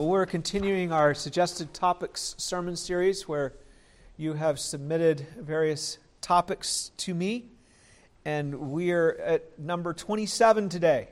We're 0.00 0.24
continuing 0.24 0.92
our 0.92 1.12
suggested 1.12 1.74
topics 1.74 2.34
sermon 2.38 2.74
series 2.74 3.28
where 3.28 3.52
you 4.16 4.32
have 4.32 4.58
submitted 4.58 5.26
various 5.38 5.98
topics 6.22 6.90
to 6.96 7.12
me, 7.12 7.44
and 8.24 8.72
we're 8.72 9.10
at 9.22 9.58
number 9.58 9.92
27 9.92 10.70
today. 10.70 11.08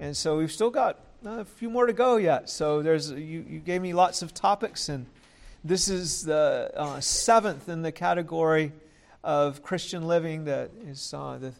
And 0.00 0.16
so 0.16 0.36
we've 0.36 0.50
still 0.50 0.70
got 0.70 0.98
a 1.24 1.44
few 1.44 1.70
more 1.70 1.86
to 1.86 1.92
go 1.92 2.16
yet. 2.16 2.50
So 2.50 2.82
there's 2.82 3.12
you, 3.12 3.46
you 3.48 3.60
gave 3.60 3.80
me 3.80 3.92
lots 3.92 4.20
of 4.20 4.34
topics, 4.34 4.88
and 4.88 5.06
this 5.62 5.88
is 5.88 6.24
the 6.24 6.72
uh, 6.74 6.98
seventh 6.98 7.68
in 7.68 7.82
the 7.82 7.92
category 7.92 8.72
of 9.22 9.62
Christian 9.62 10.08
living 10.08 10.46
that 10.46 10.72
is 10.88 11.14
uh, 11.14 11.38
the, 11.40 11.52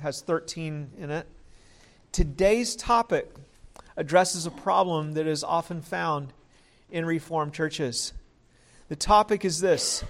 has 0.00 0.20
13 0.20 0.88
in 1.00 1.10
it. 1.10 1.26
Today's 2.12 2.76
topic 2.76 3.28
addresses 3.96 4.46
a 4.46 4.50
problem 4.50 5.12
that 5.12 5.26
is 5.26 5.42
often 5.42 5.80
found 5.82 6.32
in 6.90 7.04
Reformed 7.04 7.52
churches. 7.52 8.12
The 8.88 8.96
topic 8.96 9.44
is 9.44 9.60
this 9.60 10.04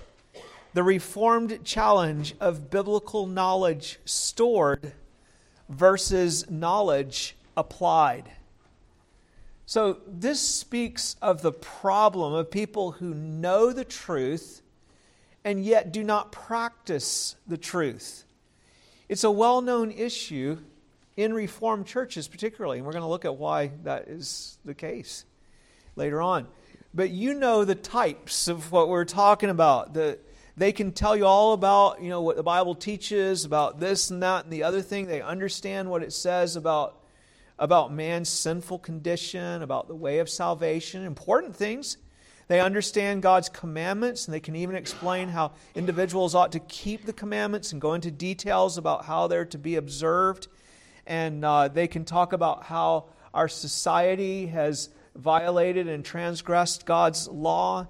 the 0.74 0.82
Reformed 0.82 1.64
challenge 1.64 2.34
of 2.41 2.70
biblical 2.70 3.27
knowledge 3.27 3.98
stored 4.04 4.92
versus 5.68 6.50
knowledge 6.50 7.36
applied. 7.56 8.30
So, 9.64 9.98
this 10.06 10.41
speaks 10.41 11.16
of 11.20 11.42
the 11.42 11.52
problem 11.52 12.34
of 12.34 12.50
people 12.50 12.92
who 12.92 13.14
know 13.14 13.72
the 13.72 13.84
truth 13.84 14.62
and 15.44 15.64
yet 15.64 15.92
do 15.92 16.05
not 16.05 16.30
practice 16.30 17.36
the 17.46 17.56
truth. 17.56 18.24
It's 19.08 19.24
a 19.24 19.30
well 19.30 19.62
known 19.62 19.91
issue 19.91 20.58
in 21.16 21.33
Reformed 21.33 21.87
churches, 21.87 22.29
particularly. 22.29 22.79
And 22.79 22.87
we're 22.87 22.93
going 22.93 23.02
to 23.02 23.09
look 23.09 23.25
at 23.25 23.37
why 23.37 23.73
that 23.84 24.09
is 24.09 24.59
the 24.65 24.75
case 24.75 25.25
later 25.97 26.20
on. 26.20 26.47
But 26.95 27.11
you 27.11 27.34
know 27.34 27.65
the 27.65 27.75
types 27.75 28.48
of 28.48 28.73
what 28.73 28.89
we're 28.89 29.05
talking 29.05 29.51
about. 29.51 29.95
The, 29.95 30.19
they 30.56 30.73
can 30.73 30.92
tell 30.92 31.17
you 31.17 31.27
all 31.27 31.53
about 31.53 32.00
you 32.00 32.08
know 32.08 32.23
what 32.23 32.36
the 32.36 32.42
Bible 32.42 32.75
teaches 32.75 33.45
about 33.45 33.78
this 33.78 34.11
and 34.11 34.23
that 34.23 34.45
and 34.45 34.53
the 34.53 34.62
other 34.62 34.81
thing. 34.81 35.06
They 35.06 35.20
understand 35.20 35.91
what 35.91 36.03
it 36.03 36.12
says 36.12 36.56
about 36.56 37.03
about 37.58 37.92
man's 37.92 38.28
sinful 38.28 38.78
condition, 38.78 39.62
about 39.62 39.89
the 39.89 39.95
way 39.95 40.19
of 40.19 40.28
salvation, 40.28 41.05
important 41.05 41.56
things. 41.56 41.97
They 42.48 42.61
understand 42.61 43.23
God's 43.23 43.48
commandments, 43.48 44.27
and 44.27 44.34
they 44.34 44.41
can 44.41 44.55
even 44.55 44.77
explain 44.77 45.28
how 45.28 45.53
individuals 45.75 46.34
ought 46.34 46.53
to 46.53 46.61
keep 46.61 47.05
the 47.05 47.12
commandments 47.12 47.73
and 47.73 47.80
go 47.80 47.95
into 47.95 48.11
details 48.11 48.78
about 48.78 49.05
how 49.05 49.27
they're 49.27 49.47
to 49.47 49.58
be 49.58 49.77
observed 49.77 50.47
and 51.06 51.44
uh, 51.44 51.68
they 51.68 51.86
can 51.88 52.04
talk 52.04 52.32
about 52.32 52.64
how 52.64 53.06
our 53.32 53.48
society 53.48 54.46
has 54.46 54.88
violated 55.14 55.88
and 55.88 56.04
transgressed 56.04 56.86
God's 56.86 57.28
law. 57.28 57.88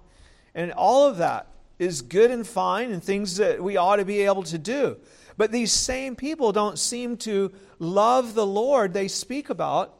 And 0.54 0.72
all 0.72 1.06
of 1.06 1.18
that 1.18 1.48
is 1.78 2.02
good 2.02 2.30
and 2.30 2.46
fine 2.46 2.90
and 2.90 3.02
things 3.02 3.36
that 3.36 3.62
we 3.62 3.76
ought 3.76 3.96
to 3.96 4.04
be 4.04 4.22
able 4.22 4.42
to 4.44 4.58
do. 4.58 4.96
But 5.36 5.52
these 5.52 5.72
same 5.72 6.16
people 6.16 6.52
don't 6.52 6.78
seem 6.78 7.16
to 7.18 7.52
love 7.78 8.34
the 8.34 8.46
Lord 8.46 8.92
they 8.92 9.08
speak 9.08 9.50
about, 9.50 9.94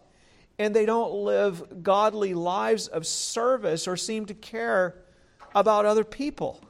and 0.58 0.74
they 0.74 0.86
don't 0.86 1.12
live 1.12 1.82
godly 1.82 2.32
lives 2.32 2.88
of 2.88 3.06
service 3.06 3.86
or 3.86 3.96
seem 3.96 4.26
to 4.26 4.34
care 4.34 4.96
about 5.54 5.84
other 5.84 6.04
people. 6.04 6.60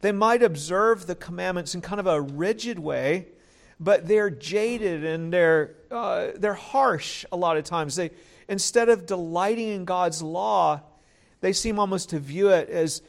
They 0.00 0.12
might 0.12 0.44
observe 0.44 1.06
the 1.06 1.16
commandments 1.16 1.74
in 1.74 1.80
kind 1.80 1.98
of 1.98 2.06
a 2.06 2.20
rigid 2.20 2.78
way, 2.78 3.26
but 3.80 4.06
they're 4.08 4.30
jaded 4.30 5.04
and 5.04 5.32
they're, 5.32 5.76
uh, 5.90 6.28
they're 6.36 6.54
harsh 6.54 7.24
a 7.30 7.36
lot 7.36 7.56
of 7.56 7.64
times. 7.64 7.96
They, 7.96 8.10
instead 8.48 8.88
of 8.88 9.06
delighting 9.06 9.68
in 9.68 9.84
God's 9.84 10.22
law, 10.22 10.80
they 11.40 11.52
seem 11.52 11.78
almost 11.78 12.10
to 12.10 12.18
view 12.18 12.48
it 12.50 12.68
as 12.68 13.02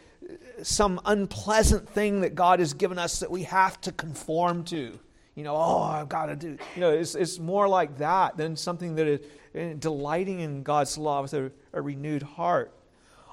some 0.61 0.99
unpleasant 1.05 1.89
thing 1.89 2.21
that 2.21 2.35
God 2.35 2.59
has 2.59 2.73
given 2.73 2.99
us 2.99 3.19
that 3.19 3.31
we 3.31 3.43
have 3.43 3.79
to 3.81 3.91
conform 3.91 4.63
to. 4.65 4.99
You 5.35 5.43
know, 5.43 5.55
oh, 5.55 5.81
I've 5.81 6.09
got 6.09 6.27
to 6.27 6.35
do. 6.35 6.57
You 6.75 6.81
know, 6.81 6.91
it's, 6.91 7.15
it's 7.15 7.39
more 7.39 7.67
like 7.67 7.97
that 7.99 8.37
than 8.37 8.55
something 8.55 8.95
that 8.95 9.07
is 9.07 9.19
eh, 9.55 9.73
delighting 9.79 10.41
in 10.41 10.63
God's 10.63 10.97
law 10.97 11.21
with 11.21 11.33
a, 11.33 11.51
a 11.73 11.81
renewed 11.81 12.23
heart. 12.23 12.73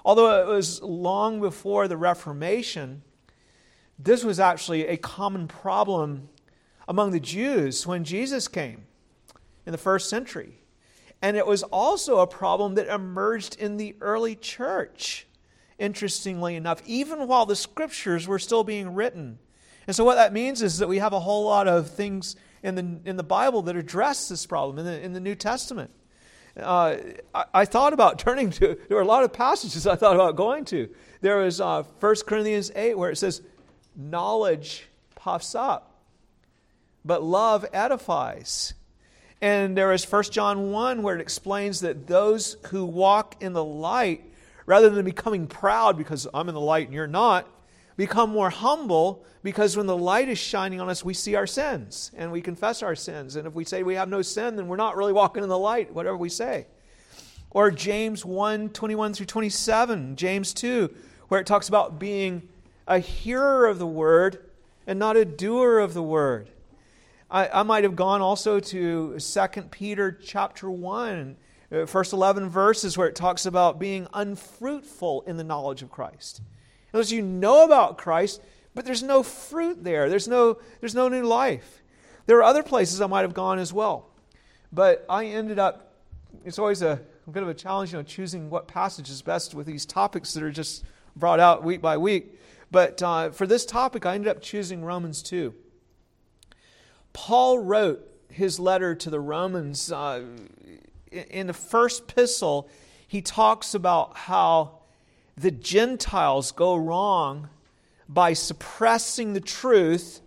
Although 0.05 0.41
it 0.41 0.47
was 0.47 0.81
long 0.83 1.41
before 1.41 1.89
the 1.89 1.97
Reformation, 1.97 3.03
this 3.99 4.23
was 4.23 4.39
actually 4.39 4.87
a 4.87 4.97
common 4.97 5.49
problem 5.49 6.29
among 6.89 7.11
the 7.11 7.21
Jews 7.21 7.87
when 7.87 8.05
Jesus 8.05 8.49
came 8.49 8.87
in 9.65 9.73
the 9.73 9.79
first 9.79 10.09
century. 10.09 10.61
And 11.23 11.37
it 11.37 11.47
was 11.47 11.63
also 11.65 12.19
a 12.19 12.27
problem 12.27 12.75
that 12.75 12.89
emerged 12.89 13.57
in 13.57 13.79
the 13.79 13.97
early 14.01 14.37
church, 14.37 15.27
interestingly 15.79 16.57
enough, 16.57 16.83
even 16.87 17.27
while 17.27 17.47
the 17.47 17.57
scriptures 17.57 18.29
were 18.29 18.39
still 18.39 18.65
being 18.65 18.95
written. 18.95 19.39
And 19.87 19.97
so, 19.97 20.05
what 20.05 20.17
that 20.17 20.33
means 20.33 20.63
is 20.63 20.79
that 20.79 20.89
we 20.89 20.99
have 20.99 21.13
a 21.13 21.21
whole 21.21 21.45
lot 21.45 21.69
of 21.69 21.91
things 21.91 22.37
in 22.63 22.75
the, 22.75 23.09
in 23.09 23.17
the 23.17 23.23
Bible 23.23 23.63
that 23.63 23.77
address 23.77 24.29
this 24.29 24.47
problem 24.47 24.79
in 24.79 24.85
the, 24.85 25.01
in 25.01 25.13
the 25.13 25.21
New 25.21 25.35
Testament. 25.35 25.91
Uh, 26.57 26.97
I, 27.35 27.45
I, 27.55 27.65
thought 27.65 27.93
about 27.93 28.19
turning 28.21 28.51
to, 28.51 28.79
there 28.89 28.97
were 28.97 29.03
a 29.03 29.07
lot 29.07 29.25
of 29.25 29.33
passages 29.33 29.87
I 29.87 29.95
thought 29.95 30.15
about 30.15 30.37
going 30.37 30.65
to. 30.67 30.89
There 31.21 31.39
was 31.39 31.61
uh, 31.61 31.83
1 32.01 32.15
Corinthians 32.27 32.73
8 32.75 32.99
where 32.99 33.11
it 33.11 33.17
says, 33.17 33.43
Knowledge 33.95 34.89
puffs 35.15 35.55
up 35.55 35.96
but 37.07 37.23
love 37.23 37.65
edifies. 37.73 38.75
And 39.41 39.77
there 39.77 39.93
is 39.93 40.11
1 40.11 40.25
John 40.25 40.73
1 40.73 41.03
where 41.03 41.15
it 41.15 41.21
explains 41.21 41.81
that 41.81 42.07
those 42.07 42.57
who 42.69 42.85
walk 42.85 43.37
in 43.41 43.53
the 43.53 43.65
light, 43.65 44.25
rather 44.65 44.91
than 44.91 45.05
becoming 45.05 45.47
proud 45.47 45.97
because 45.97 46.27
I'm 46.35 46.49
in 46.49 46.55
the 46.55 46.61
light 46.61 46.87
and 46.87 46.95
you're 46.95 47.07
not, 47.07 47.49
become 47.97 48.31
more 48.31 48.51
humble 48.51 49.25
because 49.43 49.77
when 49.77 49.87
the 49.87 49.97
light 49.97 50.29
is 50.29 50.39
shining 50.39 50.81
on 50.81 50.89
us, 50.89 51.05
we 51.05 51.15
see 51.15 51.35
our 51.35 51.47
sins 51.47 52.11
and 52.17 52.33
we 52.33 52.41
confess 52.41 52.83
our 52.83 52.97
sins. 52.97 53.37
And 53.37 53.47
if 53.47 53.55
we 53.55 53.65
say 53.65 53.83
we 53.83 53.95
have 53.95 54.09
no 54.09 54.23
sin, 54.23 54.57
then 54.57 54.69
we're 54.69 54.77
not 54.77 54.97
really 54.97 55.13
walking 55.13 55.43
in 55.43 55.49
the 55.49 55.59
light, 55.59 55.93
whatever 55.95 56.17
we 56.17 56.29
say. 56.29 56.67
Or 57.51 57.71
James 57.71 58.25
1 58.25 58.71
21 58.71 59.15
through 59.15 59.27
27, 59.27 60.17
James 60.17 60.53
2, 60.53 60.95
where 61.29 61.41
it 61.41 61.47
talks 61.47 61.69
about 61.69 61.99
being 61.99 62.49
a 62.87 62.99
hearer 62.99 63.67
of 63.67 63.79
the 63.79 63.87
word 63.87 64.51
and 64.87 64.99
not 64.99 65.17
a 65.17 65.25
doer 65.25 65.79
of 65.79 65.95
the 65.95 66.03
word. 66.03 66.51
I, 67.31 67.49
I 67.49 67.63
might 67.65 67.85
have 67.85 67.97
gone 67.97 68.21
also 68.21 68.61
to 68.61 69.19
2 69.19 69.63
Peter 69.71 70.13
chapter 70.13 70.71
1, 70.71 71.37
uh, 71.73 71.87
first 71.87 72.13
11 72.13 72.49
verses, 72.49 72.97
where 72.97 73.09
it 73.09 73.17
talks 73.17 73.47
about 73.47 73.81
being 73.81 74.07
unfruitful 74.15 75.23
in 75.23 75.37
the 75.37 75.45
knowledge 75.45 75.83
of 75.83 75.91
Christ. 75.91 76.41
As 76.93 77.11
you 77.13 77.23
know 77.23 77.65
about 77.65 77.99
Christ, 77.99 78.41
but 78.75 78.85
there's 78.85 79.03
no 79.03 79.23
fruit 79.23 79.83
there. 79.83 80.09
There's 80.09 80.29
no, 80.29 80.59
there's 80.81 80.95
no 80.95 81.09
new 81.09 81.25
life. 81.25 81.83
There 82.27 82.39
are 82.39 82.45
other 82.45 82.63
places 82.63 83.01
I 83.01 83.07
might 83.07 83.23
have 83.23 83.35
gone 83.35 83.59
as 83.59 83.73
well. 83.73 84.09
But 84.73 85.05
I 85.09 85.27
ended 85.27 85.59
up, 85.59 85.95
it's 86.45 86.59
always 86.59 86.83
a, 86.83 87.01
a 87.27 87.31
bit 87.31 87.43
of 87.43 87.49
a 87.49 87.55
challenge, 87.55 87.93
you 87.93 87.99
know, 87.99 88.03
choosing 88.05 88.51
what 88.51 88.69
passage 88.69 89.11
is 89.11 89.21
best 89.21 89.55
with 89.55 89.67
these 89.67 89.85
topics 89.85 90.33
that 90.35 90.43
are 90.43 90.51
just 90.51 90.85
brought 91.17 91.41
out 91.41 91.65
week 91.65 91.83
by 91.83 91.97
week. 91.97 92.39
But 92.71 93.03
uh, 93.03 93.31
for 93.31 93.47
this 93.47 93.67
topic, 93.67 94.07
I 94.07 94.15
ended 94.15 94.29
up 94.29 94.41
choosing 94.41 94.85
Romans 94.85 95.23
2. 95.23 95.55
Paul 97.17 97.61
wrote 97.61 98.07
his 98.29 98.61
letter 98.61 98.95
to 98.95 99.09
the 99.09 99.19
Romans 99.19 99.91
uh, 99.91 100.23
in 101.11 101.47
the 101.47 101.55
first 101.55 102.03
epistle. 102.03 102.69
He 103.09 103.23
talks 103.23 103.73
about 103.73 104.19
how 104.19 104.81
the 105.35 105.51
Gentiles 105.51 106.53
go 106.53 106.77
wrong 106.77 107.49
by 108.07 108.35
suppressing 108.35 109.33
the 109.33 109.41
truth 109.41 110.21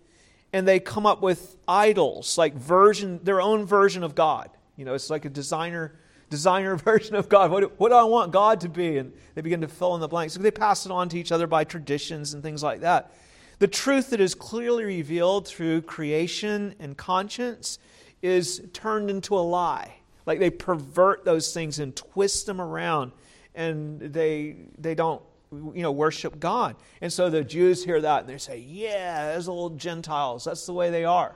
and 0.51 0.67
they 0.67 0.79
come 0.79 1.05
up 1.05 1.21
with 1.21 1.57
idols, 1.67 2.39
like 2.39 2.55
version, 2.55 3.19
their 3.23 3.39
own 3.39 3.67
version 3.67 4.03
of 4.03 4.15
God. 4.15 4.49
You 4.75 4.83
know, 4.83 4.95
it's 4.95 5.11
like 5.11 5.25
a 5.25 5.29
designer 5.29 5.93
designer 6.31 6.75
version 6.75 7.13
of 7.13 7.29
God. 7.29 7.51
What, 7.51 7.79
what 7.79 7.89
do 7.89 7.95
I 7.95 8.03
want 8.03 8.31
God 8.31 8.61
to 8.61 8.69
be? 8.69 8.97
And 8.97 9.13
they 9.35 9.41
begin 9.41 9.61
to 9.61 9.67
fill 9.67 9.93
in 9.93 10.01
the 10.01 10.07
blanks. 10.07 10.33
So 10.33 10.39
they 10.39 10.49
pass 10.49 10.87
it 10.87 10.91
on 10.91 11.07
to 11.09 11.19
each 11.19 11.31
other 11.31 11.45
by 11.45 11.65
traditions 11.65 12.33
and 12.33 12.41
things 12.41 12.63
like 12.63 12.81
that. 12.81 13.13
The 13.59 13.67
truth 13.67 14.09
that 14.11 14.21
is 14.21 14.35
clearly 14.35 14.85
revealed 14.85 15.47
through 15.47 15.81
creation 15.81 16.75
and 16.79 16.95
conscience 16.97 17.77
is 18.21 18.61
turned 18.73 19.09
into 19.09 19.35
a 19.35 19.39
lie. 19.39 19.95
Like 20.25 20.39
they 20.39 20.49
pervert 20.49 21.25
those 21.25 21.53
things 21.53 21.79
and 21.79 21.95
twist 21.95 22.45
them 22.45 22.61
around, 22.61 23.11
and 23.55 23.99
they, 23.99 24.55
they 24.77 24.95
don't 24.95 25.21
you 25.51 25.81
know, 25.81 25.91
worship 25.91 26.39
God. 26.39 26.75
And 27.01 27.11
so 27.11 27.29
the 27.29 27.43
Jews 27.43 27.83
hear 27.83 27.99
that 28.01 28.21
and 28.21 28.29
they 28.29 28.37
say, 28.37 28.59
Yeah, 28.59 29.33
those 29.33 29.47
old 29.47 29.77
Gentiles, 29.77 30.43
that's 30.43 30.65
the 30.65 30.73
way 30.73 30.89
they 30.89 31.05
are. 31.05 31.35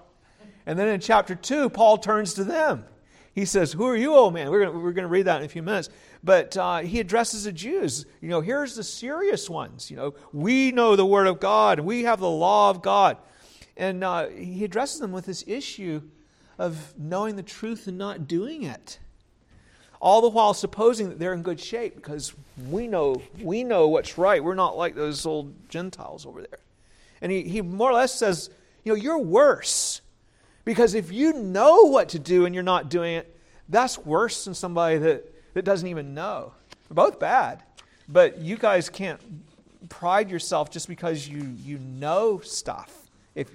And 0.65 0.77
then 0.79 0.87
in 0.87 0.99
chapter 0.99 1.35
2, 1.35 1.69
Paul 1.69 1.97
turns 1.97 2.35
to 2.35 2.43
them. 2.43 2.85
He 3.33 3.45
says, 3.45 3.73
Who 3.73 3.87
are 3.87 3.97
you, 3.97 4.13
old 4.13 4.33
man? 4.33 4.49
We're 4.49 4.65
going 4.65 4.83
we're 4.83 4.93
to 4.93 5.07
read 5.07 5.23
that 5.23 5.39
in 5.39 5.45
a 5.45 5.49
few 5.49 5.63
minutes. 5.63 5.89
But 6.23 6.55
uh, 6.55 6.79
he 6.79 6.99
addresses 7.01 7.43
the 7.43 7.51
Jews. 7.51 8.05
You 8.21 8.29
know, 8.29 8.39
here's 8.39 8.75
the 8.75 8.83
serious 8.83 9.49
ones. 9.49 9.91
You 9.91 9.97
know, 9.97 10.13
we 10.31 10.71
know 10.71 10.95
the 10.95 11.05
Word 11.05 11.27
of 11.27 11.39
God, 11.39 11.81
we 11.81 12.03
have 12.03 12.19
the 12.19 12.29
law 12.29 12.69
of 12.69 12.81
God. 12.81 13.17
And 13.75 14.03
uh, 14.03 14.27
he 14.27 14.63
addresses 14.63 14.99
them 14.99 15.11
with 15.11 15.25
this 15.25 15.43
issue 15.47 16.01
of 16.57 16.93
knowing 16.97 17.35
the 17.35 17.43
truth 17.43 17.87
and 17.87 17.97
not 17.97 18.27
doing 18.27 18.63
it. 18.63 18.99
all 20.03 20.21
the 20.21 20.29
while 20.29 20.53
supposing 20.53 21.07
that 21.07 21.17
they're 21.17 21.33
in 21.33 21.41
good 21.41 21.59
shape 21.59 21.95
because 21.95 22.33
we 22.69 22.87
know 22.87 23.21
we 23.41 23.63
know 23.63 23.87
what's 23.87 24.17
right. 24.17 24.43
We're 24.43 24.53
not 24.53 24.75
like 24.77 24.95
those 24.95 25.25
old 25.25 25.69
Gentiles 25.69 26.25
over 26.25 26.41
there. 26.41 26.59
And 27.21 27.31
he, 27.31 27.43
he 27.43 27.61
more 27.61 27.89
or 27.89 27.93
less 27.93 28.13
says, 28.13 28.49
you 28.83 28.91
know, 28.91 28.97
you're 28.97 29.17
worse. 29.17 30.01
Because 30.65 30.93
if 30.93 31.09
you 31.09 31.31
know 31.31 31.83
what 31.83 32.09
to 32.09 32.19
do 32.19 32.45
and 32.45 32.53
you're 32.53 32.65
not 32.65 32.89
doing 32.89 33.15
it, 33.15 33.39
that's 33.69 33.97
worse 33.97 34.43
than 34.43 34.53
somebody 34.53 34.97
that, 34.97 35.32
that 35.53 35.65
doesn't 35.65 35.87
even 35.87 36.13
know. 36.13 36.53
Both 36.89 37.19
bad. 37.19 37.63
But 38.07 38.39
you 38.39 38.57
guys 38.57 38.89
can't 38.89 39.19
pride 39.89 40.29
yourself 40.29 40.71
just 40.71 40.87
because 40.87 41.27
you, 41.27 41.55
you 41.63 41.77
know 41.77 42.39
stuff 42.39 43.09
if, 43.35 43.49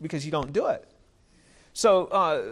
because 0.00 0.24
you 0.24 0.30
don't 0.30 0.52
do 0.52 0.66
it. 0.66 0.86
So 1.72 2.06
uh, 2.06 2.42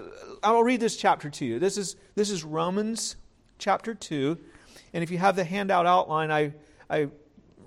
I'll 0.43 0.63
read 0.63 0.81
this 0.81 0.97
chapter 0.97 1.29
to 1.31 1.45
you. 1.45 1.59
This 1.59 1.77
is, 1.77 1.97
this 2.15 2.31
is 2.31 2.45
Romans 2.45 3.17
chapter 3.59 3.95
2. 3.95 4.39
And 4.95 5.03
if 5.03 5.11
you 5.11 5.19
have 5.19 5.37
the 5.37 5.45
handout 5.45 5.87
outline, 5.87 6.31
I, 6.31 6.53
I 6.89 7.09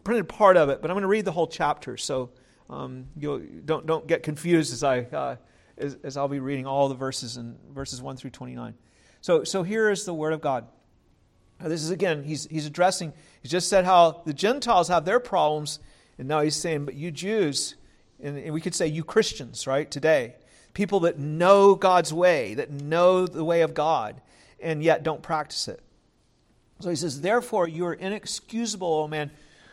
printed 0.04 0.28
part 0.28 0.58
of 0.58 0.70
it, 0.70 0.82
but 0.82 0.90
I'm 0.90 0.96
going 0.96 1.04
to 1.04 1.08
read 1.08 1.26
the 1.26 1.32
whole 1.32 1.48
chapter. 1.48 1.98
So 1.98 2.30
um, 2.70 3.06
you 3.18 3.62
don't, 3.66 3.86
don't 3.86 4.08
get 4.08 4.24
confused 4.24 4.74
as, 4.74 4.84
I, 4.84 5.02
uh, 5.02 5.36
as, 5.78 5.98
as 6.04 6.18
I'll 6.18 6.28
be 6.28 6.40
reading 6.40 6.66
all 6.66 6.88
the 6.90 6.96
verses 6.96 7.38
in 7.38 7.58
verses 7.74 8.02
1 8.02 8.18
through 8.18 8.32
29. 8.32 8.74
So, 9.20 9.44
so 9.44 9.62
here 9.62 9.90
is 9.90 10.06
the 10.06 10.14
Word 10.14 10.34
of 10.34 10.42
God. 10.42 10.66
Now, 11.62 11.70
this 11.70 11.84
is 11.84 11.92
again, 11.92 12.24
he's, 12.24 12.46
he's 12.46 12.66
addressing, 12.66 13.14
he 13.42 13.48
just 13.48 13.70
said 13.70 13.86
how 13.86 14.22
the 14.26 14.34
Gentiles 14.34 14.88
have 14.88 15.06
their 15.06 15.20
problems, 15.20 15.80
and 16.18 16.28
now 16.28 16.42
he's 16.42 16.56
saying, 16.56 16.86
but 16.86 16.96
you 16.96 17.12
Jews, 17.12 17.76
and, 18.22 18.38
and 18.38 18.54
we 18.54 18.62
could 18.62 18.76
say 18.76 18.88
you 18.88 19.04
Christians, 19.04 19.68
right, 19.68 19.90
today, 19.90 20.36
people 20.74 21.02
that 21.02 21.20
know 21.20 21.76
God's 21.76 22.14
way, 22.14 22.56
that 22.56 22.72
know 22.72 23.28
the 23.28 23.44
way 23.44 23.62
of 23.62 23.74
God, 23.74 24.22
and 24.60 24.84
yet 24.84 25.04
don't 25.04 25.22
practice 25.22 25.68
it. 25.68 25.82
So 26.80 26.90
he 26.90 26.96
says, 26.96 27.22
Therefore, 27.22 27.68
you 27.68 27.86
are 27.86 27.94
inexcusable, 27.94 28.88
O 28.88 29.08
man, 29.08 29.32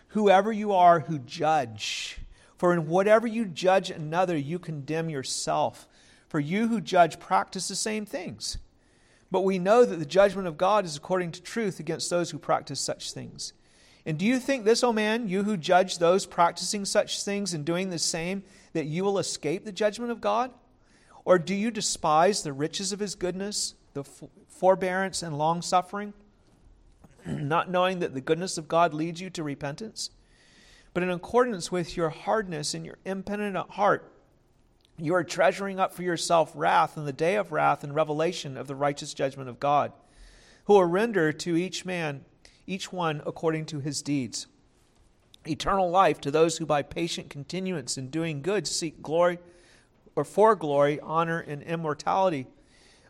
whoever 0.09 0.53
you 0.53 0.73
are 0.73 1.01
who 1.01 1.19
judge. 1.19 2.19
For 2.57 2.73
in 2.73 2.89
whatever 2.89 3.27
you 3.27 3.45
judge 3.45 3.91
another, 3.91 4.37
you 4.37 4.59
condemn 4.59 5.09
yourself. 5.09 5.89
For 6.29 6.41
you 6.41 6.69
who 6.69 6.81
judge 6.81 7.19
practice 7.19 7.69
the 7.69 7.77
same 7.77 8.05
things. 8.05 8.59
But 9.31 9.43
we 9.43 9.59
know 9.59 9.85
that 9.85 9.97
the 9.97 10.07
judgment 10.07 10.49
of 10.49 10.57
God 10.57 10.85
is 10.85 10.97
according 10.97 11.33
to 11.33 11.43
truth 11.43 11.81
against 11.81 12.09
those 12.09 12.31
who 12.31 12.39
practice 12.39 12.81
such 12.81 13.13
things. 13.13 13.53
And 14.07 14.17
do 14.19 14.25
you 14.25 14.39
think 14.39 14.65
this, 14.65 14.83
O 14.83 14.93
man, 14.93 15.29
you 15.29 15.43
who 15.43 15.57
judge 15.57 15.99
those 15.99 16.25
practicing 16.25 16.87
such 16.87 17.23
things 17.23 17.53
and 17.53 17.65
doing 17.65 17.91
the 17.91 17.99
same, 17.99 18.43
that 18.73 18.87
you 18.87 19.05
will 19.05 19.19
escape 19.19 19.65
the 19.65 19.73
judgment 19.73 20.11
of 20.11 20.21
God? 20.21 20.51
Or 21.27 21.39
do 21.39 21.55
you 21.55 21.71
despise 21.71 22.43
the 22.43 22.55
riches 22.55 22.91
of 22.91 23.01
his 23.01 23.15
goodness, 23.15 23.75
the 23.93 24.05
forbearance 24.49 25.23
and 25.23 25.37
long 25.37 25.61
suffering, 25.61 26.15
not 27.27 27.71
knowing 27.71 27.99
that 27.99 28.15
the 28.15 28.23
goodness 28.23 28.57
of 28.57 28.67
God 28.67 28.95
leads 28.95 29.21
you 29.21 29.29
to 29.31 29.43
repentance? 29.43 30.09
But 30.95 31.03
in 31.03 31.11
accordance 31.11 31.71
with 31.71 31.97
your 31.97 32.09
hardness 32.09 32.73
and 32.73 32.87
your 32.87 32.97
impenitent 33.05 33.73
heart, 33.73 34.11
you 34.99 35.15
are 35.15 35.25
treasuring 35.25 35.79
up 35.79 35.93
for 35.93 36.03
yourself 36.03 36.53
wrath 36.55 36.97
in 36.97 37.05
the 37.05 37.13
day 37.13 37.37
of 37.37 37.53
wrath 37.53 37.85
and 37.85 37.95
revelation 37.95 38.57
of 38.57 38.67
the 38.67 38.75
righteous 38.75 39.15
judgment 39.15 39.49
of 39.49 39.61
God, 39.61 39.93
who 40.65 40.75
will 40.75 40.85
render 40.85 41.33
to 41.33 41.57
each 41.57 41.85
man, 41.85 42.25
each 42.67 42.93
one 42.93 43.23
according 43.25 43.67
to 43.67 43.81
his 43.81 44.03
deeds. 44.03 44.47
Eternal 45.47 45.89
life 45.89 46.21
to 46.21 46.31
those 46.31 46.59
who 46.59 46.67
by 46.67 46.83
patient 46.83 47.31
continuance 47.31 47.97
in 47.97 48.11
doing 48.11 48.43
good 48.43 48.67
seek 48.67 49.01
glory 49.01 49.39
or 50.17 50.25
for 50.25 50.57
glory, 50.57 50.99
honor, 51.01 51.39
and 51.39 51.63
immortality, 51.63 52.47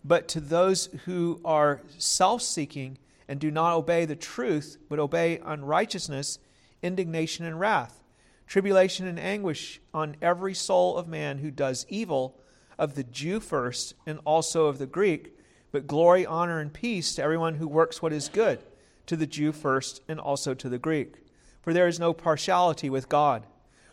but 0.05 0.29
to 0.29 0.41
those 0.41 0.91
who 1.06 1.41
are 1.44 1.81
self 1.96 2.43
seeking 2.43 2.99
and 3.26 3.41
do 3.41 3.50
not 3.50 3.75
obey 3.75 4.05
the 4.05 4.14
truth, 4.14 4.76
but 4.88 4.99
obey 4.99 5.41
unrighteousness, 5.44 6.38
indignation, 6.82 7.46
and 7.46 7.58
wrath 7.58 7.99
tribulation 8.48 9.06
and 9.06 9.20
anguish 9.20 9.80
on 9.94 10.16
every 10.20 10.54
soul 10.54 10.96
of 10.96 11.06
man 11.06 11.38
who 11.38 11.50
does 11.50 11.86
evil, 11.88 12.40
of 12.78 12.94
the 12.94 13.04
Jew 13.04 13.40
first, 13.40 13.94
and 14.06 14.18
also 14.24 14.66
of 14.66 14.78
the 14.78 14.86
Greek, 14.86 15.36
but 15.70 15.86
glory, 15.86 16.24
honor, 16.24 16.58
and 16.58 16.72
peace 16.72 17.14
to 17.14 17.22
everyone 17.22 17.56
who 17.56 17.68
works 17.68 18.00
what 18.00 18.12
is 18.12 18.28
good, 18.28 18.60
to 19.06 19.16
the 19.16 19.26
Jew 19.26 19.52
first, 19.52 20.00
and 20.08 20.18
also 20.18 20.54
to 20.54 20.68
the 20.68 20.78
Greek. 20.78 21.16
For 21.60 21.72
there 21.72 21.88
is 21.88 22.00
no 22.00 22.14
partiality 22.14 22.88
with 22.88 23.08
God. 23.08 23.44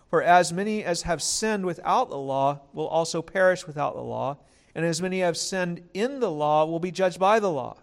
For 0.10 0.22
as 0.22 0.54
many 0.54 0.84
as 0.84 1.02
have 1.02 1.22
sinned 1.22 1.66
without 1.66 2.10
the 2.10 2.18
law 2.18 2.62
will 2.74 2.88
also 2.88 3.22
perish 3.22 3.68
without 3.68 3.96
the 3.96 4.02
law, 4.02 4.38
and 4.74 4.86
as 4.86 5.02
many 5.02 5.20
have 5.20 5.36
sinned 5.36 5.82
in 5.94 6.20
the 6.20 6.32
law 6.32 6.66
will 6.66 6.80
be 6.80 6.92
judged 6.92 7.20
by 7.20 7.40
the 7.40 7.52
law. 7.52 7.78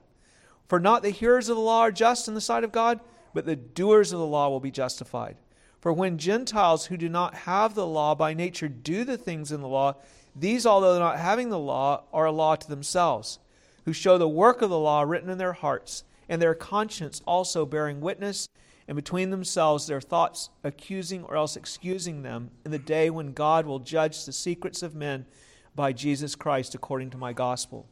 For 0.69 0.81
not 0.81 1.03
the 1.03 1.11
hearers 1.11 1.51
of 1.51 1.57
the 1.57 1.63
law 1.63 1.81
are 1.81 1.93
just 1.93 2.29
in 2.29 2.35
the 2.35 2.41
sight 2.41 2.65
of 2.65 2.73
God, 2.73 3.01
but 3.35 3.45
the 3.45 3.57
doers 3.57 4.13
of 4.13 4.21
the 4.21 4.27
law 4.27 4.49
will 4.49 4.61
be 4.61 4.71
justified. 4.71 5.37
For 5.83 5.93
when 5.93 6.17
Gentiles 6.17 6.87
who 6.87 6.97
do 6.97 7.09
not 7.09 7.35
have 7.35 7.75
the 7.75 7.85
law 7.85 8.15
by 8.15 8.35
nature 8.35 8.69
do 8.69 9.03
the 9.03 9.19
things 9.19 9.51
in 9.51 9.61
the 9.61 9.69
law, 9.69 9.97
these, 10.35 10.65
although 10.65 10.97
not 10.97 11.19
having 11.19 11.51
the 11.51 11.59
law, 11.59 12.05
are 12.13 12.27
a 12.27 12.31
law 12.31 12.55
to 12.55 12.69
themselves, 12.69 13.41
who 13.85 13.93
show 13.93 14.17
the 14.17 14.29
work 14.29 14.63
of 14.63 14.71
the 14.71 14.79
law 14.79 15.03
written 15.03 15.29
in 15.29 15.39
their 15.39 15.55
hearts, 15.55 16.05
and 16.29 16.41
their 16.41 16.55
conscience 16.55 17.21
also 17.27 17.67
bearing 17.67 18.01
witness, 18.01 18.49
and 18.87 18.95
between 18.95 19.31
themselves 19.31 19.89
their 19.89 20.01
thoughts 20.01 20.51
accusing 20.63 21.25
or 21.25 21.35
else 21.35 21.57
excusing 21.57 22.23
them 22.23 22.53
in 22.65 22.71
the 22.71 22.79
day 22.79 23.11
when 23.11 23.33
God 23.33 23.67
will 23.67 23.81
judge 23.81 24.25
the 24.25 24.33
secrets 24.33 24.85
of 24.85 24.95
men 24.95 25.27
by 25.75 25.93
Jesus 25.93 26.37
Christ 26.37 26.77
according 26.77 27.11
to 27.11 27.19
my 27.19 27.33
gospel. 27.33 27.89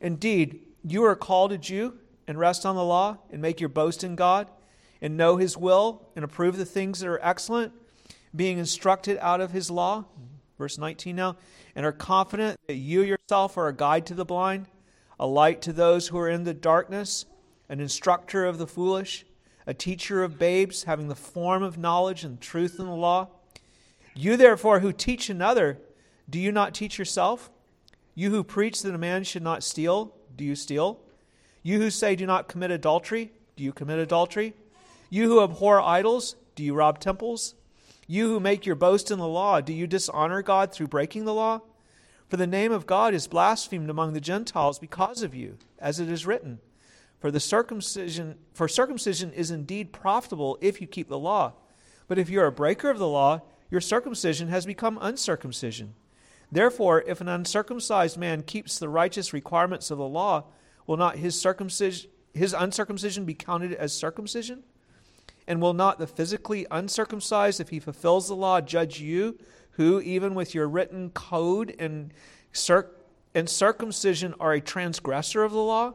Indeed, 0.00 0.60
you 0.84 1.02
are 1.02 1.16
called 1.16 1.50
a 1.50 1.58
Jew 1.58 1.98
and 2.28 2.38
rest 2.38 2.64
on 2.64 2.76
the 2.76 2.84
law 2.84 3.18
and 3.28 3.42
make 3.42 3.58
your 3.58 3.70
boast 3.70 4.04
in 4.04 4.14
God 4.14 4.48
and 5.00 5.16
know 5.16 5.36
his 5.36 5.56
will 5.56 6.08
and 6.16 6.24
approve 6.24 6.56
the 6.56 6.64
things 6.64 7.00
that 7.00 7.08
are 7.08 7.20
excellent, 7.22 7.72
being 8.34 8.58
instructed 8.58 9.18
out 9.20 9.40
of 9.40 9.52
his 9.52 9.70
law. 9.70 10.04
Verse 10.58 10.78
19 10.78 11.14
now. 11.14 11.36
And 11.76 11.86
are 11.86 11.92
confident 11.92 12.58
that 12.66 12.74
you 12.74 13.02
yourself 13.02 13.56
are 13.56 13.68
a 13.68 13.72
guide 13.72 14.06
to 14.06 14.14
the 14.14 14.24
blind, 14.24 14.66
a 15.20 15.26
light 15.26 15.62
to 15.62 15.72
those 15.72 16.08
who 16.08 16.18
are 16.18 16.28
in 16.28 16.44
the 16.44 16.54
darkness, 16.54 17.26
an 17.68 17.80
instructor 17.80 18.44
of 18.44 18.58
the 18.58 18.66
foolish, 18.66 19.24
a 19.66 19.74
teacher 19.74 20.24
of 20.24 20.38
babes, 20.38 20.84
having 20.84 21.08
the 21.08 21.14
form 21.14 21.62
of 21.62 21.78
knowledge 21.78 22.24
and 22.24 22.40
truth 22.40 22.80
in 22.80 22.86
the 22.86 22.92
law. 22.92 23.28
You, 24.14 24.36
therefore, 24.36 24.80
who 24.80 24.92
teach 24.92 25.30
another, 25.30 25.78
do 26.28 26.40
you 26.40 26.50
not 26.50 26.74
teach 26.74 26.98
yourself? 26.98 27.50
You 28.14 28.30
who 28.30 28.42
preach 28.42 28.82
that 28.82 28.94
a 28.94 28.98
man 28.98 29.22
should 29.22 29.42
not 29.42 29.62
steal, 29.62 30.14
do 30.34 30.44
you 30.44 30.56
steal? 30.56 30.98
You 31.62 31.78
who 31.78 31.90
say, 31.90 32.16
do 32.16 32.26
not 32.26 32.48
commit 32.48 32.70
adultery, 32.70 33.30
do 33.56 33.62
you 33.62 33.72
commit 33.72 33.98
adultery? 33.98 34.54
You 35.10 35.28
who 35.28 35.42
abhor 35.42 35.80
idols, 35.80 36.36
do 36.54 36.62
you 36.62 36.74
rob 36.74 36.98
temples? 36.98 37.54
You 38.06 38.28
who 38.28 38.40
make 38.40 38.66
your 38.66 38.74
boast 38.74 39.10
in 39.10 39.18
the 39.18 39.28
law, 39.28 39.60
do 39.60 39.72
you 39.72 39.86
dishonor 39.86 40.42
God 40.42 40.72
through 40.72 40.88
breaking 40.88 41.24
the 41.24 41.34
law? 41.34 41.60
For 42.28 42.36
the 42.36 42.46
name 42.46 42.72
of 42.72 42.86
God 42.86 43.14
is 43.14 43.26
blasphemed 43.26 43.88
among 43.88 44.12
the 44.12 44.20
Gentiles 44.20 44.78
because 44.78 45.22
of 45.22 45.34
you, 45.34 45.56
as 45.78 45.98
it 45.98 46.10
is 46.10 46.26
written. 46.26 46.60
For 47.20 47.30
the 47.30 47.40
circumcision 47.40 48.36
for 48.52 48.68
circumcision 48.68 49.32
is 49.32 49.50
indeed 49.50 49.92
profitable 49.92 50.58
if 50.60 50.80
you 50.80 50.86
keep 50.86 51.08
the 51.08 51.18
law. 51.18 51.54
But 52.06 52.18
if 52.18 52.30
you 52.30 52.40
are 52.40 52.46
a 52.46 52.52
breaker 52.52 52.90
of 52.90 52.98
the 52.98 53.08
law, 53.08 53.42
your 53.70 53.80
circumcision 53.80 54.48
has 54.48 54.66
become 54.66 54.98
uncircumcision. 55.00 55.94
Therefore, 56.50 57.02
if 57.06 57.20
an 57.20 57.28
uncircumcised 57.28 58.16
man 58.16 58.42
keeps 58.42 58.78
the 58.78 58.88
righteous 58.88 59.32
requirements 59.32 59.90
of 59.90 59.98
the 59.98 60.06
law, 60.06 60.44
will 60.86 60.96
not 60.96 61.16
his 61.16 61.38
circumcision 61.40 62.10
his 62.34 62.52
uncircumcision 62.52 63.24
be 63.24 63.34
counted 63.34 63.72
as 63.72 63.92
circumcision? 63.92 64.62
And 65.48 65.62
will 65.62 65.72
not 65.72 65.98
the 65.98 66.06
physically 66.06 66.66
uncircumcised, 66.70 67.58
if 67.58 67.70
he 67.70 67.80
fulfills 67.80 68.28
the 68.28 68.36
law, 68.36 68.60
judge 68.60 69.00
you, 69.00 69.38
who, 69.72 69.98
even 70.02 70.34
with 70.34 70.54
your 70.54 70.68
written 70.68 71.08
code 71.10 71.74
and, 71.78 72.12
circ- 72.52 72.94
and 73.34 73.48
circumcision, 73.48 74.34
are 74.38 74.52
a 74.52 74.60
transgressor 74.60 75.42
of 75.42 75.52
the 75.52 75.58
law? 75.58 75.94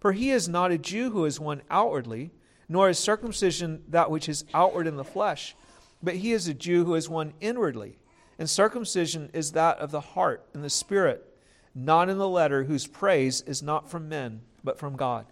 For 0.00 0.12
he 0.12 0.30
is 0.30 0.48
not 0.48 0.72
a 0.72 0.78
Jew 0.78 1.10
who 1.10 1.26
is 1.26 1.38
one 1.38 1.60
outwardly, 1.70 2.30
nor 2.66 2.88
is 2.88 2.98
circumcision 2.98 3.82
that 3.88 4.10
which 4.10 4.26
is 4.26 4.46
outward 4.54 4.86
in 4.86 4.96
the 4.96 5.04
flesh, 5.04 5.54
but 6.02 6.16
he 6.16 6.32
is 6.32 6.48
a 6.48 6.54
Jew 6.54 6.84
who 6.84 6.94
is 6.94 7.10
one 7.10 7.34
inwardly. 7.42 7.98
And 8.38 8.48
circumcision 8.48 9.28
is 9.34 9.52
that 9.52 9.78
of 9.78 9.90
the 9.90 10.00
heart 10.00 10.46
and 10.54 10.64
the 10.64 10.70
spirit, 10.70 11.26
not 11.74 12.08
in 12.08 12.16
the 12.16 12.28
letter, 12.28 12.64
whose 12.64 12.86
praise 12.86 13.42
is 13.42 13.62
not 13.62 13.90
from 13.90 14.08
men, 14.08 14.40
but 14.64 14.78
from 14.78 14.96
God. 14.96 15.26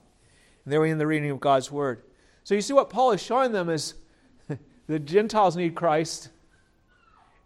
And 0.65 0.73
there 0.73 0.81
we 0.81 0.91
end 0.91 1.01
the 1.01 1.07
reading 1.07 1.31
of 1.31 1.41
God's 1.41 1.73
word. 1.73 2.03
So 2.47 2.55
you 2.55 2.61
see 2.61 2.75
what 2.75 2.91
Paul 2.91 3.11
is 3.11 3.21
showing 3.21 3.51
them 3.51 3.69
is 3.69 3.95
the 4.87 5.01
Gentiles 5.01 5.57
need 5.57 5.75
Christ 5.75 6.29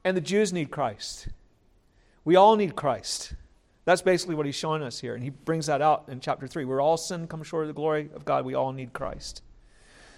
and 0.05 0.15
the 0.15 0.21
Jews 0.21 0.53
need 0.53 0.71
Christ. 0.71 1.29
We 2.23 2.37
all 2.37 2.55
need 2.55 2.77
Christ. 2.77 3.33
That's 3.87 4.03
basically 4.03 4.35
what 4.35 4.45
he's 4.45 4.57
showing 4.57 4.83
us 4.83 5.01
here. 5.01 5.15
And 5.15 5.25
he 5.25 5.31
brings 5.31 5.65
that 5.69 5.81
out 5.81 6.05
in 6.09 6.21
chapter 6.21 6.47
3. 6.47 6.67
We're 6.67 6.83
all 6.83 6.99
sin 6.99 7.27
come 7.29 7.43
short 7.43 7.63
of 7.63 7.69
the 7.69 7.73
glory 7.73 8.11
of 8.15 8.27
God. 8.27 8.45
We 8.45 8.53
all 8.53 8.73
need 8.73 8.93
Christ. 8.93 9.41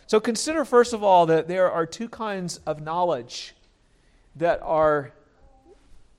So 0.09 0.19
consider, 0.19 0.65
first 0.65 0.93
of 0.93 1.05
all, 1.05 1.27
that 1.27 1.47
there 1.47 1.71
are 1.71 1.87
two 1.87 2.09
kinds 2.09 2.59
of 2.67 2.83
knowledge 2.83 3.55
that 4.35 4.61
are 4.62 5.12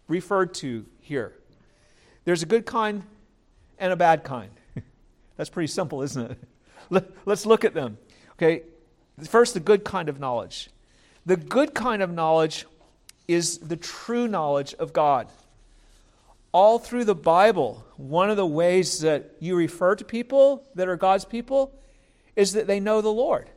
referred 0.08 0.54
to 0.54 0.86
here 1.02 1.34
there's 2.24 2.44
a 2.44 2.46
good 2.46 2.66
kind 2.66 3.04
and 3.78 3.92
a 3.92 3.98
bad 3.98 4.24
kind. 4.24 4.52
That's 5.36 5.50
pretty 5.50 5.68
simple, 5.68 6.02
isn't 6.02 6.32
it? 6.32 6.38
Let, 6.90 7.10
us 7.28 7.46
look 7.46 7.66
at 7.66 7.74
them. 7.74 7.98
Okay, 8.34 8.64
first, 9.28 9.54
the 9.54 9.60
good 9.60 9.84
kind 9.84 10.10
of 10.10 10.20
knowledge. 10.20 10.70
The 11.26 11.38
good 11.38 11.74
kind 11.74 12.02
of 12.02 12.12
knowledge 12.12 12.66
is 13.28 13.60
the 13.60 13.78
true 13.78 14.28
knowledge 14.28 14.74
of 14.76 14.94
God. 14.94 15.28
All 16.52 16.78
through 16.78 17.06
the 17.06 17.16
Bible, 17.16 17.84
one 17.98 18.30
of 18.30 18.38
the 18.38 18.46
ways 18.46 19.00
that 19.00 19.32
you 19.40 19.56
refer 19.56 19.96
to 19.96 20.04
people 20.04 20.68
that 20.76 20.88
are 20.88 20.98
God's 20.98 21.26
people 21.26 21.74
is 22.36 22.54
that 22.54 22.68
they 22.68 22.80
know 22.80 23.02
the 23.02 23.14
Lord. 23.14 23.50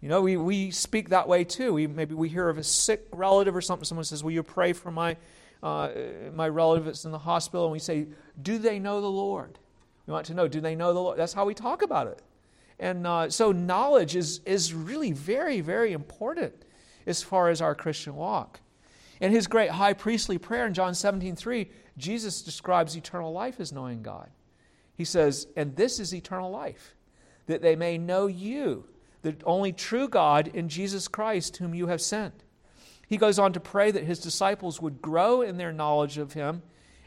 You 0.00 0.08
know, 0.08 0.22
we, 0.22 0.36
we 0.36 0.70
speak 0.70 1.08
that 1.08 1.26
way 1.26 1.44
too. 1.44 1.72
We, 1.74 1.86
maybe 1.86 2.14
we 2.14 2.28
hear 2.28 2.48
of 2.48 2.56
a 2.56 2.62
sick 2.62 3.06
relative 3.12 3.56
or 3.56 3.60
something. 3.60 3.84
Someone 3.84 4.04
says, 4.04 4.22
Will 4.22 4.30
you 4.30 4.42
pray 4.42 4.72
for 4.72 4.90
my, 4.90 5.16
uh, 5.62 5.90
my 6.34 6.48
relative 6.48 6.84
that's 6.86 7.04
in 7.04 7.10
the 7.10 7.18
hospital? 7.18 7.64
And 7.64 7.72
we 7.72 7.80
say, 7.80 8.06
Do 8.40 8.58
they 8.58 8.78
know 8.78 9.00
the 9.00 9.10
Lord? 9.10 9.58
We 10.06 10.12
want 10.12 10.26
to 10.26 10.34
know, 10.34 10.48
do 10.48 10.60
they 10.60 10.76
know 10.76 10.94
the 10.94 11.00
Lord? 11.00 11.18
That's 11.18 11.32
how 11.32 11.44
we 11.44 11.52
talk 11.52 11.82
about 11.82 12.06
it. 12.06 12.22
And 12.80 13.06
uh, 13.06 13.30
so 13.30 13.52
knowledge 13.52 14.14
is, 14.14 14.40
is 14.46 14.72
really 14.72 15.12
very, 15.12 15.60
very 15.60 15.92
important 15.92 16.54
as 17.06 17.22
far 17.22 17.48
as 17.48 17.60
our 17.60 17.74
Christian 17.74 18.14
walk. 18.14 18.60
In 19.20 19.32
his 19.32 19.46
great 19.48 19.70
high 19.70 19.94
priestly 19.94 20.38
prayer 20.38 20.66
in 20.66 20.74
John 20.74 20.94
17 20.94 21.34
3, 21.34 21.68
Jesus 21.96 22.42
describes 22.42 22.96
eternal 22.96 23.32
life 23.32 23.58
as 23.58 23.72
knowing 23.72 24.02
God. 24.02 24.30
He 24.94 25.04
says, 25.04 25.48
And 25.56 25.74
this 25.74 25.98
is 25.98 26.14
eternal 26.14 26.50
life, 26.50 26.94
that 27.46 27.62
they 27.62 27.74
may 27.74 27.98
know 27.98 28.26
you, 28.26 28.84
the 29.22 29.36
only 29.44 29.72
true 29.72 30.08
God, 30.08 30.48
in 30.48 30.68
Jesus 30.68 31.08
Christ, 31.08 31.56
whom 31.56 31.74
you 31.74 31.88
have 31.88 32.00
sent. 32.00 32.44
He 33.08 33.16
goes 33.16 33.38
on 33.38 33.52
to 33.54 33.60
pray 33.60 33.90
that 33.90 34.04
his 34.04 34.20
disciples 34.20 34.80
would 34.80 35.02
grow 35.02 35.40
in 35.40 35.56
their 35.56 35.72
knowledge 35.72 36.18
of 36.18 36.34
him 36.34 36.62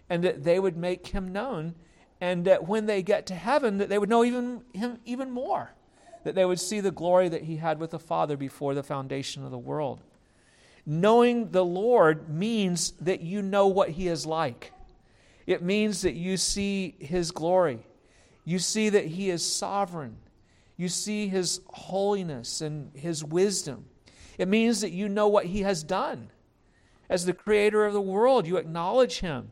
and 0.10 0.24
that 0.24 0.44
they 0.44 0.60
would 0.60 0.76
make 0.76 1.08
him 1.08 1.32
known 1.32 1.76
and 2.22 2.46
that 2.46 2.68
when 2.68 2.86
they 2.86 3.02
get 3.02 3.26
to 3.26 3.36
heaven 3.36 3.80
that 3.80 3.90
they 3.90 3.98
would 3.98 4.10
know 4.10 4.24
even 4.24 4.62
him 4.74 5.00
even 5.06 5.30
more 5.30 5.72
that 6.24 6.36
they 6.36 6.46
would 6.46 6.60
see 6.60 6.80
the 6.80 6.92
glory 6.92 7.30
that 7.30 7.44
he 7.44 7.58
had 7.58 7.80
with 7.80 7.92
the 7.92 8.00
father 8.00 8.38
before 8.38 8.74
the 8.74 8.84
foundation 8.84 9.44
of 9.44 9.52
the 9.52 9.58
world. 9.58 10.02
Knowing 10.86 11.52
the 11.52 11.66
lord 11.66 12.30
means 12.30 12.92
that 13.02 13.22
you 13.22 13.42
know 13.42 13.68
what 13.68 13.90
he 13.90 14.08
is 14.08 14.26
like. 14.26 14.72
It 15.46 15.62
means 15.62 16.02
that 16.04 16.14
you 16.14 16.38
see 16.38 16.96
his 17.00 17.32
glory. 17.32 17.80
You 18.46 18.60
see 18.60 18.90
that 18.90 19.06
he 19.06 19.30
is 19.30 19.46
sovereign. 19.46 20.18
You 20.78 20.90
see 20.90 21.28
his 21.28 21.62
holiness 21.68 22.62
and 22.62 22.92
his 22.96 23.24
wisdom. 23.24 23.86
It 24.38 24.48
means 24.48 24.82
that 24.82 24.92
you 24.92 25.10
know 25.10 25.28
what 25.28 25.46
he 25.46 25.62
has 25.62 25.84
done. 25.84 26.30
As 27.10 27.26
the 27.26 27.34
creator 27.34 27.86
of 27.86 27.94
the 27.94 28.02
world 28.02 28.48
you 28.48 28.58
acknowledge 28.58 29.20
him 29.20 29.52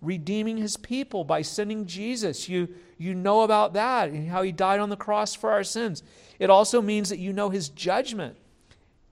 redeeming 0.00 0.56
his 0.56 0.76
people 0.76 1.24
by 1.24 1.42
sending 1.42 1.86
Jesus. 1.86 2.48
You, 2.48 2.68
you 2.96 3.14
know 3.14 3.42
about 3.42 3.72
that 3.74 4.10
and 4.10 4.28
how 4.28 4.42
he 4.42 4.52
died 4.52 4.80
on 4.80 4.90
the 4.90 4.96
cross 4.96 5.34
for 5.34 5.50
our 5.50 5.64
sins. 5.64 6.02
It 6.38 6.50
also 6.50 6.80
means 6.80 7.08
that 7.08 7.18
you 7.18 7.32
know 7.32 7.50
his 7.50 7.68
judgment 7.68 8.36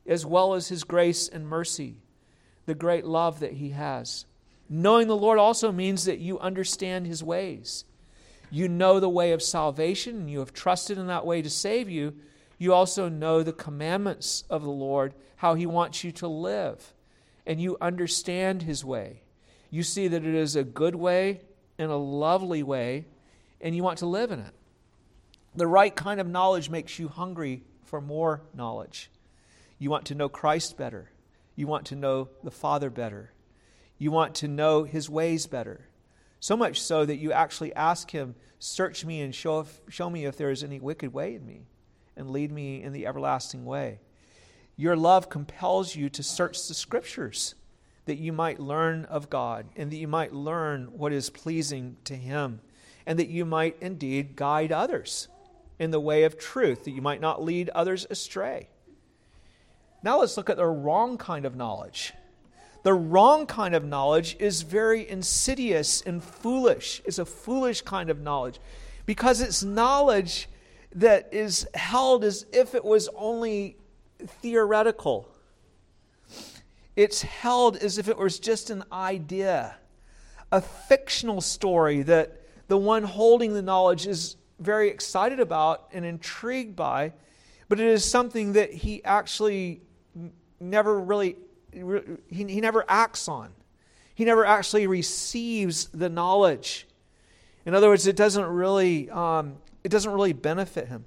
as 0.06 0.24
well 0.24 0.54
as 0.54 0.68
his 0.68 0.84
grace 0.84 1.28
and 1.28 1.48
mercy, 1.48 1.96
the 2.66 2.74
great 2.74 3.04
love 3.04 3.40
that 3.40 3.54
he 3.54 3.70
has. 3.70 4.26
Knowing 4.68 5.08
the 5.08 5.16
Lord 5.16 5.38
also 5.38 5.72
means 5.72 6.04
that 6.04 6.18
you 6.18 6.38
understand 6.38 7.06
his 7.06 7.22
ways. 7.22 7.84
You 8.50 8.68
know 8.68 9.00
the 9.00 9.08
way 9.08 9.32
of 9.32 9.42
salvation 9.42 10.16
and 10.16 10.30
you 10.30 10.38
have 10.38 10.52
trusted 10.52 10.98
in 10.98 11.08
that 11.08 11.26
way 11.26 11.42
to 11.42 11.50
save 11.50 11.90
you. 11.90 12.14
You 12.58 12.72
also 12.72 13.08
know 13.08 13.42
the 13.42 13.52
commandments 13.52 14.44
of 14.48 14.62
the 14.62 14.70
Lord, 14.70 15.14
how 15.36 15.54
he 15.54 15.66
wants 15.66 16.04
you 16.04 16.12
to 16.12 16.28
live, 16.28 16.94
and 17.44 17.60
you 17.60 17.76
understand 17.80 18.62
his 18.62 18.84
way 18.84 19.22
you 19.70 19.82
see 19.82 20.08
that 20.08 20.24
it 20.24 20.34
is 20.34 20.56
a 20.56 20.64
good 20.64 20.94
way 20.94 21.40
and 21.78 21.90
a 21.90 21.96
lovely 21.96 22.62
way, 22.62 23.06
and 23.60 23.74
you 23.74 23.82
want 23.82 23.98
to 23.98 24.06
live 24.06 24.30
in 24.30 24.40
it. 24.40 24.54
The 25.54 25.66
right 25.66 25.94
kind 25.94 26.20
of 26.20 26.26
knowledge 26.26 26.70
makes 26.70 26.98
you 26.98 27.08
hungry 27.08 27.62
for 27.84 28.00
more 28.00 28.42
knowledge. 28.54 29.10
You 29.78 29.90
want 29.90 30.06
to 30.06 30.14
know 30.14 30.28
Christ 30.28 30.76
better. 30.76 31.10
You 31.54 31.66
want 31.66 31.86
to 31.86 31.96
know 31.96 32.28
the 32.44 32.50
Father 32.50 32.90
better. 32.90 33.32
You 33.98 34.10
want 34.10 34.34
to 34.36 34.48
know 34.48 34.84
His 34.84 35.08
ways 35.08 35.46
better. 35.46 35.88
So 36.40 36.56
much 36.56 36.80
so 36.80 37.04
that 37.04 37.16
you 37.16 37.32
actually 37.32 37.74
ask 37.74 38.10
Him, 38.10 38.34
Search 38.58 39.04
me 39.04 39.20
and 39.20 39.34
show, 39.34 39.60
if, 39.60 39.80
show 39.90 40.08
me 40.08 40.24
if 40.24 40.38
there 40.38 40.50
is 40.50 40.64
any 40.64 40.80
wicked 40.80 41.12
way 41.12 41.34
in 41.34 41.44
me, 41.44 41.66
and 42.16 42.30
lead 42.30 42.50
me 42.50 42.82
in 42.82 42.92
the 42.92 43.06
everlasting 43.06 43.66
way. 43.66 44.00
Your 44.76 44.96
love 44.96 45.28
compels 45.28 45.94
you 45.94 46.08
to 46.10 46.22
search 46.22 46.66
the 46.66 46.74
Scriptures 46.74 47.54
that 48.06 48.18
you 48.18 48.32
might 48.32 48.58
learn 48.58 49.04
of 49.04 49.28
God 49.28 49.66
and 49.76 49.90
that 49.90 49.96
you 49.96 50.08
might 50.08 50.32
learn 50.32 50.86
what 50.92 51.12
is 51.12 51.28
pleasing 51.28 51.96
to 52.04 52.14
Him 52.16 52.60
and 53.06 53.18
that 53.18 53.28
you 53.28 53.44
might 53.44 53.76
indeed 53.80 54.34
guide 54.34 54.72
others 54.72 55.28
in 55.78 55.90
the 55.90 56.00
way 56.00 56.24
of 56.24 56.38
truth, 56.38 56.84
that 56.84 56.92
you 56.92 57.02
might 57.02 57.20
not 57.20 57.42
lead 57.42 57.68
others 57.70 58.06
astray. 58.08 58.68
Now 60.02 60.20
let's 60.20 60.36
look 60.36 60.48
at 60.48 60.56
the 60.56 60.66
wrong 60.66 61.18
kind 61.18 61.44
of 61.44 61.56
knowledge. 61.56 62.14
The 62.82 62.94
wrong 62.94 63.46
kind 63.46 63.74
of 63.74 63.84
knowledge 63.84 64.36
is 64.38 64.62
very 64.62 65.08
insidious 65.08 66.02
and 66.02 66.22
foolish. 66.22 67.02
It's 67.04 67.18
a 67.18 67.24
foolish 67.24 67.82
kind 67.82 68.10
of 68.10 68.20
knowledge 68.20 68.60
because 69.04 69.40
it's 69.40 69.64
knowledge 69.64 70.48
that 70.94 71.28
is 71.32 71.66
held 71.74 72.24
as 72.24 72.46
if 72.52 72.74
it 72.74 72.84
was 72.84 73.08
only 73.16 73.76
theoretical 74.24 75.28
it's 76.96 77.20
held 77.22 77.76
as 77.76 77.98
if 77.98 78.08
it 78.08 78.16
was 78.16 78.38
just 78.38 78.70
an 78.70 78.82
idea, 78.90 79.76
a 80.50 80.62
fictional 80.62 81.42
story 81.42 82.02
that 82.02 82.40
the 82.68 82.78
one 82.78 83.02
holding 83.02 83.52
the 83.52 83.62
knowledge 83.62 84.06
is 84.06 84.36
very 84.58 84.88
excited 84.88 85.38
about 85.38 85.88
and 85.92 86.06
intrigued 86.06 86.74
by, 86.74 87.12
but 87.68 87.78
it 87.78 87.86
is 87.86 88.04
something 88.04 88.54
that 88.54 88.72
he 88.72 89.04
actually 89.04 89.82
never 90.58 90.98
really, 90.98 91.36
he, 91.72 92.44
he 92.44 92.60
never 92.60 92.84
acts 92.88 93.28
on. 93.28 93.52
He 94.14 94.24
never 94.24 94.46
actually 94.46 94.86
receives 94.86 95.86
the 95.88 96.08
knowledge. 96.08 96.86
In 97.66 97.74
other 97.74 97.88
words, 97.88 98.06
it 98.06 98.16
doesn't 98.16 98.46
really, 98.46 99.10
um, 99.10 99.56
it 99.84 99.90
doesn't 99.90 100.10
really 100.10 100.32
benefit 100.32 100.88
him. 100.88 101.04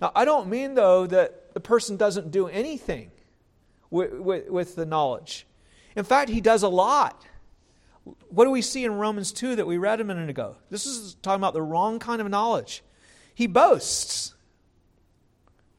Now, 0.00 0.12
I 0.14 0.24
don't 0.24 0.48
mean, 0.48 0.74
though, 0.74 1.06
that 1.06 1.52
the 1.52 1.60
person 1.60 1.98
doesn't 1.98 2.30
do 2.30 2.46
anything 2.46 3.10
with, 3.90 4.12
with, 4.12 4.48
with 4.48 4.76
the 4.76 4.86
knowledge. 4.86 5.46
In 5.96 6.04
fact, 6.04 6.30
he 6.30 6.40
does 6.40 6.62
a 6.62 6.68
lot. 6.68 7.24
What 8.28 8.44
do 8.44 8.50
we 8.50 8.62
see 8.62 8.84
in 8.84 8.92
Romans 8.92 9.32
2 9.32 9.56
that 9.56 9.66
we 9.66 9.78
read 9.78 10.00
a 10.00 10.04
minute 10.04 10.30
ago? 10.30 10.56
This 10.70 10.86
is 10.86 11.16
talking 11.22 11.40
about 11.40 11.54
the 11.54 11.62
wrong 11.62 11.98
kind 11.98 12.20
of 12.20 12.28
knowledge. 12.28 12.82
He 13.34 13.46
boasts. 13.46 14.34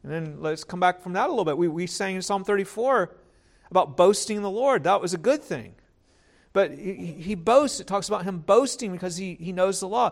And 0.03 0.11
then 0.11 0.41
let's 0.41 0.63
come 0.63 0.79
back 0.79 1.01
from 1.01 1.13
that 1.13 1.27
a 1.27 1.29
little 1.29 1.45
bit. 1.45 1.57
We, 1.57 1.67
we 1.67 1.87
sang 1.87 2.15
in 2.15 2.21
Psalm 2.21 2.43
34 2.43 3.15
about 3.69 3.97
boasting 3.97 4.37
in 4.37 4.43
the 4.43 4.49
Lord. 4.49 4.83
That 4.83 5.01
was 5.01 5.13
a 5.13 5.17
good 5.17 5.43
thing. 5.43 5.75
But 6.53 6.71
he, 6.71 6.93
he 6.93 7.35
boasts. 7.35 7.79
It 7.79 7.87
talks 7.87 8.07
about 8.07 8.23
him 8.23 8.39
boasting 8.39 8.91
because 8.91 9.17
he, 9.17 9.35
he 9.35 9.51
knows 9.51 9.79
the 9.79 9.87
law. 9.87 10.11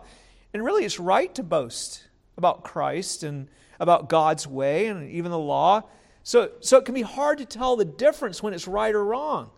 And 0.52 0.64
really, 0.64 0.84
it's 0.84 0.98
right 0.98 1.34
to 1.34 1.42
boast 1.42 2.08
about 2.36 2.64
Christ 2.64 3.22
and 3.22 3.48
about 3.80 4.08
God's 4.08 4.46
way 4.46 4.86
and 4.86 5.10
even 5.10 5.30
the 5.30 5.38
law. 5.38 5.82
So, 6.28 6.50
so 6.60 6.76
it 6.76 6.84
can 6.84 6.94
be 6.94 7.00
hard 7.00 7.38
to 7.38 7.46
tell 7.46 7.76
the 7.76 7.86
difference 7.86 8.42
when 8.42 8.52
it's 8.52 8.68
right 8.68 8.94
or 8.94 9.02
wrong. 9.02 9.48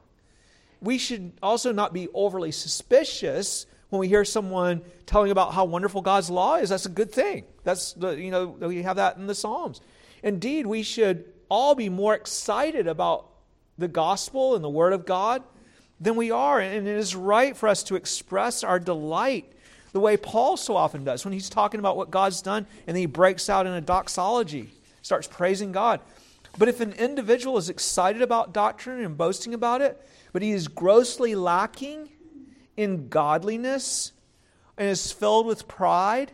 We 0.81 0.99
should 0.99 1.33
also 1.43 1.73
not 1.73 1.93
be 1.93 2.07
overly 2.15 2.53
suspicious 2.53 3.67
when 3.89 3.99
we 3.99 4.07
hear 4.07 4.25
someone 4.25 4.83
telling 5.05 5.33
about 5.33 5.53
how 5.53 5.65
wonderful 5.65 6.00
God's 6.00 6.31
law 6.31 6.59
is. 6.59 6.69
That's 6.69 6.87
a 6.87 6.91
good 6.91 7.11
thing. 7.11 7.43
That's 7.65 7.95
the, 7.95 8.11
you 8.11 8.31
know, 8.31 8.47
we 8.47 8.85
have 8.85 8.95
that 8.99 9.17
in 9.17 9.27
the 9.27 9.35
Psalms. 9.35 9.81
Indeed, 10.23 10.65
we 10.65 10.85
should 10.85 11.25
all 11.49 11.75
be 11.75 11.89
more 11.89 12.15
excited 12.15 12.87
about 12.87 13.27
the 13.77 13.89
gospel 13.89 14.55
and 14.55 14.62
the 14.62 14.71
word 14.71 14.93
of 14.93 15.05
God 15.05 15.43
than 16.00 16.15
we 16.15 16.31
are. 16.31 16.61
And 16.61 16.87
it 16.87 16.97
is 16.97 17.17
right 17.17 17.57
for 17.57 17.69
us 17.69 17.83
to 17.83 17.97
express 17.97 18.62
our 18.62 18.79
delight 18.79 19.53
the 19.91 19.99
way 19.99 20.17
Paul 20.17 20.57
so 20.57 20.77
often 20.77 21.03
does 21.03 21.25
when 21.25 21.33
he's 21.33 21.50
talking 21.50 21.81
about 21.81 21.97
what 21.97 22.12
God's 22.12 22.43
done 22.43 22.65
and 22.87 22.95
then 22.95 23.00
he 23.00 23.07
breaks 23.07 23.50
out 23.50 23.67
in 23.67 23.73
a 23.73 23.81
doxology, 23.81 24.71
starts 25.03 25.27
praising 25.27 25.73
God. 25.73 25.99
But 26.59 26.69
if 26.69 26.80
an 26.80 26.92
individual 26.92 27.57
is 27.59 27.69
excited 27.69 28.23
about 28.23 28.52
doctrine 28.52 29.04
and 29.04 29.16
boasting 29.16 29.54
about 29.54 29.83
it, 29.83 30.00
but 30.33 30.42
he 30.42 30.50
is 30.50 30.69
grossly 30.69 31.35
lacking 31.35 32.11
in 32.76 33.09
godliness 33.09 34.12
and 34.76 34.88
is 34.88 35.12
filled 35.12 35.47
with 35.47 35.69
pride, 35.69 36.33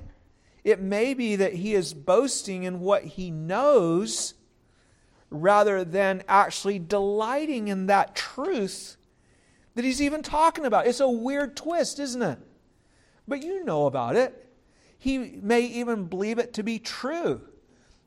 it 0.65 0.81
may 0.81 1.15
be 1.15 1.37
that 1.37 1.55
he 1.55 1.75
is 1.75 1.95
boasting 1.95 2.65
in 2.65 2.81
what 2.81 3.05
he 3.05 3.31
knows 3.31 4.35
rather 5.31 5.85
than 5.85 6.23
actually 6.29 6.79
delighting 6.79 7.69
in 7.69 7.87
that 7.87 8.15
truth 8.15 8.97
that 9.75 9.85
he's 9.85 10.01
even 10.01 10.23
talking 10.23 10.65
about. 10.65 10.87
It's 10.87 11.01
a 11.01 11.09
weird 11.09 11.57
twist, 11.57 11.99
isn't 11.99 12.23
it? 12.23 12.39
But 13.29 13.43
you 13.43 13.65
know 13.65 13.87
about 13.87 14.17
it. 14.17 14.49
He 14.99 15.19
may 15.19 15.61
even 15.61 16.07
believe 16.07 16.39
it 16.39 16.55
to 16.55 16.63
be 16.63 16.79
true. 16.79 17.43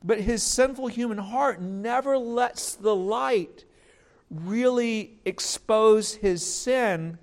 But 0.03 0.21
his 0.21 0.43
sinful 0.43 0.87
human 0.87 1.17
heart 1.17 1.61
never 1.61 2.17
lets 2.17 2.75
the 2.75 2.95
light 2.95 3.65
really 4.29 5.19
expose 5.25 6.15
his 6.15 6.45
sin 6.45 7.17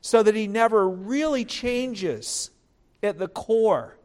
so 0.00 0.22
that 0.22 0.34
he 0.34 0.46
never 0.46 0.88
really 0.88 1.44
changes 1.44 2.50
at 3.02 3.18
the 3.18 3.28
core. 3.28 3.98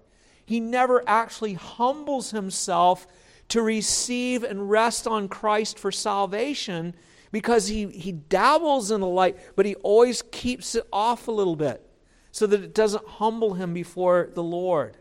He 0.46 0.60
never 0.60 1.04
actually 1.08 1.54
humbles 1.54 2.32
himself 2.32 3.06
to 3.50 3.62
receive 3.62 4.44
and 4.44 4.70
rest 4.70 5.08
on 5.08 5.28
Christ 5.28 5.78
for 5.78 5.92
salvation 5.92 6.94
because 7.32 7.68
he, 7.68 7.88
he 7.88 8.12
dabbles 8.12 8.92
in 8.92 9.02
the 9.02 9.08
light, 9.08 9.38
but 9.56 9.66
he 9.66 9.76
always 9.76 10.22
keeps 10.22 10.76
it 10.76 10.88
off 10.94 11.28
a 11.28 11.32
little 11.32 11.56
bit 11.56 11.86
so 12.32 12.48
that 12.48 12.64
it 12.64 12.74
doesn't 12.74 13.06
humble 13.06 13.56
him 13.56 13.74
before 13.74 14.30
the 14.34 14.44
Lord. 14.44 14.98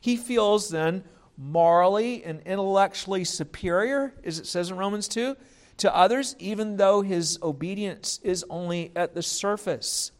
He 0.00 0.16
feels 0.16 0.68
then 0.70 1.04
morally 1.36 2.24
and 2.24 2.40
intellectually 2.42 3.24
superior, 3.24 4.14
as 4.24 4.38
it 4.38 4.46
says 4.46 4.70
in 4.70 4.76
Romans 4.76 5.08
2, 5.08 5.36
to 5.78 5.94
others, 5.94 6.36
even 6.38 6.76
though 6.76 7.02
his 7.02 7.38
obedience 7.42 8.20
is 8.22 8.44
only 8.50 8.92
at 8.94 9.14
the 9.14 9.22
surface. 9.22 10.12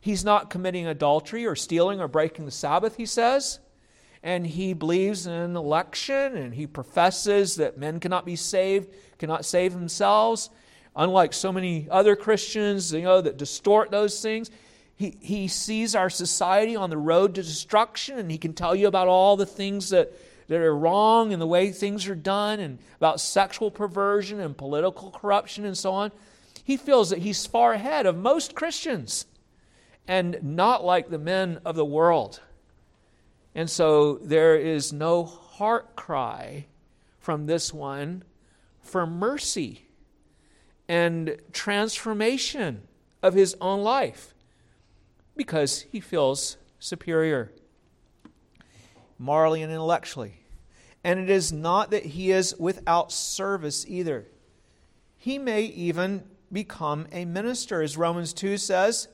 He's 0.00 0.24
not 0.24 0.50
committing 0.50 0.86
adultery 0.86 1.46
or 1.46 1.56
stealing 1.56 2.00
or 2.00 2.08
breaking 2.08 2.44
the 2.44 2.50
Sabbath, 2.50 2.96
he 2.96 3.06
says. 3.06 3.58
And 4.22 4.46
he 4.46 4.72
believes 4.72 5.26
in 5.26 5.56
election 5.56 6.36
and 6.36 6.54
he 6.54 6.66
professes 6.66 7.56
that 7.56 7.78
men 7.78 8.00
cannot 8.00 8.24
be 8.24 8.36
saved, 8.36 8.88
cannot 9.18 9.44
save 9.44 9.72
themselves. 9.72 10.50
Unlike 10.94 11.34
so 11.34 11.52
many 11.52 11.88
other 11.90 12.16
Christians, 12.16 12.92
you 12.92 13.02
know, 13.02 13.20
that 13.20 13.36
distort 13.36 13.90
those 13.90 14.20
things, 14.20 14.50
he, 14.96 15.16
he 15.20 15.46
sees 15.46 15.94
our 15.94 16.08
society 16.08 16.74
on 16.74 16.88
the 16.88 16.96
road 16.96 17.34
to 17.34 17.42
destruction 17.42 18.18
and 18.18 18.30
he 18.30 18.38
can 18.38 18.54
tell 18.54 18.74
you 18.74 18.86
about 18.88 19.08
all 19.08 19.36
the 19.36 19.44
things 19.44 19.90
that 19.90 20.12
that 20.48 20.60
are 20.60 20.76
wrong 20.76 21.32
in 21.32 21.38
the 21.38 21.46
way 21.46 21.70
things 21.70 22.06
are 22.08 22.14
done 22.14 22.60
and 22.60 22.78
about 22.96 23.20
sexual 23.20 23.70
perversion 23.70 24.40
and 24.40 24.56
political 24.56 25.10
corruption 25.10 25.64
and 25.64 25.76
so 25.76 25.92
on. 25.92 26.12
He 26.62 26.76
feels 26.76 27.10
that 27.10 27.20
he's 27.20 27.46
far 27.46 27.72
ahead 27.72 28.06
of 28.06 28.16
most 28.16 28.54
Christians 28.54 29.26
and 30.06 30.38
not 30.42 30.84
like 30.84 31.10
the 31.10 31.18
men 31.18 31.60
of 31.64 31.76
the 31.76 31.84
world. 31.84 32.40
And 33.54 33.70
so 33.70 34.16
there 34.16 34.56
is 34.56 34.92
no 34.92 35.24
heart 35.24 35.96
cry 35.96 36.66
from 37.18 37.46
this 37.46 37.72
one 37.72 38.22
for 38.80 39.06
mercy 39.06 39.86
and 40.88 41.36
transformation 41.52 42.82
of 43.22 43.34
his 43.34 43.56
own 43.60 43.82
life 43.82 44.34
because 45.36 45.82
he 45.90 46.00
feels 46.00 46.56
superior 46.78 47.52
morally 49.18 49.62
and 49.62 49.72
intellectually. 49.72 50.40
And 51.04 51.20
it 51.20 51.30
is 51.30 51.52
not 51.52 51.90
that 51.90 52.04
he 52.04 52.30
is 52.32 52.54
without 52.58 53.12
service 53.12 53.84
either. 53.88 54.26
He 55.16 55.38
may 55.38 55.62
even 55.62 56.24
become 56.52 57.06
a 57.12 57.24
minister, 57.24 57.82
as 57.82 57.96
Romans 57.96 58.32
2 58.32 58.56
says, 58.58 59.08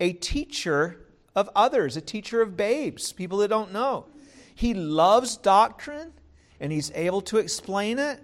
a 0.00 0.12
teacher 0.12 1.06
of 1.34 1.48
others, 1.54 1.96
a 1.96 2.00
teacher 2.00 2.42
of 2.42 2.56
babes, 2.56 3.12
people 3.12 3.38
that 3.38 3.48
don't 3.48 3.72
know. 3.72 4.06
He 4.54 4.74
loves 4.74 5.36
doctrine 5.36 6.12
and 6.60 6.72
he's 6.72 6.92
able 6.94 7.22
to 7.22 7.38
explain 7.38 7.98
it. 7.98 8.20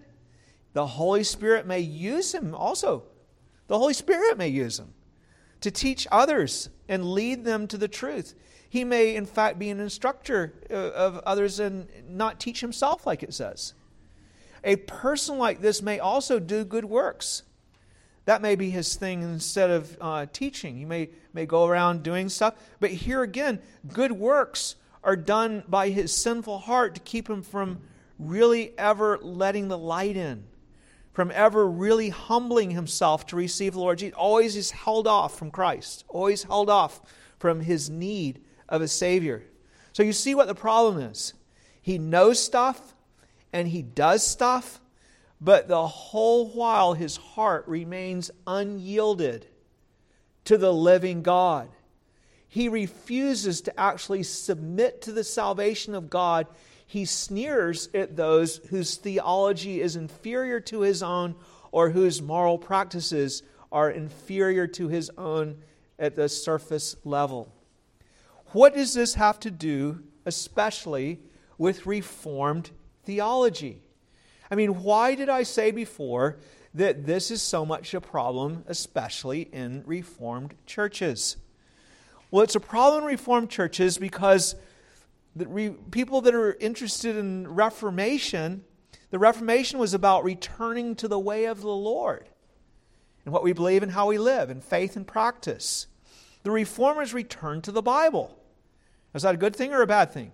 The 0.73 0.87
Holy 0.87 1.25
Spirit 1.25 1.67
may 1.67 1.81
use 1.81 2.35
him 2.35 2.55
also. 2.55 3.05
The 3.67 3.79
Holy 3.79 3.95
Spirit 3.95 4.39
may 4.39 4.49
use 4.49 4.79
him 4.79 4.95
to 5.61 5.71
teach 5.71 6.07
others 6.13 6.69
and 6.89 7.13
lead 7.13 7.45
them 7.45 7.67
to 7.69 7.77
the 7.77 7.89
truth. 7.89 8.35
He 8.69 8.85
may, 8.85 9.15
in 9.17 9.25
fact, 9.25 9.59
be 9.59 9.71
an 9.71 9.81
instructor 9.81 10.53
uh, 10.71 10.75
of 10.75 11.19
others 11.19 11.59
and 11.59 11.89
not 12.09 12.39
teach 12.39 12.61
himself, 12.61 13.07
like 13.07 13.23
it 13.23 13.33
says. 13.33 13.73
A 14.65 14.77
person 14.77 15.39
like 15.39 15.61
this 15.61 15.81
may 15.81 15.99
also 15.99 16.39
do 16.39 16.65
good 16.65 16.85
works. 16.85 17.45
That 18.27 18.43
may 18.43 18.57
be 18.57 18.69
his 18.69 18.95
thing 18.95 19.23
instead 19.23 19.71
of 19.71 19.97
uh, 20.01 20.27
teaching. 20.33 20.77
He 20.77 20.85
may, 20.85 21.09
may 21.33 21.47
go 21.47 21.67
around 21.67 22.03
doing 22.03 22.29
stuff. 22.29 22.55
But 22.79 22.91
here 22.91 23.23
again, 23.23 23.61
good 23.93 24.13
works 24.13 24.77
are 25.03 25.17
done 25.17 25.63
by 25.67 25.89
his 25.89 26.15
sinful 26.15 26.59
heart 26.59 26.95
to 26.97 27.01
keep 27.01 27.31
him 27.31 27.43
from 27.43 27.81
really 28.19 28.75
ever 28.77 29.19
letting 29.23 29.69
the 29.69 29.79
light 29.79 30.17
in, 30.17 30.45
from 31.15 31.31
ever 31.31 31.67
really 31.67 32.11
humbling 32.11 32.73
himself 32.73 33.25
to 33.27 33.37
receive 33.37 33.73
the 33.73 33.81
Lord 33.81 33.99
Jesus. 33.99 34.17
Always 34.19 34.57
is 34.57 34.73
held 34.73 35.07
off 35.07 35.39
from 35.39 35.51
Christ, 35.51 36.05
always 36.09 36.43
held 36.43 36.69
off 36.69 37.01
from 37.39 37.61
his 37.61 37.89
need 37.89 38.43
of 38.69 38.83
a 38.83 38.89
Savior. 38.89 39.43
So 39.93 40.03
you 40.03 40.13
see 40.13 40.35
what 40.35 40.47
the 40.47 40.55
problem 40.55 41.03
is. 41.11 41.35
He 41.81 41.99
knows 41.99 42.39
stuff 42.43 42.95
and 43.53 43.67
he 43.67 43.83
does 43.83 44.27
stuff, 44.27 44.81
but 45.41 45.69
the 45.69 45.87
whole 45.87 46.49
while 46.49 46.95
his 46.95 47.17
heart 47.17 47.67
remains 47.67 48.31
unyielded 48.47 49.47
to 50.45 50.59
the 50.59 50.73
living 50.73 51.23
God. 51.23 51.69
He 52.49 52.69
refuses 52.69 53.63
to 53.63 53.79
actually 53.79 54.23
submit 54.23 55.03
to 55.03 55.13
the 55.13 55.25
salvation 55.25 55.95
of 55.95 56.09
God. 56.09 56.47
He 56.87 57.05
sneers 57.05 57.89
at 57.93 58.17
those 58.17 58.57
whose 58.71 58.97
theology 58.97 59.81
is 59.81 59.97
inferior 59.97 60.61
to 60.61 60.81
his 60.81 61.03
own 61.03 61.35
or 61.71 61.91
whose 61.91 62.23
moral 62.23 62.57
practices 62.57 63.43
are 63.71 63.91
inferior 63.91 64.67
to 64.67 64.89
his 64.89 65.11
own 65.19 65.59
at 65.99 66.17
the 66.17 66.29
surface 66.29 66.97
level. 67.05 67.53
What 68.53 68.75
does 68.75 68.95
this 68.95 69.15
have 69.15 69.39
to 69.41 69.51
do, 69.51 70.03
especially 70.25 71.21
with 71.59 71.87
Reformed 71.87 72.71
theology? 73.05 73.83
I 74.51 74.55
mean, 74.55 74.83
why 74.83 75.15
did 75.15 75.29
I 75.29 75.43
say 75.43 75.71
before 75.71 76.39
that 76.73 77.05
this 77.05 77.31
is 77.31 77.43
so 77.43 77.67
much 77.67 77.93
a 77.93 78.01
problem, 78.01 78.65
especially 78.67 79.43
in 79.53 79.83
Reformed 79.85 80.55
churches? 80.65 81.37
Well, 82.31 82.43
it's 82.43 82.55
a 82.55 82.61
problem 82.61 83.03
in 83.03 83.09
Reformed 83.09 83.51
churches 83.51 83.99
because 83.99 84.55
the 85.37 85.47
re- 85.47 85.77
people 85.91 86.23
that 86.23 86.35
are 86.35 86.55
interested 86.55 87.17
in 87.17 87.49
Reformation, 87.49 88.65
the 89.11 89.19
Reformation 89.19 89.79
was 89.79 89.93
about 89.93 90.25
returning 90.25 90.95
to 90.97 91.09
the 91.09 91.19
way 91.19 91.45
of 91.45 91.61
the 91.61 91.69
Lord 91.69 92.29
and 93.25 93.33
what 93.35 93.43
we 93.43 93.53
believe 93.53 93.83
and 93.83 93.93
how 93.93 94.07
we 94.07 94.17
live, 94.17 94.49
and 94.49 94.65
faith 94.65 94.97
and 94.97 95.07
practice. 95.07 95.87
The 96.45 96.51
Reformers 96.51 97.13
returned 97.13 97.65
to 97.65 97.73
the 97.73 97.83
Bible. 97.83 98.38
Is 99.19 99.25
that 99.25 99.35
a 99.35 99.39
good 99.39 99.57
thing 99.57 99.75
or 99.75 99.83
a 99.83 99.87
bad 99.87 100.13
thing? 100.13 100.31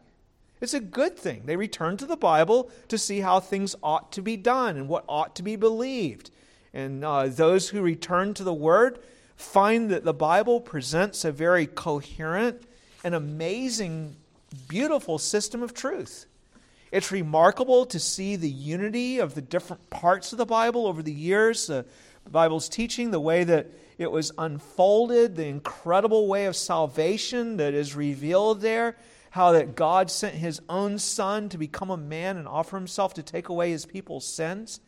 It's 0.60 0.74
a 0.74 0.80
good 0.80 1.18
thing. 1.18 1.44
They 1.46 1.56
return 1.56 1.96
to 1.96 2.06
the 2.06 2.18
Bible 2.18 2.70
to 2.88 2.98
see 2.98 3.20
how 3.20 3.40
things 3.40 3.74
ought 3.82 4.12
to 4.12 4.20
be 4.20 4.36
done 4.36 4.76
and 4.76 4.90
what 4.90 5.06
ought 5.08 5.34
to 5.36 5.42
be 5.42 5.56
believed. 5.56 6.30
And 6.74 7.02
uh, 7.02 7.28
those 7.28 7.70
who 7.70 7.80
return 7.80 8.34
to 8.34 8.44
the 8.44 8.52
Word 8.52 8.98
find 9.36 9.90
that 9.90 10.04
the 10.04 10.12
Bible 10.12 10.60
presents 10.60 11.24
a 11.24 11.32
very 11.32 11.66
coherent 11.66 12.62
and 13.02 13.14
amazing, 13.14 14.16
beautiful 14.68 15.16
system 15.16 15.62
of 15.62 15.72
truth. 15.72 16.26
It's 16.92 17.10
remarkable 17.10 17.86
to 17.86 17.98
see 17.98 18.36
the 18.36 18.50
unity 18.50 19.18
of 19.18 19.34
the 19.34 19.40
different 19.40 19.88
parts 19.88 20.32
of 20.32 20.36
the 20.36 20.44
Bible 20.44 20.86
over 20.86 21.02
the 21.02 21.10
years, 21.10 21.70
uh, 21.70 21.84
the 22.24 22.30
Bible's 22.30 22.68
teaching, 22.68 23.10
the 23.10 23.20
way 23.20 23.44
that 23.44 23.70
it 23.96 24.10
was 24.10 24.32
unfolded, 24.38 25.36
the 25.36 25.46
incredible 25.46 26.26
way 26.26 26.46
of 26.46 26.56
salvation 26.56 27.58
that 27.58 27.74
is 27.74 27.94
revealed 27.94 28.60
there, 28.60 28.96
how 29.30 29.52
that 29.52 29.74
God 29.74 30.10
sent 30.10 30.34
his 30.34 30.60
own 30.68 30.98
son 30.98 31.48
to 31.48 31.58
become 31.58 31.90
a 31.90 31.96
man 31.96 32.36
and 32.36 32.48
offer 32.48 32.76
himself 32.76 33.14
to 33.14 33.22
take 33.22 33.48
away 33.48 33.70
his 33.70 33.86
people's 33.86 34.26
sins. 34.26 34.80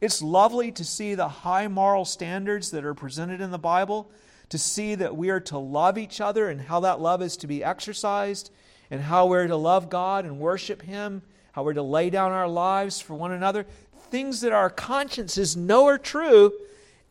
It's 0.00 0.22
lovely 0.22 0.70
to 0.72 0.84
see 0.84 1.14
the 1.14 1.28
high 1.28 1.68
moral 1.68 2.04
standards 2.04 2.70
that 2.70 2.84
are 2.84 2.94
presented 2.94 3.40
in 3.40 3.50
the 3.50 3.58
Bible, 3.58 4.10
to 4.50 4.58
see 4.58 4.94
that 4.94 5.16
we 5.16 5.30
are 5.30 5.40
to 5.40 5.58
love 5.58 5.98
each 5.98 6.20
other 6.20 6.48
and 6.48 6.60
how 6.60 6.80
that 6.80 7.00
love 7.00 7.20
is 7.20 7.36
to 7.38 7.46
be 7.46 7.64
exercised, 7.64 8.50
and 8.90 9.02
how 9.02 9.26
we're 9.26 9.46
to 9.46 9.56
love 9.56 9.90
God 9.90 10.24
and 10.24 10.38
worship 10.38 10.80
him, 10.80 11.22
how 11.52 11.62
we're 11.64 11.74
to 11.74 11.82
lay 11.82 12.08
down 12.08 12.32
our 12.32 12.48
lives 12.48 13.00
for 13.00 13.14
one 13.14 13.32
another. 13.32 13.66
Things 14.10 14.40
that 14.40 14.52
our 14.52 14.70
consciences 14.70 15.56
know 15.56 15.86
are 15.86 15.98
true, 15.98 16.52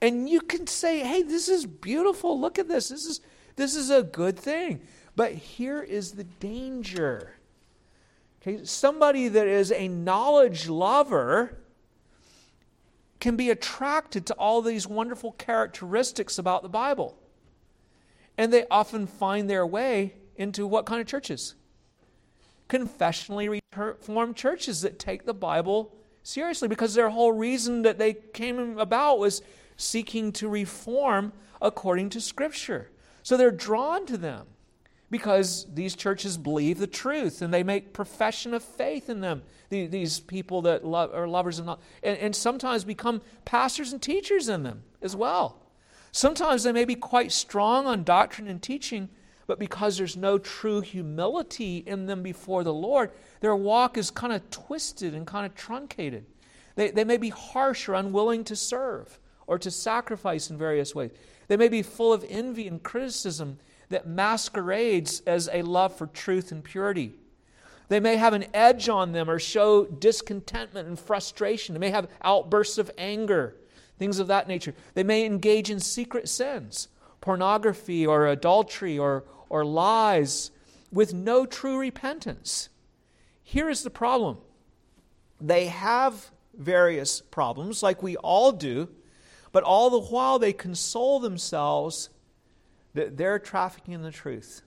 and 0.01 0.29
you 0.29 0.41
can 0.41 0.67
say, 0.67 0.99
hey, 0.99 1.21
this 1.21 1.47
is 1.47 1.65
beautiful. 1.65 2.39
Look 2.39 2.59
at 2.59 2.67
this. 2.67 2.89
This 2.89 3.05
is, 3.05 3.21
this 3.55 3.75
is 3.75 3.89
a 3.89 4.03
good 4.03 4.37
thing. 4.37 4.81
But 5.15 5.33
here 5.33 5.81
is 5.81 6.11
the 6.11 6.23
danger. 6.23 7.33
Okay, 8.41 8.63
somebody 8.63 9.27
that 9.27 9.47
is 9.47 9.71
a 9.71 9.87
knowledge 9.87 10.69
lover 10.69 11.57
can 13.19 13.35
be 13.35 13.49
attracted 13.49 14.25
to 14.27 14.33
all 14.35 14.61
these 14.61 14.87
wonderful 14.87 15.31
characteristics 15.33 16.37
about 16.37 16.61
the 16.61 16.69
Bible. 16.69 17.17
And 18.37 18.53
they 18.53 18.65
often 18.69 19.07
find 19.07 19.49
their 19.49 19.65
way 19.65 20.13
into 20.35 20.67
what 20.67 20.85
kind 20.85 21.01
of 21.01 21.07
churches? 21.07 21.55
Confessionally 22.69 23.59
reformed 23.75 24.35
churches 24.35 24.81
that 24.81 24.99
take 24.99 25.25
the 25.25 25.33
Bible 25.33 25.95
seriously 26.27 26.67
because 26.67 26.93
their 26.93 27.09
whole 27.09 27.31
reason 27.31 27.83
that 27.83 27.97
they 27.97 28.13
came 28.13 28.77
about 28.77 29.17
was 29.17 29.41
seeking 29.77 30.33
to 30.33 30.49
reform 30.49 31.31
according 31.61 32.09
to 32.09 32.19
Scripture. 32.19 32.89
So 33.23 33.37
they're 33.37 33.49
drawn 33.49 34.05
to 34.07 34.17
them 34.17 34.45
because 35.09 35.65
these 35.73 35.95
churches 35.95 36.37
believe 36.37 36.79
the 36.79 36.87
truth 36.87 37.41
and 37.41 37.53
they 37.53 37.63
make 37.63 37.93
profession 37.93 38.53
of 38.53 38.61
faith 38.61 39.09
in 39.09 39.21
them. 39.21 39.41
These 39.69 40.19
people 40.19 40.61
that 40.63 40.83
love, 40.83 41.13
are 41.13 41.29
lovers 41.29 41.59
of 41.59 41.65
knowledge, 41.65 41.81
and, 42.03 42.17
and 42.17 42.35
sometimes 42.35 42.83
become 42.83 43.21
pastors 43.45 43.93
and 43.93 44.01
teachers 44.01 44.49
in 44.49 44.63
them 44.63 44.83
as 45.01 45.15
well. 45.15 45.61
Sometimes 46.11 46.63
they 46.63 46.73
may 46.73 46.85
be 46.85 46.95
quite 46.95 47.31
strong 47.31 47.85
on 47.85 48.03
doctrine 48.03 48.47
and 48.47 48.61
teaching, 48.61 49.07
but 49.47 49.59
because 49.59 49.97
there's 49.97 50.17
no 50.17 50.37
true 50.37 50.81
humility 50.81 51.77
in 51.87 52.05
them 52.05 52.21
before 52.21 52.63
the 52.63 52.73
Lord, 52.73 53.11
their 53.39 53.55
walk 53.55 53.97
is 53.97 54.11
kind 54.11 54.33
of 54.33 54.47
twisted 54.51 55.15
and 55.15 55.25
kind 55.25 55.45
of 55.45 55.55
truncated. 55.55 56.25
They, 56.75 56.91
they 56.91 57.05
may 57.05 57.17
be 57.17 57.29
harsh 57.29 57.89
or 57.89 57.95
unwilling 57.95 58.43
to 58.45 58.55
serve 58.55 59.19
or 59.47 59.57
to 59.57 59.71
sacrifice 59.71 60.49
in 60.49 60.57
various 60.57 60.93
ways. 60.93 61.11
They 61.47 61.57
may 61.57 61.69
be 61.69 61.81
full 61.81 62.11
of 62.11 62.25
envy 62.29 62.67
and 62.67 62.83
criticism 62.83 63.57
that 63.89 64.07
masquerades 64.07 65.21
as 65.25 65.49
a 65.51 65.61
love 65.61 65.95
for 65.95 66.07
truth 66.07 66.51
and 66.51 66.63
purity. 66.63 67.13
They 67.87 68.01
may 68.01 68.17
have 68.17 68.33
an 68.33 68.45
edge 68.53 68.89
on 68.89 69.13
them 69.13 69.29
or 69.29 69.39
show 69.39 69.85
discontentment 69.85 70.89
and 70.89 70.99
frustration. 70.99 71.73
They 71.73 71.79
may 71.79 71.89
have 71.89 72.09
outbursts 72.21 72.77
of 72.77 72.91
anger, 72.97 73.55
things 73.97 74.19
of 74.19 74.27
that 74.27 74.49
nature. 74.49 74.75
They 74.93 75.03
may 75.03 75.25
engage 75.25 75.71
in 75.71 75.79
secret 75.79 76.27
sins, 76.27 76.89
pornography 77.21 78.05
or 78.05 78.27
adultery 78.27 78.99
or, 78.99 79.23
or 79.49 79.65
lies, 79.65 80.51
with 80.91 81.13
no 81.13 81.45
true 81.45 81.77
repentance. 81.77 82.69
Here 83.43 83.69
is 83.69 83.83
the 83.83 83.89
problem 83.89 84.37
they 85.39 85.67
have 85.67 86.31
various 86.53 87.21
problems, 87.21 87.83
like 87.83 88.01
we 88.01 88.17
all 88.17 88.51
do, 88.51 88.89
but 89.51 89.63
all 89.63 89.89
the 89.89 89.99
while 89.99 90.39
they 90.39 90.53
console 90.53 91.19
themselves 91.19 92.09
that 92.93 93.17
they're 93.17 93.39
trafficking 93.39 93.93
in 93.93 94.01
the 94.01 94.11
truth, 94.11 94.63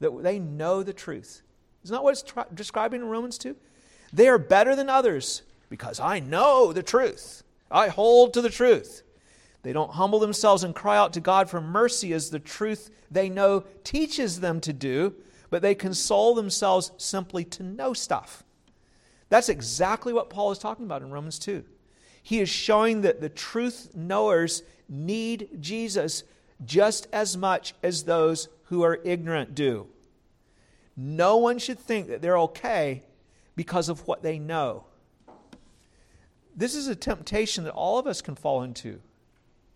that 0.00 0.22
they 0.22 0.38
know 0.38 0.82
the 0.82 0.92
truth. 0.92 1.42
Isn't 1.84 1.94
that 1.94 2.04
what 2.04 2.12
it's 2.12 2.22
tra- 2.22 2.46
describing 2.54 3.00
in 3.00 3.08
Romans 3.08 3.38
2? 3.38 3.56
They 4.12 4.28
are 4.28 4.38
better 4.38 4.76
than 4.76 4.88
others 4.88 5.42
because 5.68 5.98
I 5.98 6.20
know 6.20 6.72
the 6.72 6.82
truth. 6.82 7.42
I 7.70 7.88
hold 7.88 8.34
to 8.34 8.42
the 8.42 8.50
truth. 8.50 9.02
They 9.62 9.72
don't 9.72 9.92
humble 9.92 10.18
themselves 10.18 10.64
and 10.64 10.74
cry 10.74 10.96
out 10.96 11.12
to 11.12 11.20
God 11.20 11.48
for 11.48 11.60
mercy 11.60 12.12
as 12.12 12.30
the 12.30 12.38
truth 12.38 12.90
they 13.10 13.28
know 13.28 13.64
teaches 13.84 14.40
them 14.40 14.60
to 14.62 14.72
do, 14.72 15.14
but 15.50 15.62
they 15.62 15.74
console 15.74 16.34
themselves 16.34 16.92
simply 16.96 17.44
to 17.44 17.62
know 17.62 17.92
stuff. 17.92 18.42
That's 19.28 19.48
exactly 19.48 20.12
what 20.12 20.30
Paul 20.30 20.50
is 20.50 20.58
talking 20.58 20.84
about 20.84 21.02
in 21.02 21.10
Romans 21.10 21.38
2. 21.38 21.64
He 22.22 22.40
is 22.40 22.48
showing 22.48 23.02
that 23.02 23.20
the 23.20 23.28
truth 23.28 23.90
knowers 23.94 24.62
need 24.88 25.48
Jesus 25.60 26.24
just 26.64 27.06
as 27.12 27.36
much 27.36 27.74
as 27.82 28.04
those 28.04 28.48
who 28.64 28.82
are 28.82 29.00
ignorant 29.04 29.54
do. 29.54 29.86
No 30.96 31.36
one 31.36 31.58
should 31.58 31.78
think 31.78 32.08
that 32.08 32.20
they're 32.20 32.38
okay 32.38 33.04
because 33.56 33.88
of 33.88 34.06
what 34.06 34.22
they 34.22 34.38
know. 34.38 34.84
This 36.54 36.74
is 36.74 36.86
a 36.86 36.94
temptation 36.94 37.64
that 37.64 37.72
all 37.72 37.98
of 37.98 38.06
us 38.06 38.20
can 38.20 38.34
fall 38.34 38.62
into 38.62 39.00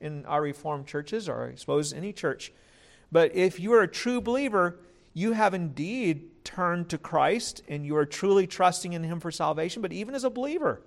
in 0.01 0.25
our 0.27 0.43
Reformed 0.43 0.87
churches, 0.87 1.29
or 1.29 1.51
I 1.53 1.55
suppose 1.57 1.93
any 1.93 2.13
church. 2.13 2.53
But 3.11 3.35
if 3.35 3.61
you 3.61 3.73
are 3.75 3.83
a 3.83 3.89
true 3.89 4.21
believer, 4.21 4.79
you 5.15 5.33
have 5.33 5.55
indeed 5.55 6.45
turned 6.45 6.91
to 6.91 6.99
Christ 6.99 7.63
and 7.69 7.87
you 7.87 7.97
are 7.97 8.07
truly 8.07 8.47
trusting 8.47 8.93
in 8.93 9.03
Him 9.03 9.21
for 9.21 9.31
salvation. 9.31 9.83
But 9.83 9.93
even 9.93 10.15
as 10.15 10.25
a 10.25 10.31
believer, 10.31 10.83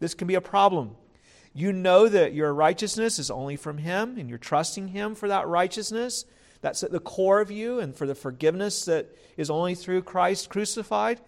this 0.00 0.14
can 0.14 0.26
be 0.26 0.34
a 0.34 0.40
problem. 0.40 0.96
You 1.54 1.72
know 1.72 2.08
that 2.08 2.34
your 2.34 2.52
righteousness 2.52 3.18
is 3.18 3.30
only 3.30 3.56
from 3.56 3.78
Him 3.78 4.18
and 4.18 4.28
you're 4.28 4.38
trusting 4.38 4.88
Him 4.88 5.14
for 5.14 5.28
that 5.28 5.46
righteousness. 5.46 6.24
That's 6.60 6.82
at 6.82 6.90
the 6.90 7.00
core 7.00 7.40
of 7.40 7.50
you 7.50 7.80
and 7.80 7.94
for 7.94 8.06
the 8.06 8.14
forgiveness 8.14 8.84
that 8.86 9.16
is 9.36 9.50
only 9.50 9.74
through 9.74 10.02
Christ 10.02 10.50
crucified. 10.50 11.20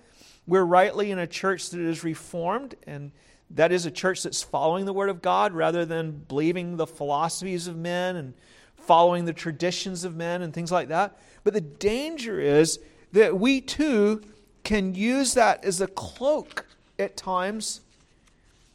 We're 0.47 0.65
rightly 0.65 1.11
in 1.11 1.19
a 1.19 1.27
church 1.27 1.71
that 1.71 1.81
is 1.81 2.03
reformed, 2.03 2.75
and 2.85 3.13
that 3.51 3.73
is 3.73 3.85
a 3.85 3.91
church 3.91 4.23
that's 4.23 4.43
following 4.43 4.85
the 4.85 4.93
Word 4.93 5.11
of 5.11 5.23
God 5.23 5.53
rather 5.53 5.85
than 5.85 6.13
believing 6.13 6.77
the 6.77 6.87
philosophies 6.87 7.67
of 7.67 7.77
men 7.77 8.17
and 8.17 8.35
following 8.77 9.25
the 9.25 9.33
traditions 9.33 10.05
of 10.05 10.17
men 10.17 10.43
and 10.43 10.55
things 10.55 10.71
like 10.71 10.89
that. 10.89 11.19
But 11.43 11.55
the 11.55 11.61
danger 11.61 12.41
is 12.41 12.79
that 13.13 13.39
we 13.39 13.61
too 13.61 14.23
can 14.63 14.95
use 14.95 15.35
that 15.35 15.65
as 15.65 15.81
a 15.81 15.87
cloak 15.87 16.67
at 16.99 17.17
times 17.17 17.81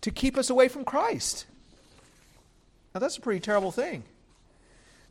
to 0.02 0.12
keep 0.12 0.38
us 0.38 0.50
away 0.50 0.68
from 0.68 0.84
Christ. 0.84 1.46
Now, 2.94 3.00
that's 3.00 3.18
a 3.18 3.22
pretty 3.22 3.40
terrible 3.40 3.72
thing. 3.72 4.04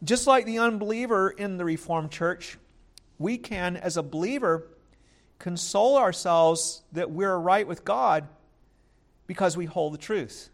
Just 0.03 0.27
like 0.27 0.45
the 0.45 0.59
unbeliever 0.59 1.31
in 1.31 1.57
the 1.57 1.65
Reformed 1.65 2.11
Church, 2.11 2.59
we 3.19 3.39
can, 3.39 3.77
as 3.77 3.97
a 3.97 4.03
believer, 4.03 4.67
console 5.39 5.97
ourselves 5.97 6.83
that 6.93 7.11
we're 7.11 7.37
right 7.37 7.67
with 7.67 7.85
God 7.85 8.27
because 9.27 9.57
we 9.57 9.67
hold 9.67 9.95
the 9.95 9.99
truth. 9.99 10.51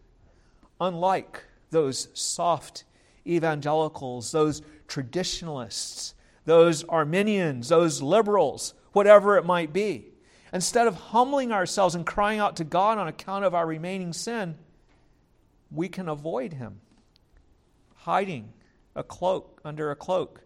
Unlike 0.80 1.44
those 1.70 2.08
soft 2.14 2.84
evangelicals, 3.26 4.32
those 4.32 4.62
traditionalists, 4.88 6.14
those 6.44 6.84
Arminians, 6.84 7.68
those 7.68 8.02
liberals, 8.02 8.74
whatever 8.92 9.36
it 9.36 9.44
might 9.44 9.72
be. 9.72 10.06
Instead 10.52 10.86
of 10.86 10.94
humbling 10.96 11.52
ourselves 11.52 11.94
and 11.94 12.04
crying 12.04 12.40
out 12.40 12.56
to 12.56 12.64
God 12.64 12.98
on 12.98 13.06
account 13.06 13.44
of 13.44 13.54
our 13.54 13.66
remaining 13.66 14.12
sin, 14.12 14.56
we 15.70 15.88
can 15.88 16.08
avoid 16.08 16.54
Him, 16.54 16.80
hiding 17.94 18.52
a 18.96 19.04
cloak 19.04 19.60
under 19.64 19.90
a 19.90 19.96
cloak. 19.96 20.42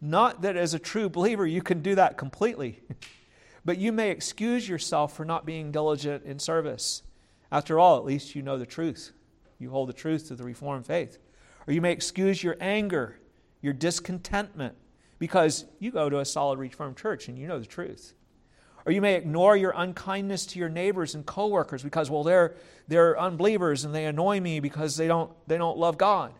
Not 0.00 0.42
that 0.42 0.56
as 0.56 0.74
a 0.74 0.78
true 0.78 1.08
believer 1.08 1.46
you 1.46 1.62
can 1.62 1.82
do 1.82 1.94
that 1.94 2.16
completely, 2.16 2.80
but 3.64 3.78
you 3.78 3.92
may 3.92 4.10
excuse 4.10 4.68
yourself 4.68 5.16
for 5.16 5.24
not 5.24 5.46
being 5.46 5.70
diligent 5.70 6.24
in 6.24 6.38
service. 6.38 7.02
After 7.50 7.78
all, 7.78 7.96
at 7.96 8.04
least 8.04 8.34
you 8.34 8.42
know 8.42 8.58
the 8.58 8.66
truth. 8.66 9.12
You 9.58 9.70
hold 9.70 9.88
the 9.88 9.94
truth 9.94 10.28
to 10.28 10.34
the 10.34 10.44
Reformed 10.44 10.86
faith. 10.86 11.18
Or 11.66 11.72
you 11.72 11.80
may 11.80 11.92
excuse 11.92 12.42
your 12.42 12.56
anger, 12.60 13.18
your 13.60 13.72
discontentment, 13.72 14.74
because 15.18 15.64
you 15.78 15.90
go 15.90 16.08
to 16.08 16.20
a 16.20 16.24
solid 16.24 16.58
Reformed 16.58 16.96
church 16.96 17.28
and 17.28 17.38
you 17.38 17.46
know 17.46 17.58
the 17.58 17.66
truth. 17.66 18.14
Or 18.86 18.92
you 18.92 19.02
may 19.02 19.16
ignore 19.16 19.56
your 19.56 19.74
unkindness 19.76 20.46
to 20.46 20.58
your 20.58 20.68
neighbors 20.68 21.14
and 21.14 21.26
coworkers 21.26 21.82
because, 21.82 22.10
well, 22.10 22.22
they're, 22.22 22.54
they're 22.86 23.18
unbelievers 23.18 23.84
and 23.84 23.94
they 23.94 24.06
annoy 24.06 24.40
me 24.40 24.60
because 24.60 24.96
they 24.96 25.06
don't, 25.06 25.30
they 25.46 25.58
don't 25.58 25.76
love 25.76 25.98
God. 25.98 26.32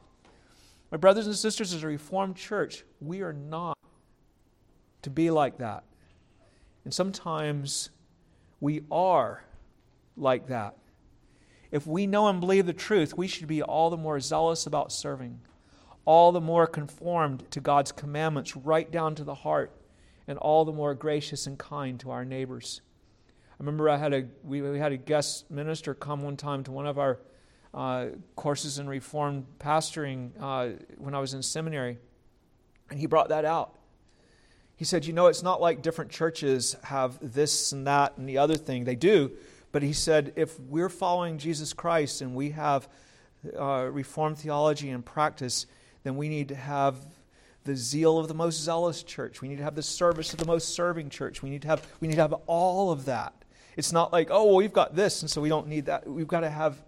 My 0.90 0.96
brothers 0.96 1.26
and 1.26 1.36
sisters, 1.36 1.74
as 1.74 1.82
a 1.82 1.86
Reformed 1.86 2.36
church, 2.36 2.84
we 3.00 3.20
are 3.20 3.34
not 3.34 3.76
to 5.02 5.10
be 5.10 5.30
like 5.30 5.58
that. 5.58 5.84
And 6.84 6.94
sometimes 6.94 7.90
we 8.60 8.82
are 8.90 9.44
like 10.16 10.46
that. 10.46 10.76
If 11.70 11.87
we 11.87 12.07
know 12.07 12.28
and 12.28 12.40
believe 12.40 12.66
the 12.66 12.72
truth, 12.72 13.16
we 13.16 13.26
should 13.26 13.46
be 13.46 13.62
all 13.62 13.90
the 13.90 13.96
more 13.96 14.20
zealous 14.20 14.66
about 14.66 14.92
serving, 14.92 15.40
all 16.04 16.33
the 16.33 16.40
more 16.40 16.66
conformed 16.66 17.50
to 17.50 17.61
God's 17.61 17.92
commandments 17.92 18.57
right 18.57 18.90
down 18.90 19.14
to 19.16 19.24
the 19.24 19.35
heart, 19.35 19.74
and 20.26 20.38
all 20.38 20.64
the 20.64 20.72
more 20.72 20.94
gracious 20.94 21.46
and 21.46 21.59
kind 21.59 21.98
to 22.00 22.11
our 22.11 22.24
neighbors. 22.24 22.81
I 23.52 23.54
remember 23.59 23.88
I 23.90 23.96
had 23.96 24.14
a, 24.14 24.24
we, 24.44 24.62
we 24.62 24.78
had 24.78 24.92
a 24.92 24.96
guest 24.96 25.50
minister 25.50 25.94
come 25.94 26.22
one 26.22 26.37
time 26.37 26.64
to 26.64 26.72
one 26.72 26.87
of 26.87 26.98
our 26.98 27.18
uh, 27.74 28.07
courses 28.37 28.78
in 28.78 28.88
Reformed 28.88 29.46
pastoring 29.59 30.31
uh, 30.40 30.78
when 30.96 31.14
I 31.14 31.18
was 31.18 31.35
in 31.35 31.42
seminary, 31.42 31.98
and 32.90 32.98
he 32.98 33.07
brought 33.07 33.28
that 33.28 33.44
out. 33.44 33.74
He 34.76 34.85
said, 34.85 35.04
You 35.04 35.12
know, 35.12 35.26
it's 35.26 35.42
not 35.42 35.61
like 35.61 35.83
different 35.83 36.11
churches 36.11 36.76
have 36.85 37.18
this 37.20 37.72
and 37.72 37.87
that 37.87 38.16
and 38.16 38.28
the 38.28 38.38
other 38.38 38.57
thing. 38.57 38.85
They 38.85 38.94
do, 38.94 39.33
but 39.72 39.83
he 39.83 39.92
said, 39.92 40.33
if 40.37 40.59
we're 40.61 40.88
following 40.88 41.38
Jesus 41.38 41.72
Christ 41.72 42.20
and 42.20 42.35
we 42.35 42.50
have 42.50 42.88
uh, 43.59 43.88
Reformed 43.90 44.38
theology 44.38 44.90
and 44.90 45.04
practice, 45.04 45.66
then 46.02 46.16
we 46.16 46.28
need 46.28 46.48
to 46.48 46.54
have 46.54 46.96
the 47.64 47.76
zeal 47.76 48.18
of 48.18 48.28
the 48.28 48.35
most 48.35 48.61
zealous 48.61 49.02
church. 49.02 49.42
We 49.42 49.48
need 49.48 49.59
to 49.59 49.64
have 49.64 49.74
the 49.74 49.83
service 49.83 50.33
of 50.33 50.38
the 50.38 50.46
most 50.46 50.74
serving 50.74 51.11
church. 51.11 51.42
We 51.42 51.50
need 51.50 51.62
to 51.62 51.68
have, 51.68 51.87
we 52.00 52.09
need 52.09 52.14
to 52.14 52.22
have 52.22 52.35
all 52.46 52.90
of 52.90 53.04
that. 53.04 53.35
It's 53.76 53.92
not 53.92 54.12
like, 54.12 54.28
oh, 54.31 54.44
well, 54.46 54.57
we've 54.57 54.72
got 54.72 54.96
this, 54.96 55.22
and 55.22 55.31
so 55.31 55.40
we 55.40 55.48
don't 55.48 55.68
need 55.68 55.87
that. 55.87 56.07
We've 56.09 56.26
got 56.26 56.40
to 56.40 56.50
have 56.50 56.83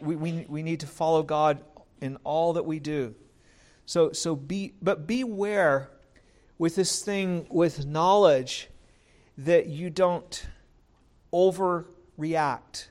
we, 0.00 0.16
we, 0.16 0.46
we 0.48 0.62
need 0.62 0.80
to 0.80 0.86
follow 0.86 1.22
God 1.22 1.62
in 2.00 2.16
all 2.24 2.54
that 2.54 2.64
we 2.64 2.78
do. 2.78 3.14
So, 3.86 4.12
so 4.12 4.34
be, 4.36 4.74
but 4.82 5.06
beware 5.06 5.90
with 6.58 6.76
this 6.76 7.02
thing 7.02 7.46
with 7.50 7.86
knowledge 7.86 8.68
that 9.38 9.66
you 9.66 9.90
don't 9.90 10.46
overreact. 12.20 12.88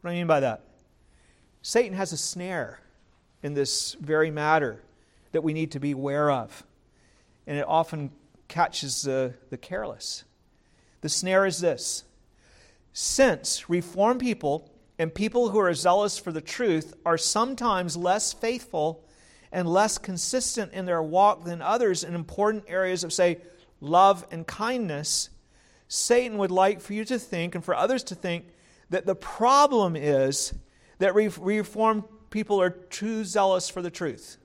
What 0.00 0.10
do 0.10 0.14
I 0.14 0.14
mean 0.14 0.26
by 0.26 0.40
that? 0.40 0.62
Satan 1.62 1.96
has 1.96 2.12
a 2.12 2.16
snare 2.16 2.80
in 3.42 3.54
this 3.54 3.94
very 3.94 4.30
matter 4.30 4.80
that 5.32 5.42
we 5.42 5.52
need 5.52 5.72
to 5.72 5.80
be 5.80 5.92
aware 5.92 6.30
of. 6.30 6.64
And 7.46 7.58
it 7.58 7.66
often 7.66 8.10
catches 8.46 9.02
the, 9.02 9.34
the 9.50 9.58
careless. 9.58 10.24
The 11.00 11.08
snare 11.08 11.46
is 11.46 11.60
this 11.60 12.04
since 12.92 13.68
Reformed 13.68 14.20
people 14.20 14.70
and 14.98 15.14
people 15.14 15.50
who 15.50 15.58
are 15.60 15.74
zealous 15.74 16.18
for 16.18 16.32
the 16.32 16.40
truth 16.40 16.94
are 17.06 17.18
sometimes 17.18 17.96
less 17.96 18.32
faithful 18.32 19.04
and 19.52 19.68
less 19.68 19.98
consistent 19.98 20.72
in 20.72 20.84
their 20.84 21.02
walk 21.02 21.44
than 21.44 21.62
others 21.62 22.02
in 22.02 22.14
important 22.14 22.64
areas 22.66 23.04
of, 23.04 23.12
say, 23.12 23.38
love 23.80 24.26
and 24.30 24.46
kindness. 24.46 25.30
Satan 25.86 26.38
would 26.38 26.50
like 26.50 26.80
for 26.80 26.92
you 26.92 27.04
to 27.04 27.18
think 27.18 27.54
and 27.54 27.64
for 27.64 27.74
others 27.74 28.02
to 28.04 28.14
think 28.14 28.46
that 28.90 29.06
the 29.06 29.14
problem 29.14 29.96
is 29.96 30.52
that 30.98 31.14
Reformed 31.14 32.04
people 32.30 32.60
are 32.60 32.70
too 32.70 33.24
zealous 33.24 33.68
for 33.68 33.82
the 33.82 33.90
truth. 33.90 34.36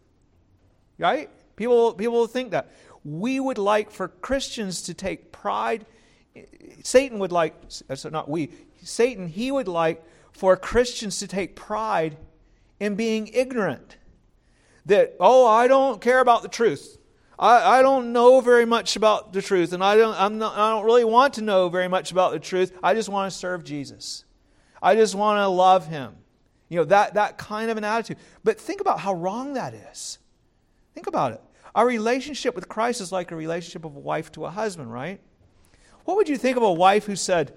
Right? 0.98 1.30
People, 1.56 1.94
people 1.94 2.28
think 2.28 2.52
that. 2.52 2.72
we 3.04 3.40
would 3.40 3.58
like 3.58 3.92
for 3.92 4.08
Christians 4.08 4.84
to 4.84 4.94
take 4.94 5.32
pride. 5.32 5.86
Satan 6.84 7.20
would 7.20 7.32
like, 7.32 7.56
uh, 7.90 7.96
so 7.96 8.10
not 8.10 8.30
we, 8.30 8.50
Satan, 8.82 9.28
he 9.28 9.52
would 9.52 9.68
like 9.68 10.04
for 10.32 10.56
Christians 10.56 11.20
to 11.20 11.28
take 11.28 11.56
pride 11.56 12.18
in 12.80 12.96
being 12.96 13.28
ignorant. 13.28 13.98
That, 14.86 15.16
oh, 15.20 15.46
I 15.48 15.68
don't 15.68 16.02
care 16.02 16.20
about 16.20 16.42
the 16.42 16.50
truth. 16.50 16.98
I, 17.38 17.80
I 17.80 17.82
don't 17.82 18.14
know 18.14 18.42
very 18.42 18.66
much 18.66 18.96
about 18.96 19.34
the 19.34 19.42
truth, 19.42 19.74
and 19.74 19.84
I 19.84 19.96
don't, 19.96 20.20
I'm 20.20 20.38
not, 20.38 20.58
I 20.58 20.72
don't 20.72 20.86
really 20.86 21.06
want 21.06 21.36
to 21.36 21.42
know 21.42 21.70
very 21.70 21.88
much 21.88 22.12
about 22.12 22.32
the 22.32 22.40
truth. 22.40 22.72
I 22.82 22.94
just 22.94 23.10
want 23.10 23.32
to 23.32 23.38
serve 23.38 23.64
Jesus. 23.64 24.26
I 24.84 24.96
just 24.96 25.16
want 25.16 25.40
to 25.40 25.48
love 25.48 25.88
him. 25.88 26.14
You 26.68 26.80
know, 26.80 26.86
that, 26.86 27.14
that 27.14 27.38
kind 27.38 27.72
of 27.72 27.78
an 27.78 27.84
attitude. 27.86 28.18
But 28.44 28.60
think 28.60 28.82
about 28.82 29.00
how 29.00 29.14
wrong 29.14 29.54
that 29.54 29.74
is. 29.74 30.20
Think 30.94 31.08
about 31.08 31.32
it. 31.32 31.42
Our 31.74 31.88
relationship 31.88 32.54
with 32.54 32.68
Christ 32.68 33.02
is 33.02 33.12
like 33.12 33.32
a 33.32 33.36
relationship 33.36 33.86
of 33.86 33.96
a 33.96 34.00
wife 34.00 34.32
to 34.34 34.46
a 34.46 34.50
husband, 34.50 34.92
right? 34.92 35.20
What 36.04 36.18
would 36.18 36.28
you 36.28 36.38
think 36.38 36.58
of 36.58 36.64
a 36.64 36.72
wife 36.72 37.06
who 37.06 37.16
said, 37.16 37.54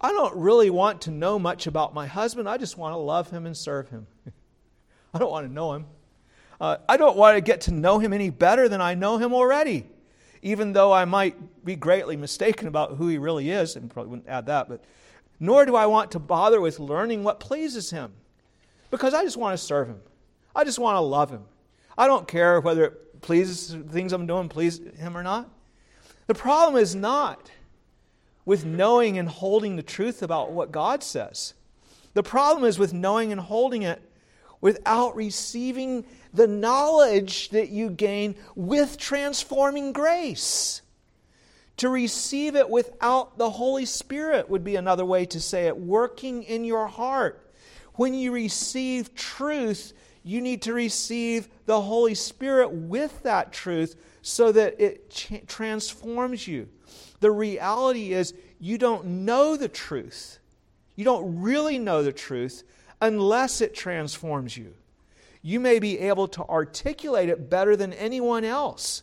I 0.00 0.12
don't 0.12 0.34
really 0.34 0.70
want 0.70 1.02
to 1.02 1.10
know 1.10 1.38
much 1.38 1.66
about 1.66 1.92
my 1.92 2.06
husband. 2.06 2.48
I 2.48 2.56
just 2.56 2.78
want 2.78 2.94
to 2.94 2.96
love 2.96 3.30
him 3.30 3.44
and 3.44 3.54
serve 3.54 3.90
him. 3.90 4.06
I 5.14 5.18
don't 5.18 5.30
want 5.30 5.46
to 5.46 5.52
know 5.52 5.74
him. 5.74 5.86
Uh, 6.58 6.78
I 6.88 6.96
don't 6.96 7.16
want 7.16 7.36
to 7.36 7.40
get 7.40 7.62
to 7.62 7.70
know 7.72 7.98
him 7.98 8.12
any 8.12 8.30
better 8.30 8.68
than 8.68 8.80
I 8.80 8.94
know 8.94 9.18
him 9.18 9.34
already, 9.34 9.86
even 10.40 10.72
though 10.72 10.92
I 10.92 11.04
might 11.04 11.64
be 11.64 11.76
greatly 11.76 12.16
mistaken 12.16 12.68
about 12.68 12.96
who 12.96 13.08
he 13.08 13.18
really 13.18 13.50
is, 13.50 13.76
and 13.76 13.90
probably 13.90 14.10
wouldn't 14.10 14.28
add 14.28 14.46
that, 14.46 14.68
but 14.68 14.84
nor 15.40 15.64
do 15.64 15.74
I 15.74 15.86
want 15.86 16.12
to 16.12 16.18
bother 16.18 16.60
with 16.60 16.78
learning 16.78 17.24
what 17.24 17.40
pleases 17.40 17.90
him, 17.90 18.12
because 18.90 19.14
I 19.14 19.24
just 19.24 19.36
want 19.38 19.58
to 19.58 19.64
serve 19.64 19.88
him. 19.88 20.00
I 20.54 20.64
just 20.64 20.78
want 20.78 20.96
to 20.96 21.00
love 21.00 21.30
him. 21.30 21.44
I 21.96 22.06
don't 22.06 22.28
care 22.28 22.60
whether 22.60 22.84
it 22.84 23.22
pleases 23.22 23.76
things 23.90 24.12
I'm 24.12 24.26
doing 24.26 24.48
please 24.48 24.80
him 24.98 25.16
or 25.16 25.22
not. 25.22 25.48
The 26.26 26.34
problem 26.34 26.80
is 26.80 26.94
not 26.94 27.50
with 28.44 28.64
knowing 28.64 29.18
and 29.18 29.28
holding 29.28 29.76
the 29.76 29.82
truth 29.82 30.22
about 30.22 30.52
what 30.52 30.72
God 30.72 31.02
says. 31.02 31.54
The 32.14 32.22
problem 32.22 32.64
is 32.64 32.78
with 32.78 32.92
knowing 32.92 33.32
and 33.32 33.40
holding 33.40 33.82
it 33.82 34.02
without 34.60 35.16
receiving 35.16 36.04
the 36.34 36.46
knowledge 36.46 37.48
that 37.50 37.70
you 37.70 37.90
gain 37.90 38.34
with 38.54 38.98
transforming 38.98 39.92
grace. 39.92 40.82
To 41.80 41.88
receive 41.88 42.56
it 42.56 42.68
without 42.68 43.38
the 43.38 43.48
Holy 43.48 43.86
Spirit 43.86 44.50
would 44.50 44.62
be 44.62 44.76
another 44.76 45.06
way 45.06 45.24
to 45.24 45.40
say 45.40 45.66
it, 45.66 45.78
working 45.78 46.42
in 46.42 46.62
your 46.62 46.86
heart. 46.86 47.50
When 47.94 48.12
you 48.12 48.32
receive 48.32 49.14
truth, 49.14 49.94
you 50.22 50.42
need 50.42 50.60
to 50.62 50.74
receive 50.74 51.48
the 51.64 51.80
Holy 51.80 52.14
Spirit 52.14 52.70
with 52.70 53.22
that 53.22 53.54
truth 53.54 53.96
so 54.20 54.52
that 54.52 54.78
it 54.78 55.08
ch- 55.08 55.40
transforms 55.46 56.46
you. 56.46 56.68
The 57.20 57.30
reality 57.30 58.12
is, 58.12 58.34
you 58.58 58.76
don't 58.76 59.06
know 59.06 59.56
the 59.56 59.68
truth. 59.68 60.38
You 60.96 61.06
don't 61.06 61.40
really 61.40 61.78
know 61.78 62.02
the 62.02 62.12
truth 62.12 62.62
unless 63.00 63.62
it 63.62 63.74
transforms 63.74 64.54
you. 64.54 64.74
You 65.40 65.58
may 65.60 65.78
be 65.78 65.98
able 66.00 66.28
to 66.28 66.44
articulate 66.44 67.30
it 67.30 67.48
better 67.48 67.74
than 67.74 67.94
anyone 67.94 68.44
else, 68.44 69.02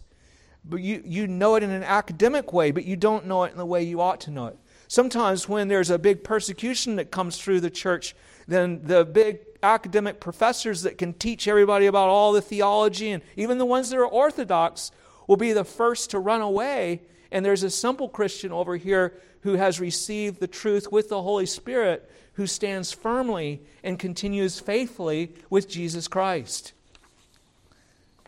but 0.69 0.81
you, 0.81 1.01
you 1.05 1.27
know 1.27 1.55
it 1.55 1.63
in 1.63 1.69
an 1.69 1.83
academic 1.83 2.53
way, 2.53 2.71
but 2.71 2.85
you 2.85 2.95
don't 2.95 3.25
know 3.25 3.43
it 3.43 3.51
in 3.51 3.57
the 3.57 3.65
way 3.65 3.83
you 3.83 4.01
ought 4.01 4.21
to 4.21 4.31
know 4.31 4.47
it. 4.47 4.57
Sometimes, 4.87 5.49
when 5.49 5.67
there's 5.67 5.89
a 5.89 5.99
big 5.99 6.23
persecution 6.23 6.95
that 6.95 7.11
comes 7.11 7.37
through 7.37 7.59
the 7.59 7.69
church, 7.69 8.15
then 8.47 8.81
the 8.83 9.03
big 9.03 9.39
academic 9.61 10.19
professors 10.19 10.83
that 10.83 10.97
can 10.97 11.13
teach 11.13 11.47
everybody 11.47 11.87
about 11.87 12.07
all 12.07 12.31
the 12.31 12.41
theology 12.41 13.11
and 13.11 13.23
even 13.35 13.57
the 13.57 13.65
ones 13.65 13.89
that 13.89 13.97
are 13.97 14.07
orthodox 14.07 14.91
will 15.25 15.37
be 15.37 15.51
the 15.51 15.65
first 15.65 16.11
to 16.11 16.19
run 16.19 16.41
away. 16.41 17.01
And 17.31 17.43
there's 17.43 17.63
a 17.63 17.69
simple 17.69 18.07
Christian 18.07 18.51
over 18.51 18.77
here 18.77 19.13
who 19.41 19.53
has 19.55 19.79
received 19.79 20.39
the 20.39 20.47
truth 20.47 20.91
with 20.91 21.09
the 21.09 21.21
Holy 21.21 21.45
Spirit 21.45 22.09
who 22.33 22.47
stands 22.47 22.91
firmly 22.91 23.61
and 23.83 23.97
continues 23.97 24.59
faithfully 24.59 25.33
with 25.49 25.67
Jesus 25.67 26.07
Christ. 26.07 26.71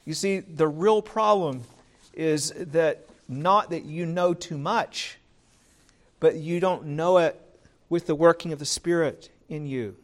You 0.04 0.14
see, 0.14 0.40
the 0.40 0.68
real 0.68 1.02
problem 1.02 1.64
is 2.14 2.52
that 2.58 3.06
not 3.28 3.70
that 3.70 3.86
you 3.86 4.06
know 4.06 4.34
too 4.34 4.58
much, 4.58 5.18
but 6.20 6.36
you 6.36 6.60
don't 6.60 6.86
know 6.86 7.18
it 7.18 7.40
with 7.90 8.08
the 8.08 8.16
working 8.16 8.52
of 8.52 8.60
the 8.60 8.66
Spirit 8.66 9.30
in 9.48 9.66
you. 9.66 9.96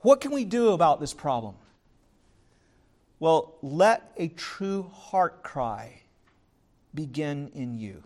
What 0.00 0.20
can 0.20 0.32
we 0.32 0.44
do 0.44 0.70
about 0.70 1.00
this 1.00 1.14
problem? 1.14 1.54
Well, 3.20 3.54
let 3.62 4.12
a 4.16 4.28
true 4.28 4.90
heart 4.94 5.42
cry 5.42 6.02
begin 6.94 7.50
in 7.54 7.74
you. 7.74 8.02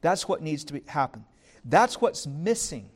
That's 0.00 0.28
what 0.28 0.42
needs 0.42 0.64
to 0.64 0.74
be, 0.74 0.82
happen. 0.86 1.24
That's 1.64 2.00
what's 2.00 2.26
missing 2.26 2.88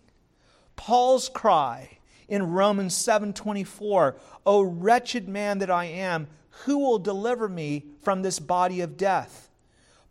Paul's 0.76 1.28
cry 1.28 1.98
in 2.28 2.52
Romans 2.52 2.94
7:24, 2.94 4.16
"O 4.46 4.62
wretched 4.62 5.28
man 5.28 5.58
that 5.58 5.70
I 5.70 5.84
am, 5.84 6.28
who 6.64 6.78
will 6.78 6.98
deliver 6.98 7.48
me 7.48 7.84
from 8.02 8.22
this 8.22 8.38
body 8.38 8.80
of 8.80 8.96
death?" 8.96 9.50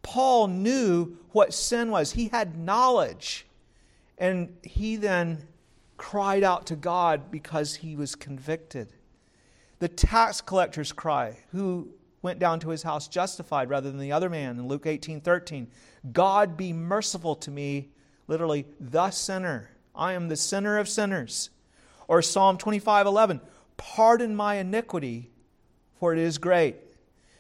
Paul 0.01 0.47
knew 0.47 1.17
what 1.31 1.53
sin 1.53 1.89
was. 1.89 2.11
He 2.11 2.27
had 2.27 2.57
knowledge. 2.57 3.47
And 4.17 4.55
he 4.61 4.95
then 4.95 5.47
cried 5.97 6.43
out 6.43 6.67
to 6.67 6.75
God 6.75 7.31
because 7.31 7.75
he 7.75 7.95
was 7.95 8.15
convicted. 8.15 8.93
The 9.79 9.87
tax 9.87 10.41
collector's 10.41 10.91
cry, 10.91 11.37
who 11.51 11.89
went 12.21 12.39
down 12.39 12.59
to 12.61 12.69
his 12.69 12.83
house 12.83 13.07
justified 13.07 13.69
rather 13.69 13.89
than 13.89 13.99
the 13.99 14.11
other 14.11 14.29
man 14.29 14.59
in 14.59 14.67
Luke 14.67 14.85
18 14.85 15.21
13. 15.21 15.67
God 16.11 16.55
be 16.55 16.71
merciful 16.71 17.35
to 17.37 17.51
me, 17.51 17.89
literally, 18.27 18.65
the 18.79 19.11
sinner. 19.11 19.71
I 19.95 20.13
am 20.13 20.27
the 20.27 20.35
sinner 20.35 20.77
of 20.77 20.89
sinners. 20.89 21.49
Or 22.07 22.21
Psalm 22.21 22.57
25 22.57 23.07
11, 23.07 23.41
pardon 23.77 24.35
my 24.35 24.55
iniquity, 24.55 25.31
for 26.03 26.11
it 26.11 26.19
is 26.19 26.37
great. 26.37 26.75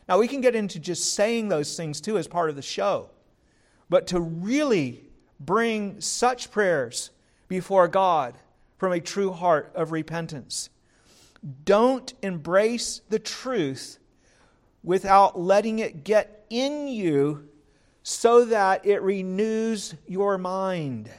Now, 0.07 0.17
we 0.19 0.25
can 0.29 0.39
get 0.39 0.55
into 0.55 0.79
just 0.79 1.15
saying 1.15 1.49
those 1.49 1.75
things 1.75 1.99
too 1.99 2.17
as 2.17 2.29
part 2.29 2.49
of 2.49 2.55
the 2.55 2.61
show. 2.61 3.09
But 3.89 4.07
to 4.07 4.21
really 4.21 5.03
bring 5.37 5.99
such 5.99 6.49
prayers 6.49 7.09
before 7.49 7.89
God 7.89 8.35
from 8.77 8.93
a 8.93 9.01
true 9.01 9.33
heart 9.33 9.73
of 9.75 9.91
repentance, 9.91 10.69
don't 11.65 12.13
embrace 12.21 13.01
the 13.09 13.19
truth 13.19 13.99
without 14.81 15.37
letting 15.37 15.79
it 15.79 16.05
get 16.05 16.45
in 16.49 16.87
you 16.87 17.49
so 18.01 18.45
that 18.45 18.85
it 18.85 19.01
renews 19.01 19.93
your 20.07 20.37
mind. 20.37 21.09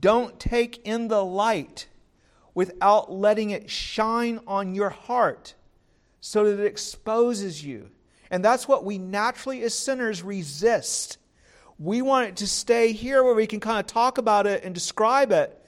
Don't 0.00 0.40
take 0.40 0.84
in 0.84 1.06
the 1.06 1.24
light 1.24 1.86
without 2.52 3.12
letting 3.12 3.50
it 3.50 3.70
shine 3.70 4.40
on 4.48 4.74
your 4.74 4.90
heart 4.90 5.54
so 6.22 6.44
that 6.44 6.62
it 6.62 6.66
exposes 6.66 7.62
you. 7.62 7.90
And 8.30 8.42
that's 8.42 8.66
what 8.66 8.84
we 8.84 8.96
naturally, 8.96 9.62
as 9.62 9.74
sinners, 9.74 10.22
resist. 10.22 11.18
We 11.78 12.00
want 12.00 12.28
it 12.28 12.36
to 12.36 12.46
stay 12.46 12.92
here 12.92 13.22
where 13.24 13.34
we 13.34 13.46
can 13.46 13.60
kind 13.60 13.80
of 13.80 13.86
talk 13.86 14.16
about 14.16 14.46
it 14.46 14.64
and 14.64 14.72
describe 14.72 15.32
it, 15.32 15.60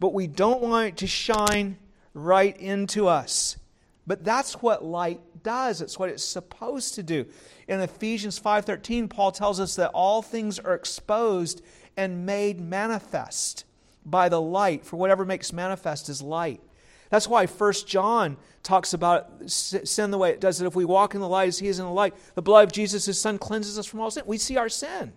but 0.00 0.14
we 0.14 0.26
don't 0.26 0.62
want 0.62 0.88
it 0.88 0.96
to 0.96 1.06
shine 1.06 1.76
right 2.14 2.56
into 2.56 3.06
us. 3.06 3.58
But 4.06 4.24
that's 4.24 4.54
what 4.54 4.82
light 4.82 5.20
does. 5.42 5.82
It's 5.82 5.98
what 5.98 6.08
it's 6.08 6.24
supposed 6.24 6.94
to 6.94 7.02
do. 7.02 7.26
In 7.68 7.80
Ephesians 7.80 8.38
5:13, 8.38 9.08
Paul 9.08 9.30
tells 9.30 9.60
us 9.60 9.76
that 9.76 9.90
all 9.90 10.22
things 10.22 10.58
are 10.58 10.74
exposed 10.74 11.60
and 11.98 12.24
made 12.24 12.60
manifest 12.60 13.64
by 14.06 14.30
the 14.30 14.40
light, 14.40 14.86
for 14.86 14.96
whatever 14.96 15.26
makes 15.26 15.52
manifest 15.52 16.08
is 16.08 16.22
light. 16.22 16.62
That's 17.10 17.28
why 17.28 17.46
1 17.46 17.72
John 17.86 18.36
talks 18.62 18.92
about 18.92 19.48
sin 19.48 20.10
the 20.10 20.18
way 20.18 20.30
it 20.30 20.40
does 20.40 20.58
that 20.58 20.66
if 20.66 20.76
we 20.76 20.84
walk 20.84 21.14
in 21.14 21.20
the 21.20 21.28
light 21.28 21.48
as 21.48 21.58
he 21.58 21.68
is 21.68 21.78
in 21.78 21.86
the 21.86 21.90
light, 21.90 22.14
the 22.34 22.42
blood 22.42 22.68
of 22.68 22.72
Jesus, 22.72 23.06
his 23.06 23.20
son, 23.20 23.38
cleanses 23.38 23.78
us 23.78 23.86
from 23.86 24.00
all 24.00 24.10
sin. 24.10 24.24
We 24.26 24.38
see 24.38 24.56
our 24.56 24.68
sin. 24.68 25.12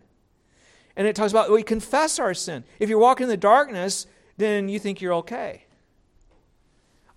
And 0.95 1.07
it 1.07 1.15
talks 1.15 1.31
about 1.31 1.51
we 1.51 1.63
confess 1.63 2.19
our 2.19 2.33
sin. 2.33 2.63
If 2.79 2.89
you're 2.89 2.99
walking 2.99 3.25
in 3.25 3.29
the 3.29 3.37
darkness, 3.37 4.07
then 4.37 4.69
you 4.69 4.79
think 4.79 5.01
you're 5.01 5.15
okay. 5.15 5.65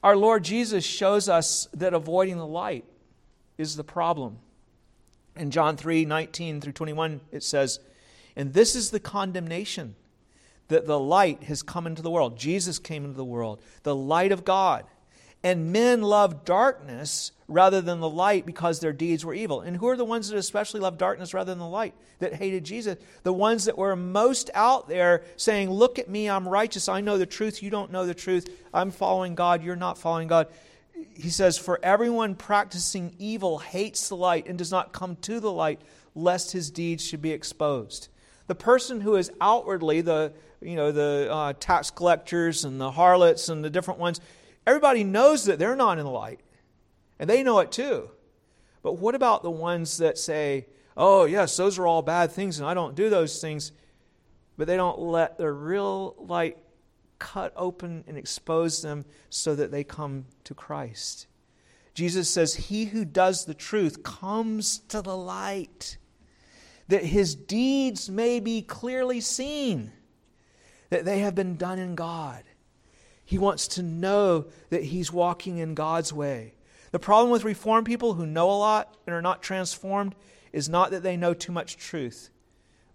Our 0.02 0.16
Lord 0.16 0.44
Jesus 0.44 0.84
shows 0.84 1.28
us 1.28 1.68
that 1.72 1.94
avoiding 1.94 2.36
the 2.36 2.46
light 2.46 2.84
is 3.56 3.76
the 3.76 3.84
problem. 3.84 4.38
In 5.36 5.50
John 5.50 5.76
3 5.76 6.04
19 6.04 6.60
through 6.60 6.72
21, 6.72 7.20
it 7.32 7.42
says, 7.42 7.80
And 8.36 8.52
this 8.52 8.74
is 8.74 8.90
the 8.90 9.00
condemnation 9.00 9.96
that 10.68 10.86
the 10.86 10.98
light 10.98 11.44
has 11.44 11.62
come 11.62 11.86
into 11.86 12.02
the 12.02 12.10
world. 12.10 12.38
Jesus 12.38 12.78
came 12.78 13.04
into 13.04 13.16
the 13.16 13.24
world, 13.24 13.60
the 13.82 13.94
light 13.94 14.32
of 14.32 14.44
God. 14.44 14.84
And 15.44 15.72
men 15.72 16.00
love 16.00 16.46
darkness 16.46 17.30
rather 17.48 17.82
than 17.82 18.00
the 18.00 18.08
light 18.08 18.46
because 18.46 18.80
their 18.80 18.94
deeds 18.94 19.26
were 19.26 19.34
evil. 19.34 19.60
And 19.60 19.76
who 19.76 19.88
are 19.88 19.96
the 19.96 20.04
ones 20.04 20.30
that 20.30 20.38
especially 20.38 20.80
love 20.80 20.96
darkness 20.96 21.34
rather 21.34 21.52
than 21.52 21.58
the 21.58 21.66
light, 21.66 21.94
that 22.18 22.32
hated 22.32 22.64
Jesus? 22.64 22.96
The 23.24 23.32
ones 23.32 23.66
that 23.66 23.76
were 23.76 23.94
most 23.94 24.50
out 24.54 24.88
there 24.88 25.22
saying, 25.36 25.70
Look 25.70 25.98
at 25.98 26.08
me, 26.08 26.30
I'm 26.30 26.48
righteous, 26.48 26.88
I 26.88 27.02
know 27.02 27.18
the 27.18 27.26
truth, 27.26 27.62
you 27.62 27.68
don't 27.68 27.92
know 27.92 28.06
the 28.06 28.14
truth, 28.14 28.48
I'm 28.72 28.90
following 28.90 29.34
God, 29.34 29.62
you're 29.62 29.76
not 29.76 29.98
following 29.98 30.28
God. 30.28 30.48
he 31.12 31.28
says, 31.28 31.58
For 31.58 31.78
everyone 31.82 32.36
practicing 32.36 33.14
evil 33.18 33.58
hates 33.58 34.08
the 34.08 34.16
light 34.16 34.46
and 34.46 34.56
does 34.56 34.70
not 34.70 34.94
come 34.94 35.16
to 35.16 35.40
the 35.40 35.52
light, 35.52 35.82
lest 36.14 36.52
his 36.52 36.70
deeds 36.70 37.04
should 37.04 37.20
be 37.20 37.32
exposed. 37.32 38.08
The 38.46 38.54
person 38.54 39.00
who 39.00 39.16
is 39.16 39.30
outwardly 39.40 40.00
the, 40.00 40.32
you 40.60 40.76
know, 40.76 40.92
the 40.92 41.28
uh, 41.30 41.52
tax 41.58 41.90
collectors 41.90 42.64
and 42.64 42.80
the 42.80 42.90
harlots 42.90 43.48
and 43.48 43.64
the 43.64 43.70
different 43.70 44.00
ones, 44.00 44.20
everybody 44.66 45.04
knows 45.04 45.46
that 45.46 45.58
they're 45.58 45.76
not 45.76 45.98
in 45.98 46.04
the 46.04 46.10
light. 46.10 46.40
And 47.18 47.30
they 47.30 47.42
know 47.42 47.60
it 47.60 47.72
too. 47.72 48.10
But 48.82 48.94
what 48.94 49.14
about 49.14 49.42
the 49.42 49.50
ones 49.50 49.98
that 49.98 50.18
say, 50.18 50.66
oh, 50.96 51.24
yes, 51.24 51.56
those 51.56 51.78
are 51.78 51.86
all 51.86 52.02
bad 52.02 52.32
things 52.32 52.58
and 52.58 52.68
I 52.68 52.74
don't 52.74 52.94
do 52.94 53.08
those 53.08 53.40
things, 53.40 53.72
but 54.56 54.66
they 54.66 54.76
don't 54.76 54.98
let 54.98 55.38
the 55.38 55.50
real 55.50 56.14
light 56.18 56.58
cut 57.18 57.52
open 57.56 58.04
and 58.06 58.18
expose 58.18 58.82
them 58.82 59.04
so 59.30 59.54
that 59.54 59.70
they 59.70 59.84
come 59.84 60.26
to 60.44 60.54
Christ? 60.54 61.26
Jesus 61.94 62.28
says, 62.28 62.54
He 62.54 62.86
who 62.86 63.04
does 63.04 63.44
the 63.44 63.54
truth 63.54 64.02
comes 64.02 64.78
to 64.88 65.00
the 65.00 65.16
light, 65.16 65.96
that 66.88 67.04
his 67.04 67.34
deeds 67.34 68.10
may 68.10 68.40
be 68.40 68.62
clearly 68.62 69.20
seen, 69.20 69.92
that 70.90 71.04
they 71.04 71.20
have 71.20 71.34
been 71.34 71.56
done 71.56 71.78
in 71.78 71.94
God. 71.94 72.44
He 73.24 73.38
wants 73.38 73.68
to 73.68 73.82
know 73.82 74.46
that 74.70 74.84
he's 74.84 75.12
walking 75.12 75.58
in 75.58 75.74
God's 75.74 76.12
way. 76.12 76.54
The 76.90 76.98
problem 76.98 77.30
with 77.30 77.44
Reformed 77.44 77.86
people 77.86 78.14
who 78.14 78.26
know 78.26 78.50
a 78.50 78.52
lot 78.52 78.96
and 79.06 79.14
are 79.14 79.22
not 79.22 79.42
transformed 79.42 80.14
is 80.52 80.68
not 80.68 80.90
that 80.90 81.02
they 81.02 81.16
know 81.16 81.34
too 81.34 81.52
much 81.52 81.76
truth, 81.76 82.30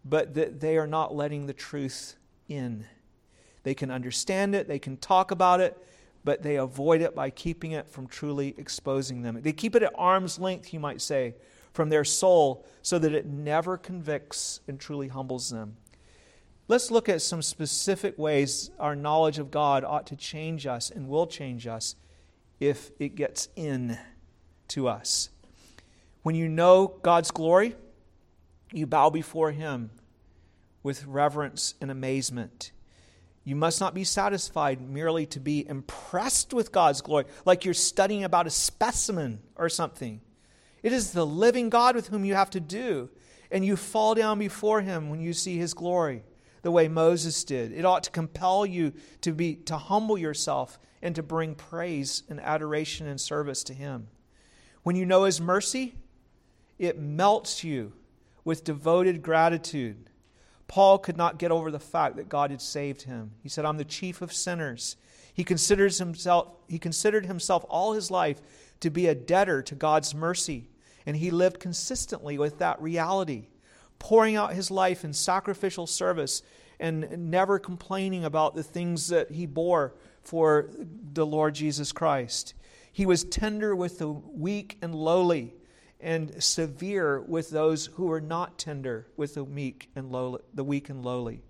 but 0.06 0.36
that 0.36 0.62
they 0.62 0.78
are 0.78 0.88
not 0.88 1.13
letting 1.13 1.47
the 1.47 1.54
truth 1.54 2.15
in. 2.47 2.86
They 3.63 3.73
can 3.73 3.91
understand 3.91 4.56
it, 4.56 4.67
they 4.67 4.80
can 4.80 4.97
talk 4.97 5.32
about 5.32 5.60
it, 5.60 5.78
but 6.23 6.43
they 6.43 6.56
avoid 6.56 7.02
it 7.02 7.15
by 7.15 7.30
keeping 7.30 7.71
it 7.71 7.89
from 7.89 8.08
truly 8.08 8.56
exposing 8.58 9.21
them. 9.21 9.41
They 9.41 9.52
keep 9.52 9.75
it 9.75 9.84
at 9.84 9.93
arm's 9.95 10.39
length, 10.39 10.73
you 10.73 10.80
might 10.80 11.02
say, 11.02 11.36
from 11.71 11.89
their 11.89 12.03
soul 12.03 12.65
so 12.82 12.99
that 12.99 13.13
it 13.13 13.25
never 13.25 13.77
convicts 13.77 14.62
and 14.67 14.79
truly 14.79 15.08
humbles 15.08 15.49
them. 15.49 15.77
Let's 16.67 16.91
look 16.91 17.10
at 17.10 17.21
some 17.21 17.41
specific 17.41 18.17
ways 18.19 18.69
our 18.79 18.95
knowledge 18.95 19.39
of 19.39 19.49
God 19.49 19.84
ought 19.84 20.05
to 20.08 20.15
change 20.15 20.67
us 20.67 20.91
and 20.91 21.08
will 21.08 21.25
change 21.25 21.65
us 21.65 21.95
if 22.60 22.91
it 22.99 23.15
gets 23.15 23.49
in 23.55 23.97
to 24.69 24.88
us. 24.88 25.29
When 26.21 26.36
you 26.36 26.47
know 26.47 26.95
God's 27.01 27.32
glory, 27.32 27.75
you 28.71 28.86
bow 28.86 29.10
before 29.10 29.51
Him 29.51 29.89
with 30.84 31.05
reverence 31.05 31.73
and 31.82 31.89
amazement. 31.89 32.71
You 33.43 33.55
must 33.55 33.79
not 33.79 33.95
be 33.95 34.03
satisfied 34.03 34.79
merely 34.79 35.25
to 35.27 35.39
be 35.39 35.67
impressed 35.67 36.53
with 36.53 36.71
God's 36.71 37.01
glory, 37.01 37.25
like 37.45 37.65
you're 37.65 37.73
studying 37.73 38.23
about 38.23 38.45
a 38.45 38.51
specimen 38.51 39.39
or 39.55 39.69
something. 39.69 40.21
It 40.83 40.93
is 40.93 41.11
the 41.11 41.25
living 41.25 41.69
God 41.69 41.95
with 41.95 42.07
whom 42.07 42.25
you 42.25 42.35
have 42.35 42.49
to 42.51 42.59
do, 42.59 43.09
and 43.51 43.65
you 43.65 43.75
fall 43.75 44.15
down 44.15 44.39
before 44.39 44.81
Him 44.81 45.09
when 45.09 45.19
you 45.19 45.33
see 45.33 45.57
His 45.57 45.73
glory 45.73 46.23
the 46.61 46.71
way 46.71 46.87
Moses 46.87 47.43
did. 47.43 47.71
It 47.71 47.85
ought 47.85 48.03
to 48.03 48.11
compel 48.11 48.65
you 48.65 48.93
to 49.21 49.31
be 49.31 49.55
to 49.55 49.77
humble 49.77 50.17
yourself 50.17 50.79
and 51.01 51.15
to 51.15 51.23
bring 51.23 51.55
praise 51.55 52.23
and 52.29 52.39
adoration 52.39 53.07
and 53.07 53.19
service 53.19 53.63
to 53.65 53.73
him. 53.73 54.07
When 54.83 54.95
you 54.95 55.05
know 55.05 55.23
his 55.23 55.39
mercy, 55.39 55.95
it 56.77 56.99
melts 56.99 57.63
you 57.63 57.93
with 58.43 58.63
devoted 58.63 59.21
gratitude. 59.21 60.09
Paul 60.67 60.99
could 60.99 61.17
not 61.17 61.39
get 61.39 61.51
over 61.51 61.71
the 61.71 61.79
fact 61.79 62.15
that 62.17 62.29
God 62.29 62.51
had 62.51 62.61
saved 62.61 63.03
him. 63.03 63.31
He 63.41 63.49
said, 63.49 63.65
"I'm 63.65 63.77
the 63.77 63.85
chief 63.85 64.21
of 64.21 64.33
sinners." 64.33 64.97
He 65.33 65.43
considers 65.43 65.97
himself 65.97 66.49
he 66.67 66.79
considered 66.79 67.25
himself 67.25 67.65
all 67.69 67.93
his 67.93 68.11
life 68.11 68.41
to 68.81 68.89
be 68.89 69.07
a 69.07 69.15
debtor 69.15 69.61
to 69.63 69.75
God's 69.75 70.13
mercy, 70.13 70.68
and 71.10 71.17
he 71.17 71.32
lived 71.32 71.60
consistently 71.60 72.38
with 72.38 72.60
that 72.60 72.80
reality 72.80 73.48
pouring 73.98 74.36
out 74.36 74.54
his 74.54 74.69
life 74.69 75.04
in 75.04 75.12
sacrificial 75.12 75.88
service 75.88 76.43
and 76.80 77.32
never 77.32 77.58
complaining 77.58 78.24
about 78.24 78.54
the 78.54 78.62
things 78.62 79.08
that 79.08 79.32
he 79.32 79.48
bore 79.48 79.95
for 80.22 80.69
the 81.13 81.26
Lord 81.26 81.56
Jesus 81.56 81.91
Christ. 81.91 82.54
He 82.91 83.08
was 83.08 83.24
tender 83.24 83.76
with 83.76 83.98
the 83.98 84.10
weak 84.10 84.78
and 84.84 84.93
lowly, 84.93 85.56
and 86.00 86.43
severe 86.43 87.22
with 87.22 87.50
those 87.50 87.88
who 87.88 88.06
were 88.06 88.22
not 88.22 88.60
tender 88.60 89.08
with 89.17 89.34
the 89.34 89.45
meek 89.48 89.89
and 89.95 90.12
lowly, 90.12 90.41
the 90.54 90.63
weak 90.63 90.89
and 90.89 91.04
lowly. 91.04 91.41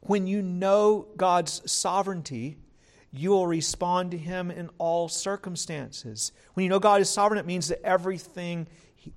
When 0.00 0.26
you 0.26 0.42
know 0.42 1.06
God's 1.16 1.70
sovereignty, 1.70 2.56
you 3.12 3.30
will 3.30 3.46
respond 3.46 4.10
to 4.12 4.18
him 4.18 4.50
in 4.50 4.70
all 4.78 5.08
circumstances. 5.08 6.32
When 6.54 6.64
you 6.64 6.70
know 6.70 6.78
God 6.78 7.00
is 7.00 7.10
sovereign, 7.10 7.38
it 7.38 7.46
means 7.46 7.68
that 7.68 7.84
everything 7.84 8.66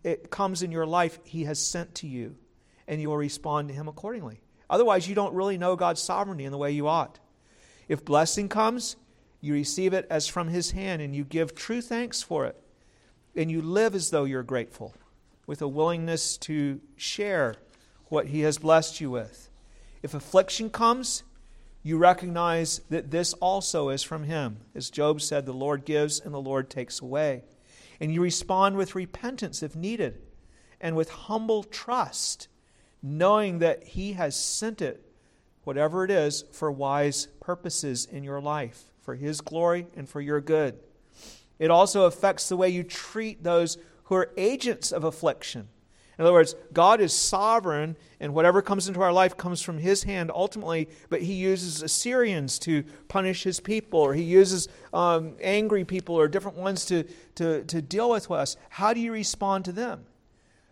it 0.03 0.29
comes 0.29 0.63
in 0.63 0.71
your 0.71 0.86
life 0.86 1.19
he 1.23 1.45
has 1.45 1.60
sent 1.60 1.95
to 1.95 2.08
you 2.08 2.36
and 2.88 3.01
you 3.01 3.10
will 3.10 3.17
respond 3.17 3.69
to 3.69 3.73
Him 3.73 3.88
accordingly. 3.88 4.41
Otherwise, 4.69 5.08
you 5.08 5.15
don't 5.15 5.34
really 5.34 5.58
know 5.58 5.75
God's 5.75 6.01
sovereignty 6.01 6.45
in 6.45 6.51
the 6.51 6.58
way 6.58 6.71
you 6.71 6.88
ought. 6.88 7.19
If 7.88 8.05
blessing 8.05 8.49
comes, 8.49 8.95
you 9.41 9.53
receive 9.53 9.93
it 9.93 10.08
as 10.10 10.27
from 10.27 10.47
His 10.47 10.71
hand 10.71 11.01
and 11.01 11.15
you 11.15 11.23
give 11.23 11.55
true 11.55 11.81
thanks 11.81 12.21
for 12.21 12.45
it. 12.45 12.60
And 13.36 13.51
you 13.51 13.62
live 13.62 13.95
as 13.95 14.10
though 14.10 14.23
you're 14.23 14.43
grateful 14.43 14.93
with 15.45 15.62
a 15.62 15.67
willingness 15.67 16.38
to 16.38 16.81
share 16.95 17.55
what 18.05 18.27
He 18.27 18.41
has 18.41 18.58
blessed 18.58 19.01
you 19.01 19.12
with. 19.12 19.49
If 20.01 20.13
affliction 20.13 20.69
comes, 20.69 21.23
you 21.85 21.99
recognize 21.99 22.79
that 22.89 23.11
this 23.11 23.33
also 23.33 23.89
is 23.89 24.01
from 24.01 24.23
Him. 24.23 24.57
As 24.73 24.89
Job 24.89 25.21
said, 25.21 25.45
the 25.45 25.53
Lord 25.53 25.85
gives 25.85 26.19
and 26.19 26.33
the 26.33 26.41
Lord 26.41 26.67
takes 26.67 26.99
away. 26.99 27.43
And 28.01 28.11
you 28.11 28.23
respond 28.23 28.75
with 28.75 28.95
repentance 28.95 29.61
if 29.61 29.75
needed 29.75 30.19
and 30.81 30.95
with 30.95 31.11
humble 31.11 31.63
trust 31.63 32.47
knowing 33.03 33.59
that 33.59 33.83
He 33.83 34.13
has 34.13 34.35
sent 34.35 34.81
it, 34.81 35.05
whatever 35.63 36.03
it 36.03 36.09
is, 36.09 36.43
for 36.51 36.71
wise 36.71 37.27
purposes 37.39 38.05
in 38.05 38.23
your 38.23 38.41
life, 38.41 38.85
for 38.99 39.13
His 39.13 39.39
glory 39.39 39.85
and 39.95 40.09
for 40.09 40.21
your 40.21 40.41
good. 40.41 40.79
It 41.59 41.69
also 41.69 42.05
affects 42.05 42.49
the 42.49 42.57
way 42.57 42.69
you 42.69 42.81
treat 42.81 43.43
those 43.43 43.77
who 44.05 44.15
are 44.15 44.31
agents 44.37 44.91
of 44.91 45.03
affliction. 45.03 45.67
In 46.17 46.23
other 46.23 46.34
words, 46.34 46.56
God 46.71 47.01
is 47.01 47.13
sovereign, 47.13 47.97
and 48.21 48.34
whatever 48.34 48.62
comes 48.62 48.88
into 48.88 49.01
our 49.01 49.12
life 49.12 49.36
comes 49.36 49.62
from 49.62 49.78
His 49.78 50.04
hand 50.04 50.32
ultimately, 50.34 50.88
but 51.10 51.21
He 51.21 51.34
uses 51.34 51.84
Assyrians 51.84 52.58
to 52.60 52.84
punish 53.08 53.43
His 53.43 53.60
people, 53.60 53.99
or 53.99 54.13
He 54.13 54.23
uses 54.23 54.69
um, 54.93 55.36
angry 55.41 55.84
people 55.84 56.15
or 56.15 56.28
different 56.28 56.58
ones 56.58 56.86
to, 56.86 57.04
to, 57.36 57.63
to 57.65 57.82
deal 57.82 58.10
with 58.10 58.32
us. 58.32 58.56
How 58.69 58.93
do 58.93 59.01
you 59.01 59.12
respond 59.12 59.65
to 59.65 59.73
them? 59.73 60.06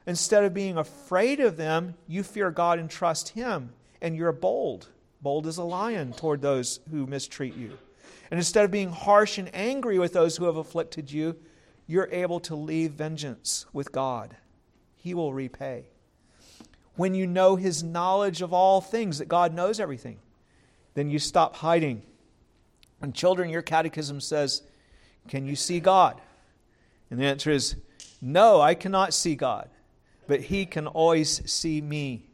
Instead 0.06 0.44
of 0.44 0.54
being 0.54 0.78
afraid 0.78 1.40
of 1.40 1.58
them, 1.58 1.96
you 2.08 2.24
fear 2.24 2.50
God 2.50 2.80
and 2.80 2.90
trust 2.90 3.30
Him, 3.30 3.74
and 4.02 4.16
you're 4.16 4.32
bold, 4.32 4.88
bold 5.22 5.46
as 5.48 5.58
a 5.58 5.64
lion 5.64 6.14
toward 6.14 6.42
those 6.42 6.80
who 6.90 7.06
mistreat 7.06 7.56
you. 7.56 7.78
And 8.32 8.40
instead 8.40 8.66
of 8.66 8.72
being 8.72 8.92
harsh 8.92 9.38
and 9.38 9.50
angry 9.54 10.00
with 10.00 10.14
those 10.14 10.38
who 10.38 10.46
have 10.46 10.58
afflicted 10.58 11.12
you, 11.12 11.36
you're 11.86 12.10
able 12.12 12.40
to 12.42 12.56
leave 12.56 12.92
vengeance 12.92 13.66
with 13.74 13.92
God. 13.92 14.38
He 15.04 15.14
will 15.14 15.34
repay. 15.34 15.86
When 16.96 17.14
you 17.14 17.28
know 17.28 17.56
His 17.56 17.84
knowledge 17.84 18.42
of 18.42 18.54
all 18.54 18.82
things, 18.82 19.20
that 19.20 19.28
God 19.28 19.54
knows 19.54 19.80
everything, 19.80 20.18
then 20.94 21.10
you 21.10 21.20
stop 21.20 21.58
hiding. 21.58 22.04
And 23.02 23.14
children, 23.14 23.50
your 23.50 23.62
catechism 23.62 24.22
says, 24.22 24.64
Can 25.28 25.46
you 25.46 25.56
see 25.56 25.80
God? 25.80 26.22
And 27.12 27.20
the 27.20 27.26
answer 27.26 27.52
is, 27.52 27.76
No, 28.22 28.62
I 28.62 28.74
cannot 28.74 29.14
see 29.14 29.36
God 29.36 29.70
but 30.28 30.42
He 30.42 30.66
can 30.66 30.88
always 30.88 31.50
see 31.52 31.82
me. 31.82 32.26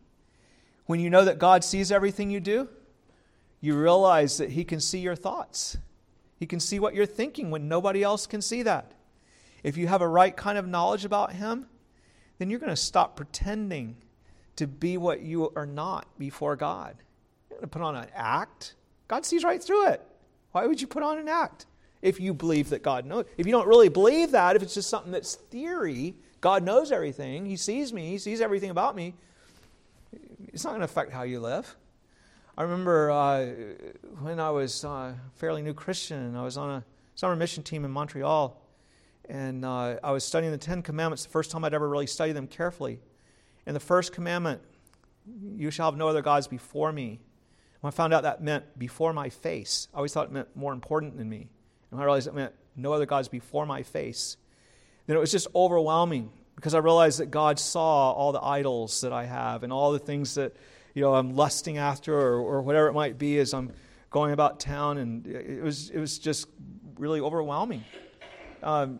When 0.85 0.99
you 0.99 1.09
know 1.09 1.25
that 1.25 1.39
God 1.39 1.63
sees 1.63 1.91
everything 1.91 2.29
you 2.29 2.39
do, 2.39 2.67
you 3.61 3.77
realize 3.77 4.37
that 4.37 4.51
He 4.51 4.63
can 4.63 4.79
see 4.79 4.99
your 4.99 5.15
thoughts. 5.15 5.77
He 6.37 6.45
can 6.45 6.59
see 6.59 6.79
what 6.79 6.95
you're 6.95 7.05
thinking 7.05 7.51
when 7.51 7.67
nobody 7.67 8.03
else 8.03 8.25
can 8.25 8.41
see 8.41 8.63
that. 8.63 8.93
If 9.63 9.75
you 9.75 9.87
have 9.87 10.01
a 10.01 10.07
right 10.07 10.35
kind 10.35 10.57
of 10.57 10.67
knowledge 10.67 11.05
about 11.05 11.33
Him, 11.33 11.67
then 12.39 12.49
you're 12.49 12.59
going 12.59 12.71
to 12.71 12.75
stop 12.75 13.15
pretending 13.15 13.95
to 14.55 14.65
be 14.65 14.97
what 14.97 15.21
you 15.21 15.51
are 15.55 15.65
not 15.65 16.07
before 16.17 16.55
God. 16.55 16.95
You're 17.49 17.59
going 17.59 17.69
to 17.69 17.73
put 17.73 17.81
on 17.81 17.95
an 17.95 18.07
act. 18.15 18.75
God 19.07 19.25
sees 19.25 19.43
right 19.43 19.61
through 19.61 19.89
it. 19.89 20.01
Why 20.51 20.65
would 20.65 20.81
you 20.81 20.87
put 20.87 21.03
on 21.03 21.19
an 21.19 21.27
act 21.27 21.67
if 22.01 22.19
you 22.19 22.33
believe 22.33 22.69
that 22.69 22.81
God 22.81 23.05
knows? 23.05 23.25
If 23.37 23.45
you 23.45 23.51
don't 23.51 23.67
really 23.67 23.89
believe 23.89 24.31
that, 24.31 24.55
if 24.55 24.63
it's 24.63 24.73
just 24.73 24.89
something 24.89 25.11
that's 25.11 25.35
theory, 25.35 26.15
God 26.41 26.63
knows 26.63 26.91
everything. 26.91 27.45
He 27.45 27.57
sees 27.57 27.93
me. 27.93 28.09
He 28.09 28.17
sees 28.17 28.41
everything 28.41 28.69
about 28.69 28.95
me. 28.95 29.13
It's 30.47 30.63
not 30.63 30.71
going 30.71 30.81
to 30.81 30.85
affect 30.85 31.11
how 31.11 31.23
you 31.23 31.39
live. 31.39 31.75
I 32.57 32.63
remember 32.63 33.11
uh, 33.11 33.45
when 34.19 34.39
I 34.39 34.49
was 34.49 34.83
a 34.83 34.89
uh, 34.89 35.13
fairly 35.35 35.61
new 35.61 35.73
Christian, 35.73 36.17
and 36.17 36.37
I 36.37 36.43
was 36.43 36.57
on 36.57 36.69
a 36.69 36.83
summer 37.15 37.35
mission 37.35 37.63
team 37.63 37.85
in 37.85 37.91
Montreal, 37.91 38.58
and 39.29 39.63
uh, 39.63 39.97
I 40.03 40.11
was 40.11 40.23
studying 40.23 40.51
the 40.51 40.57
Ten 40.57 40.81
Commandments, 40.81 41.23
the 41.23 41.29
first 41.29 41.51
time 41.51 41.63
I'd 41.63 41.73
ever 41.73 41.87
really 41.87 42.07
studied 42.07 42.33
them 42.33 42.47
carefully. 42.47 42.99
And 43.65 43.75
the 43.75 43.79
first 43.79 44.11
commandment, 44.11 44.61
you 45.55 45.69
shall 45.69 45.91
have 45.91 45.97
no 45.97 46.07
other 46.07 46.23
gods 46.23 46.47
before 46.47 46.91
me. 46.91 47.19
When 47.81 47.89
I 47.89 47.95
found 47.95 48.13
out 48.13 48.23
that 48.23 48.41
meant 48.41 48.77
before 48.77 49.13
my 49.13 49.29
face, 49.29 49.87
I 49.93 49.97
always 49.97 50.11
thought 50.13 50.25
it 50.25 50.31
meant 50.31 50.55
more 50.55 50.73
important 50.73 51.17
than 51.17 51.29
me. 51.29 51.47
and 51.91 52.01
I 52.01 52.03
realized 52.03 52.27
it 52.27 52.33
meant 52.33 52.53
no 52.75 52.91
other 52.91 53.05
gods 53.05 53.27
before 53.27 53.65
my 53.65 53.83
face, 53.83 54.37
then 55.05 55.15
it 55.15 55.19
was 55.19 55.31
just 55.31 55.47
overwhelming 55.55 56.31
because 56.55 56.73
I 56.73 56.79
realized 56.79 57.19
that 57.19 57.31
God 57.31 57.59
saw 57.59 58.11
all 58.11 58.31
the 58.31 58.43
idols 58.43 59.01
that 59.01 59.13
I 59.13 59.25
have 59.25 59.63
and 59.63 59.71
all 59.71 59.91
the 59.91 59.99
things 59.99 60.35
that 60.35 60.55
you 60.93 61.01
know 61.01 61.13
I'm 61.13 61.35
lusting 61.35 61.77
after 61.77 62.13
or, 62.13 62.39
or 62.39 62.61
whatever 62.61 62.87
it 62.87 62.93
might 62.93 63.17
be 63.17 63.37
as 63.39 63.53
I'm 63.53 63.71
going 64.09 64.33
about 64.33 64.59
town, 64.59 64.97
and 64.97 65.25
it 65.27 65.63
was 65.63 65.89
it 65.89 65.99
was 65.99 66.19
just 66.19 66.47
really 66.97 67.21
overwhelming. 67.21 67.83
Um, 68.63 68.99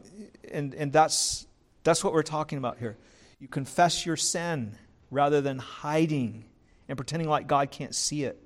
and 0.52 0.74
and 0.74 0.92
that's 0.92 1.48
that's 1.84 2.04
what 2.04 2.14
we're 2.14 2.24
talking 2.24 2.58
about 2.58 2.78
here. 2.78 2.98
You 3.40 3.48
confess 3.48 4.06
your 4.06 4.18
sin 4.18 4.76
rather 5.12 5.42
than 5.42 5.60
hiding 5.60 6.46
and 6.88 6.98
pretending 6.98 7.30
like 7.30 7.48
God 7.48 7.72
can't 7.72 7.96
see 7.96 8.24
it. 8.24 8.42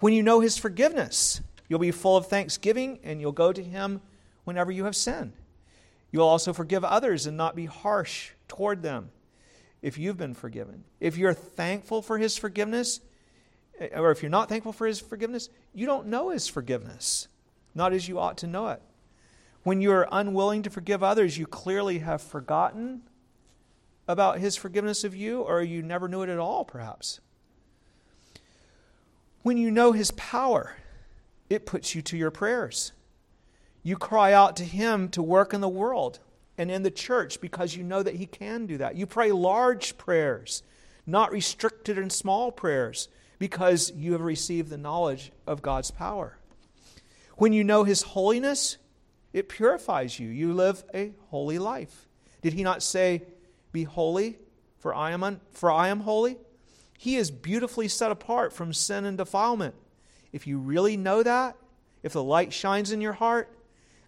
When 0.00 0.12
you 0.12 0.22
know 0.22 0.40
His 0.40 0.56
forgiveness, 0.56 1.40
you'll 1.68 1.78
be 1.78 1.90
full 1.90 2.16
of 2.16 2.26
thanksgiving 2.26 2.98
and 3.04 3.20
you'll 3.20 3.32
go 3.32 3.52
to 3.52 3.62
Him 3.62 4.00
whenever 4.44 4.72
you 4.72 4.84
have 4.84 4.96
sinned. 4.96 5.32
You'll 6.10 6.26
also 6.26 6.52
forgive 6.52 6.84
others 6.84 7.26
and 7.26 7.36
not 7.36 7.54
be 7.54 7.66
harsh 7.66 8.30
toward 8.48 8.82
them 8.82 9.10
if 9.80 9.96
you've 9.96 10.16
been 10.16 10.34
forgiven. 10.34 10.84
If 10.98 11.16
you're 11.16 11.34
thankful 11.34 12.02
for 12.02 12.18
His 12.18 12.36
forgiveness, 12.36 13.00
or 13.92 14.10
if 14.10 14.22
you're 14.22 14.30
not 14.30 14.48
thankful 14.48 14.72
for 14.72 14.86
His 14.86 15.00
forgiveness, 15.00 15.48
you 15.72 15.86
don't 15.86 16.08
know 16.08 16.30
His 16.30 16.48
forgiveness, 16.48 17.28
not 17.74 17.92
as 17.92 18.08
you 18.08 18.18
ought 18.18 18.38
to 18.38 18.46
know 18.46 18.68
it. 18.68 18.82
When 19.62 19.80
you're 19.80 20.08
unwilling 20.10 20.62
to 20.62 20.70
forgive 20.70 21.02
others, 21.02 21.36
you 21.36 21.46
clearly 21.46 21.98
have 21.98 22.22
forgotten 22.22 23.02
about 24.08 24.38
His 24.38 24.56
forgiveness 24.56 25.04
of 25.04 25.14
you, 25.14 25.42
or 25.42 25.62
you 25.62 25.82
never 25.82 26.08
knew 26.08 26.22
it 26.22 26.28
at 26.28 26.38
all, 26.38 26.64
perhaps. 26.64 27.20
When 29.42 29.56
you 29.56 29.70
know 29.70 29.92
His 29.92 30.10
power, 30.12 30.76
it 31.48 31.66
puts 31.66 31.94
you 31.94 32.02
to 32.02 32.16
your 32.16 32.30
prayers. 32.30 32.92
You 33.82 33.96
cry 33.96 34.32
out 34.32 34.56
to 34.56 34.64
Him 34.64 35.08
to 35.10 35.22
work 35.22 35.54
in 35.54 35.60
the 35.60 35.68
world 35.68 36.20
and 36.58 36.70
in 36.70 36.82
the 36.82 36.90
church 36.90 37.40
because 37.40 37.76
you 37.76 37.82
know 37.82 38.02
that 38.02 38.16
He 38.16 38.26
can 38.26 38.66
do 38.66 38.78
that. 38.78 38.96
You 38.96 39.06
pray 39.06 39.32
large 39.32 39.96
prayers, 39.96 40.62
not 41.06 41.32
restricted 41.32 41.98
and 41.98 42.12
small 42.12 42.50
prayers, 42.50 43.08
because 43.38 43.92
you 43.94 44.12
have 44.12 44.20
received 44.20 44.68
the 44.68 44.76
knowledge 44.76 45.32
of 45.46 45.62
God's 45.62 45.90
power. 45.90 46.36
When 47.36 47.52
you 47.52 47.64
know 47.64 47.84
His 47.84 48.02
holiness, 48.02 48.76
it 49.32 49.48
purifies 49.48 50.18
you. 50.18 50.28
You 50.28 50.52
live 50.52 50.84
a 50.94 51.12
holy 51.28 51.58
life. 51.58 52.08
Did 52.42 52.52
He 52.52 52.62
not 52.62 52.82
say, 52.82 53.22
Be 53.72 53.84
holy, 53.84 54.38
for 54.78 54.94
I 54.94 55.12
am, 55.12 55.22
un- 55.22 55.40
for 55.52 55.70
I 55.70 55.88
am 55.88 56.00
holy? 56.00 56.38
He 56.98 57.16
is 57.16 57.30
beautifully 57.30 57.88
set 57.88 58.10
apart 58.10 58.52
from 58.52 58.72
sin 58.72 59.04
and 59.04 59.16
defilement. 59.16 59.74
If 60.32 60.46
you 60.46 60.58
really 60.58 60.96
know 60.96 61.22
that, 61.22 61.56
if 62.02 62.12
the 62.12 62.22
light 62.22 62.52
shines 62.52 62.92
in 62.92 63.00
your 63.00 63.12
heart, 63.14 63.56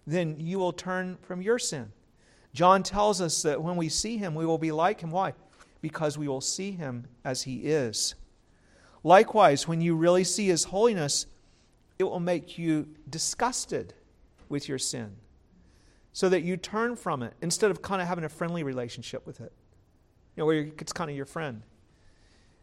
then 0.05 0.39
you 0.39 0.59
will 0.59 0.73
turn 0.73 1.17
from 1.21 1.41
your 1.41 1.59
sin. 1.59 1.91
John 2.53 2.83
tells 2.83 3.19
us 3.19 3.41
that 3.43 3.63
when 3.63 3.77
we 3.77 3.89
see 3.89 4.17
him, 4.17 4.35
we 4.35 4.45
will 4.45 4.57
be 4.57 4.71
like 4.71 5.01
him. 5.01 5.11
Why? 5.11 5.33
Because 5.81 6.17
we 6.17 6.27
will 6.27 6.41
see 6.41 6.71
him 6.71 7.07
as 7.25 7.43
he 7.43 7.61
is. 7.61 8.15
Likewise, 9.03 9.67
when 9.67 9.81
you 9.81 9.95
really 9.95 10.23
see 10.23 10.47
his 10.47 10.65
holiness, 10.65 11.25
it 11.97 12.03
will 12.03 12.19
make 12.19 12.57
you 12.57 12.87
disgusted 13.09 13.93
with 14.53 14.69
your 14.69 14.77
sin 14.77 15.17
so 16.13 16.29
that 16.29 16.43
you 16.43 16.55
turn 16.55 16.95
from 16.95 17.23
it 17.23 17.33
instead 17.41 17.71
of 17.71 17.81
kind 17.81 18.01
of 18.01 18.07
having 18.07 18.23
a 18.23 18.29
friendly 18.29 18.63
relationship 18.63 19.25
with 19.25 19.41
it, 19.41 19.51
you 20.35 20.41
know, 20.41 20.45
where 20.45 20.69
it's 20.79 20.93
kind 20.93 21.09
of 21.09 21.17
your 21.17 21.25
friend. 21.25 21.63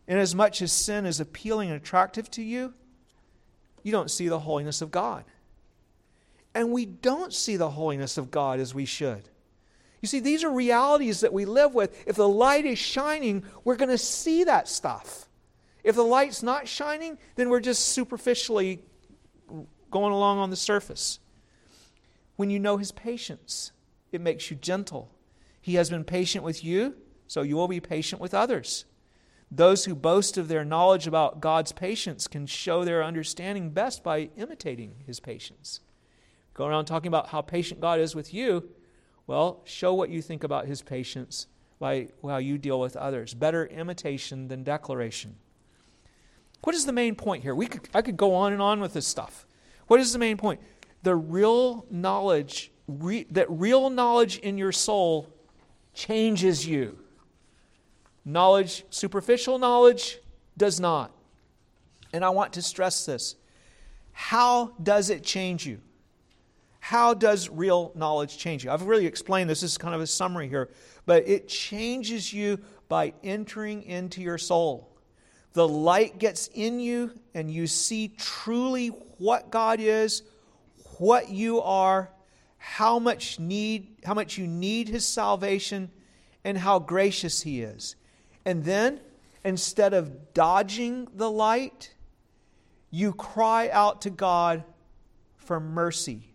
And 0.06 0.18
as 0.18 0.34
much 0.34 0.62
as 0.62 0.72
sin 0.72 1.04
is 1.04 1.20
appealing 1.20 1.68
and 1.68 1.76
attractive 1.76 2.30
to 2.32 2.42
you, 2.42 2.72
you 3.82 3.90
don't 3.90 4.10
see 4.10 4.28
the 4.28 4.38
holiness 4.38 4.80
of 4.80 4.90
God. 4.90 5.24
And 6.54 6.70
we 6.70 6.86
don't 6.86 7.34
see 7.34 7.56
the 7.56 7.70
holiness 7.70 8.16
of 8.16 8.30
God 8.30 8.60
as 8.60 8.72
we 8.72 8.84
should. 8.84 9.28
You 10.00 10.06
see, 10.08 10.20
these 10.20 10.44
are 10.44 10.50
realities 10.50 11.20
that 11.20 11.32
we 11.32 11.44
live 11.44 11.74
with. 11.74 12.04
If 12.06 12.16
the 12.16 12.28
light 12.28 12.66
is 12.66 12.78
shining, 12.78 13.44
we're 13.64 13.76
going 13.76 13.90
to 13.90 13.98
see 13.98 14.44
that 14.44 14.68
stuff. 14.68 15.28
If 15.82 15.96
the 15.96 16.02
light's 16.02 16.42
not 16.42 16.68
shining, 16.68 17.18
then 17.34 17.48
we're 17.48 17.60
just 17.60 17.88
superficially 17.88 18.82
going 19.90 20.12
along 20.12 20.38
on 20.38 20.50
the 20.50 20.56
surface. 20.56 21.18
When 22.40 22.48
you 22.48 22.58
know 22.58 22.78
his 22.78 22.90
patience, 22.90 23.72
it 24.12 24.20
makes 24.22 24.50
you 24.50 24.56
gentle. 24.56 25.12
He 25.60 25.74
has 25.74 25.90
been 25.90 26.04
patient 26.04 26.42
with 26.42 26.64
you, 26.64 26.94
so 27.26 27.42
you 27.42 27.54
will 27.54 27.68
be 27.68 27.80
patient 27.80 28.18
with 28.18 28.32
others. 28.32 28.86
Those 29.50 29.84
who 29.84 29.94
boast 29.94 30.38
of 30.38 30.48
their 30.48 30.64
knowledge 30.64 31.06
about 31.06 31.42
God's 31.42 31.72
patience 31.72 32.26
can 32.26 32.46
show 32.46 32.82
their 32.82 33.04
understanding 33.04 33.72
best 33.72 34.02
by 34.02 34.30
imitating 34.38 34.94
his 35.06 35.20
patience. 35.20 35.80
Go 36.54 36.64
around 36.64 36.86
talking 36.86 37.08
about 37.08 37.28
how 37.28 37.42
patient 37.42 37.78
God 37.78 38.00
is 38.00 38.14
with 38.14 38.32
you. 38.32 38.70
Well, 39.26 39.60
show 39.66 39.92
what 39.92 40.08
you 40.08 40.22
think 40.22 40.42
about 40.42 40.64
his 40.64 40.80
patience 40.80 41.46
by 41.78 42.08
how 42.22 42.38
you 42.38 42.56
deal 42.56 42.80
with 42.80 42.96
others. 42.96 43.34
Better 43.34 43.66
imitation 43.66 44.48
than 44.48 44.64
declaration. 44.64 45.36
What 46.62 46.74
is 46.74 46.86
the 46.86 46.92
main 46.92 47.16
point 47.16 47.42
here? 47.42 47.54
We 47.54 47.66
could, 47.66 47.86
I 47.92 48.00
could 48.00 48.16
go 48.16 48.34
on 48.34 48.54
and 48.54 48.62
on 48.62 48.80
with 48.80 48.94
this 48.94 49.06
stuff. 49.06 49.46
What 49.88 50.00
is 50.00 50.14
the 50.14 50.18
main 50.18 50.38
point? 50.38 50.62
The 51.02 51.14
real 51.14 51.86
knowledge, 51.90 52.70
re, 52.86 53.26
that 53.30 53.50
real 53.50 53.90
knowledge 53.90 54.38
in 54.38 54.58
your 54.58 54.72
soul 54.72 55.28
changes 55.94 56.66
you. 56.66 56.98
Knowledge, 58.24 58.84
superficial 58.90 59.58
knowledge, 59.58 60.18
does 60.56 60.78
not. 60.78 61.10
And 62.12 62.24
I 62.24 62.30
want 62.30 62.54
to 62.54 62.62
stress 62.62 63.06
this. 63.06 63.36
How 64.12 64.72
does 64.82 65.10
it 65.10 65.24
change 65.24 65.66
you? 65.66 65.80
How 66.80 67.14
does 67.14 67.48
real 67.48 67.92
knowledge 67.94 68.36
change 68.36 68.64
you? 68.64 68.70
I've 68.70 68.82
really 68.82 69.06
explained 69.06 69.48
this. 69.48 69.60
This 69.60 69.72
is 69.72 69.78
kind 69.78 69.94
of 69.94 70.00
a 70.00 70.06
summary 70.06 70.48
here. 70.48 70.70
But 71.06 71.28
it 71.28 71.48
changes 71.48 72.32
you 72.32 72.58
by 72.88 73.14
entering 73.22 73.82
into 73.84 74.20
your 74.20 74.38
soul. 74.38 74.88
The 75.52 75.66
light 75.66 76.18
gets 76.18 76.48
in 76.48 76.80
you, 76.80 77.12
and 77.34 77.50
you 77.50 77.66
see 77.66 78.08
truly 78.08 78.88
what 79.18 79.50
God 79.50 79.80
is, 79.80 80.22
what 81.00 81.30
you 81.30 81.62
are, 81.62 82.10
how 82.58 82.98
much 82.98 83.40
need, 83.40 83.88
how 84.04 84.12
much 84.12 84.36
you 84.36 84.46
need 84.46 84.86
His 84.86 85.06
salvation, 85.06 85.90
and 86.44 86.58
how 86.58 86.78
gracious 86.78 87.40
He 87.40 87.62
is. 87.62 87.96
And 88.44 88.64
then, 88.64 89.00
instead 89.42 89.94
of 89.94 90.34
dodging 90.34 91.08
the 91.14 91.30
light, 91.30 91.94
you 92.90 93.14
cry 93.14 93.70
out 93.70 94.02
to 94.02 94.10
God 94.10 94.62
for 95.38 95.58
mercy. 95.58 96.34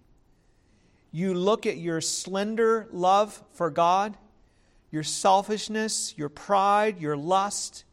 You 1.11 1.35
look 1.35 1.67
at 1.67 1.77
your 1.77 2.01
slender 2.01 2.87
love 2.91 3.43
for 3.51 3.69
God, 3.69 4.17
your 4.89 5.03
selfishness, 5.03 6.15
your 6.17 6.29
pride, 6.29 6.99
your 6.99 7.15
lust, 7.15 7.83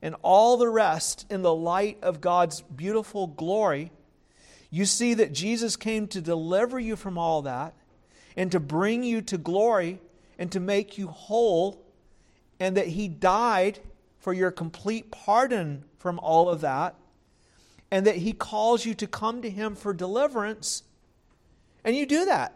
and 0.00 0.14
all 0.22 0.56
the 0.56 0.70
rest 0.70 1.26
in 1.28 1.42
the 1.42 1.54
light 1.54 1.98
of 2.00 2.22
God's 2.22 2.62
beautiful 2.62 3.26
glory. 3.26 3.92
You 4.70 4.84
see 4.84 5.14
that 5.14 5.32
Jesus 5.32 5.76
came 5.76 6.08
to 6.08 6.20
deliver 6.20 6.78
you 6.78 6.96
from 6.96 7.16
all 7.16 7.42
that 7.42 7.74
and 8.36 8.50
to 8.52 8.60
bring 8.60 9.02
you 9.02 9.22
to 9.22 9.38
glory 9.38 10.00
and 10.38 10.50
to 10.52 10.60
make 10.60 10.98
you 10.98 11.08
whole 11.08 11.82
and 12.58 12.76
that 12.76 12.88
He 12.88 13.08
died 13.08 13.80
for 14.18 14.32
your 14.32 14.50
complete 14.50 15.10
pardon 15.10 15.84
from 15.98 16.18
all 16.18 16.48
of 16.48 16.60
that, 16.60 16.96
and 17.90 18.06
that 18.06 18.16
He 18.16 18.32
calls 18.32 18.84
you 18.84 18.94
to 18.94 19.06
come 19.06 19.42
to 19.42 19.50
Him 19.50 19.76
for 19.76 19.92
deliverance, 19.92 20.82
and 21.84 21.94
you 21.94 22.06
do 22.06 22.24
that. 22.24 22.52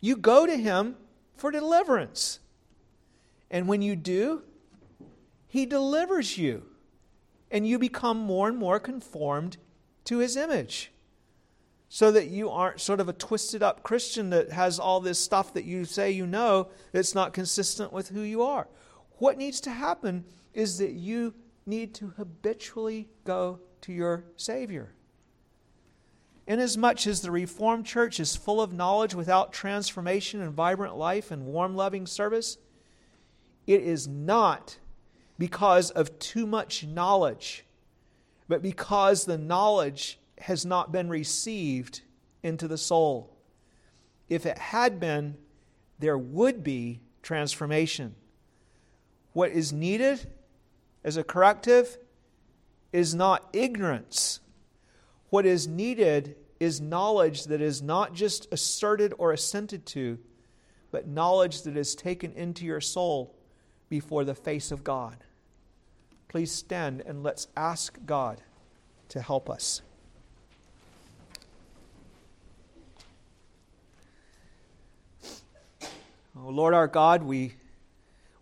You 0.00 0.16
go 0.16 0.46
to 0.46 0.56
Him 0.56 0.96
for 1.36 1.50
deliverance. 1.50 2.40
And 3.50 3.68
when 3.68 3.82
you 3.82 3.94
do, 3.94 4.42
He 5.46 5.64
delivers 5.64 6.36
you, 6.36 6.64
and 7.54 7.64
you 7.68 7.78
become 7.78 8.18
more 8.18 8.48
and 8.48 8.58
more 8.58 8.80
conformed 8.80 9.56
to 10.02 10.18
His 10.18 10.36
image 10.36 10.90
so 11.88 12.10
that 12.10 12.26
you 12.26 12.50
aren't 12.50 12.80
sort 12.80 12.98
of 12.98 13.08
a 13.08 13.12
twisted 13.12 13.62
up 13.62 13.84
Christian 13.84 14.30
that 14.30 14.50
has 14.50 14.80
all 14.80 14.98
this 14.98 15.20
stuff 15.20 15.54
that 15.54 15.64
you 15.64 15.84
say 15.84 16.10
you 16.10 16.26
know 16.26 16.68
that's 16.90 17.14
not 17.14 17.32
consistent 17.32 17.92
with 17.92 18.08
who 18.08 18.22
you 18.22 18.42
are. 18.42 18.66
What 19.18 19.38
needs 19.38 19.60
to 19.60 19.70
happen 19.70 20.24
is 20.52 20.78
that 20.78 20.90
you 20.90 21.32
need 21.64 21.94
to 21.94 22.08
habitually 22.16 23.08
go 23.22 23.60
to 23.82 23.92
your 23.92 24.24
Savior. 24.36 24.92
Inasmuch 26.48 27.06
as 27.06 27.20
the 27.20 27.30
Reformed 27.30 27.86
Church 27.86 28.18
is 28.18 28.34
full 28.34 28.60
of 28.60 28.72
knowledge 28.72 29.14
without 29.14 29.52
transformation 29.52 30.40
and 30.40 30.52
vibrant 30.52 30.96
life 30.96 31.30
and 31.30 31.46
warm, 31.46 31.76
loving 31.76 32.06
service, 32.06 32.58
it 33.68 33.80
is 33.80 34.08
not 34.08 34.78
because 35.38 35.90
of 35.90 36.18
too 36.18 36.46
much 36.46 36.84
knowledge, 36.84 37.64
but 38.48 38.62
because 38.62 39.24
the 39.24 39.38
knowledge 39.38 40.18
has 40.38 40.64
not 40.64 40.92
been 40.92 41.08
received 41.08 42.02
into 42.42 42.68
the 42.68 42.78
soul. 42.78 43.36
If 44.28 44.46
it 44.46 44.58
had 44.58 45.00
been, 45.00 45.36
there 45.98 46.18
would 46.18 46.62
be 46.62 47.00
transformation. 47.22 48.14
What 49.32 49.50
is 49.50 49.72
needed 49.72 50.30
as 51.02 51.16
a 51.16 51.24
corrective 51.24 51.98
is 52.92 53.14
not 53.14 53.48
ignorance. 53.52 54.40
What 55.30 55.46
is 55.46 55.66
needed 55.66 56.36
is 56.60 56.80
knowledge 56.80 57.44
that 57.44 57.60
is 57.60 57.82
not 57.82 58.14
just 58.14 58.46
asserted 58.52 59.12
or 59.18 59.32
assented 59.32 59.84
to, 59.86 60.18
but 60.92 61.08
knowledge 61.08 61.62
that 61.62 61.76
is 61.76 61.94
taken 61.94 62.32
into 62.32 62.64
your 62.64 62.80
soul 62.80 63.34
before 63.88 64.24
the 64.24 64.34
face 64.34 64.70
of 64.70 64.84
God. 64.84 65.16
Please 66.28 66.50
stand 66.50 67.02
and 67.06 67.22
let's 67.22 67.46
ask 67.56 67.98
God 68.06 68.40
to 69.08 69.20
help 69.20 69.48
us. 69.48 69.82
Oh, 76.36 76.48
Lord 76.48 76.74
our 76.74 76.88
God, 76.88 77.22
we, 77.22 77.54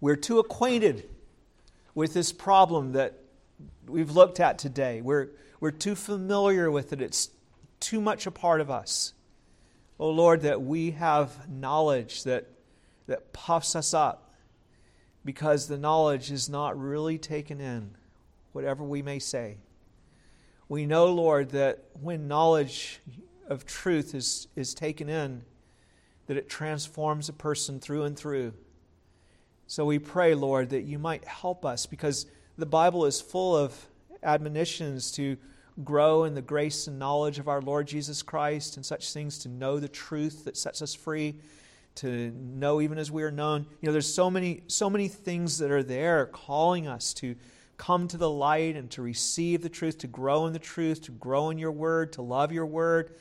we're 0.01 0.17
too 0.17 0.39
acquainted 0.39 1.09
with 1.95 2.15
this 2.15 2.33
problem 2.33 2.93
that 2.93 3.19
we've 3.87 4.11
looked 4.13 4.41
at 4.41 4.59
today. 4.59 5.03
We're, 5.03 5.29
we're 5.61 5.71
too 5.71 5.95
familiar 5.95 6.71
with 6.71 6.93
it, 6.93 7.03
it's 7.03 7.31
too 7.79 8.01
much 8.01 8.27
a 8.27 8.31
part 8.31 8.61
of 8.61 8.71
us. 8.71 9.13
Oh 10.01 10.11
Lord, 10.11 10.41
that 10.43 10.63
we 10.63 10.93
have 10.93 11.49
knowledge 11.49 12.25
that, 12.25 12.49
that 13.07 13.33
puffs 13.33 13.77
us 13.77 13.93
up 13.93 14.32
because 15.25 15.69
the 15.69 15.79
knowledge 15.79 16.31
is 16.31 16.49
not 16.49 16.79
really 16.79 17.19
taken 17.19 17.61
in, 17.61 17.95
whatever 18.53 18.83
we 18.83 19.03
may 19.03 19.19
say. 19.19 19.59
We 20.69 20.87
know, 20.87 21.07
Lord, 21.07 21.51
that 21.51 21.85
when 22.01 22.29
knowledge 22.29 23.01
of 23.47 23.67
truth 23.67 24.15
is, 24.15 24.49
is 24.57 24.75
taken 24.75 25.09
in, 25.09 25.43
that 26.27 26.37
it 26.37 26.49
transforms 26.49 27.29
a 27.29 27.33
person 27.33 27.79
through 27.79 28.05
and 28.05 28.17
through. 28.17 28.55
So 29.67 29.85
we 29.85 29.99
pray, 29.99 30.35
Lord, 30.35 30.71
that 30.71 30.83
you 30.83 30.99
might 30.99 31.25
help 31.25 31.65
us 31.65 31.87
because 31.87 32.27
the 32.59 32.67
Bible 32.67 33.07
is 33.07 33.21
full 33.21 33.57
of 33.57 33.87
admonitions 34.23 35.11
to 35.13 35.37
grow 35.83 36.25
in 36.25 36.35
the 36.35 36.43
grace 36.43 36.87
and 36.87 36.99
knowledge 36.99 37.39
of 37.39 37.49
our 37.49 37.63
Lord 37.63 37.87
Jesus 37.87 38.23
Christ 38.23 38.77
and 38.77 38.85
such 38.85 39.13
things, 39.13 39.39
to 39.39 39.49
know 39.49 39.79
the 39.79 39.89
truth 39.89 40.45
that 40.45 40.57
sets 40.57 40.83
us 40.83 40.95
free, 40.95 41.37
to 41.97 42.31
know 42.31 42.81
even 42.81 42.99
as 42.99 43.11
we 43.11 43.23
are 43.23 43.31
known. 43.31 43.67
You 43.81 43.87
know, 43.87 43.93
there's 43.93 44.13
so 44.13 44.31
many, 44.31 44.63
so 44.67 44.89
many 44.89 45.09
things 45.09 45.59
that 45.59 45.71
are 45.71 45.83
there 45.83 46.27
calling 46.27 46.87
us 46.87 47.13
to 47.15 47.37
come 47.77 48.09
to 48.09 48.17
the 48.17 48.31
light 48.31 48.77
and 48.77 48.91
to 48.93 49.03
receive 49.03 49.63
the 49.63 49.69
truth, 49.69 49.99
to 49.99 50.07
grow 50.07 50.47
in 50.47 50.53
the 50.53 50.59
truth, 50.59 51.03
to 51.03 51.13
grow 51.13 51.51
in 51.51 51.59
your 51.59 51.73
word, 51.73 52.13
to 52.15 52.23
love 52.23 52.53
your 52.53 52.67
word. 52.67 53.17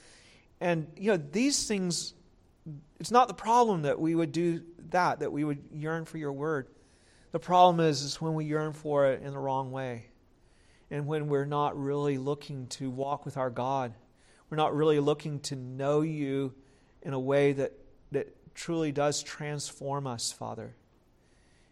And, 0.59 0.87
you 0.95 1.11
know, 1.11 1.17
these 1.17 1.67
things 1.67 2.13
it's 2.99 3.11
not 3.11 3.27
the 3.27 3.33
problem 3.33 3.81
that 3.83 3.99
we 3.99 4.13
would 4.13 4.31
do 4.31 4.61
that, 4.89 5.19
that 5.19 5.31
we 5.31 5.43
would 5.43 5.63
yearn 5.73 6.05
for 6.05 6.17
your 6.17 6.31
word. 6.31 6.67
The 7.31 7.39
problem 7.39 7.85
is, 7.85 8.03
is 8.03 8.21
when 8.21 8.35
we 8.35 8.45
yearn 8.45 8.73
for 8.73 9.07
it 9.07 9.23
in 9.23 9.31
the 9.31 9.39
wrong 9.39 9.71
way. 9.71 10.05
And 10.91 11.07
when 11.07 11.27
we're 11.27 11.45
not 11.45 11.75
really 11.81 12.17
looking 12.17 12.67
to 12.67 12.89
walk 12.89 13.25
with 13.25 13.37
our 13.37 13.49
God. 13.49 13.93
We're 14.49 14.57
not 14.57 14.75
really 14.75 14.99
looking 14.99 15.39
to 15.41 15.55
know 15.55 16.01
you 16.01 16.53
in 17.01 17.13
a 17.13 17.19
way 17.19 17.53
that, 17.53 17.71
truly 18.53 18.91
does 18.91 19.23
transform 19.23 20.07
us, 20.07 20.31
Father. 20.31 20.75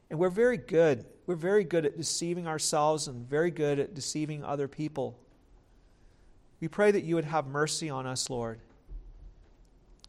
And 0.10 0.18
we're 0.18 0.30
very 0.30 0.58
good. 0.58 1.06
We're 1.28 1.36
very 1.36 1.64
good 1.64 1.86
at 1.86 1.98
deceiving 1.98 2.48
ourselves 2.48 3.08
and 3.08 3.28
very 3.28 3.52
good 3.52 3.80
at 3.80 3.94
deceiving 3.94 4.44
other 4.44 4.68
people. 4.68 5.20
We 6.60 6.68
pray 6.68 6.92
that 6.92 7.04
you 7.04 7.16
would 7.16 7.26
have 7.26 7.48
mercy 7.48 7.90
on 7.90 8.06
us, 8.06 8.30
Lord. 8.30 8.60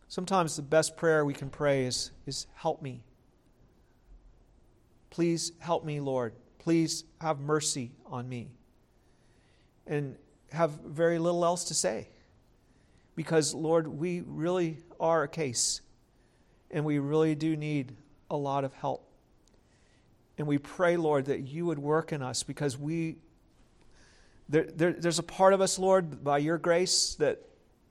Sometimes 0.08 0.56
the 0.56 0.62
best 0.62 0.96
prayer 0.96 1.24
we 1.24 1.34
can 1.34 1.50
pray 1.50 1.84
is, 1.84 2.10
is 2.26 2.46
help 2.54 2.82
me. 2.82 3.02
Please 5.10 5.52
help 5.58 5.84
me, 5.84 6.00
Lord. 6.00 6.32
Please 6.58 7.04
have 7.20 7.38
mercy 7.40 7.92
on 8.06 8.28
me. 8.28 8.48
And 9.86 10.16
have 10.52 10.70
very 10.84 11.18
little 11.18 11.44
else 11.44 11.64
to 11.64 11.74
say. 11.74 12.08
Because, 13.14 13.54
Lord, 13.54 13.86
we 13.86 14.22
really 14.26 14.78
are 14.98 15.24
a 15.24 15.28
case. 15.28 15.80
And 16.70 16.84
we 16.84 16.98
really 16.98 17.34
do 17.34 17.56
need 17.56 17.96
a 18.30 18.36
lot 18.36 18.64
of 18.64 18.72
help. 18.74 19.06
And 20.38 20.46
we 20.46 20.58
pray, 20.58 20.96
Lord, 20.96 21.26
that 21.26 21.40
you 21.40 21.66
would 21.66 21.78
work 21.78 22.12
in 22.12 22.22
us 22.22 22.42
because 22.42 22.78
we, 22.78 23.16
there, 24.48 24.64
there, 24.64 24.92
there's 24.92 25.18
a 25.18 25.24
part 25.24 25.52
of 25.52 25.60
us, 25.60 25.78
Lord, 25.78 26.24
by 26.24 26.38
your 26.38 26.58
grace, 26.58 27.16
that 27.16 27.42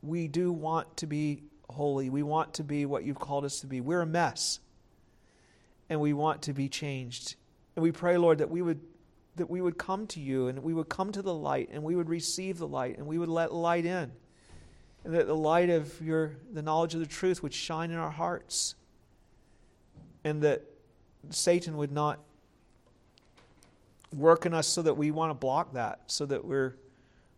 we 0.02 0.28
do 0.28 0.52
want 0.52 0.98
to 0.98 1.08
be 1.08 1.44
holy. 1.70 2.10
We 2.10 2.24
want 2.24 2.56
to 2.56 2.64
be 2.64 2.86
what 2.86 3.04
you've 3.04 3.20
called 3.20 3.46
us 3.46 3.60
to 3.60 3.68
be. 3.68 3.82
We're 3.82 4.02
a 4.02 4.08
mess. 4.08 4.60
And 5.90 6.00
we 6.00 6.14
want 6.14 6.44
to 6.44 6.54
be 6.54 6.70
changed. 6.70 7.36
And 7.76 7.84
we 7.84 7.92
pray, 7.92 8.18
Lord, 8.18 8.40
that 8.40 8.50
we 8.50 8.62
would 8.62 8.80
that 9.36 9.50
we 9.50 9.62
would 9.62 9.78
come 9.78 10.06
to 10.06 10.20
you 10.20 10.48
and 10.48 10.62
we 10.62 10.74
would 10.74 10.90
come 10.90 11.14
to 11.14 11.22
the 11.22 11.34
light 11.34 11.70
and 11.72 11.82
we 11.82 11.96
would 11.96 12.10
receive 12.10 12.58
the 12.58 12.68
light 12.68 12.98
and 12.98 13.08
we 13.08 13.18
would 13.18 13.30
let 13.30 13.54
light 13.54 13.86
in. 13.86 14.12
And 15.06 15.14
that 15.14 15.28
the 15.28 15.36
light 15.36 15.70
of 15.70 16.02
your 16.02 16.34
the 16.52 16.62
knowledge 16.62 16.94
of 16.94 17.00
the 17.00 17.06
truth 17.06 17.42
would 17.42 17.54
shine 17.54 17.92
in 17.92 17.98
our 17.98 18.12
hearts. 18.12 18.76
And 20.24 20.42
that 20.44 20.64
Satan 21.30 21.78
would 21.78 21.92
not 21.92 22.20
work 24.16 24.46
in 24.46 24.54
us 24.54 24.68
so 24.68 24.82
that 24.82 24.96
we 24.96 25.12
want 25.12 25.30
to 25.30 25.36
block 25.36 25.74
that, 25.74 26.02
so 26.08 26.26
that 26.26 26.44
we're 26.44 26.76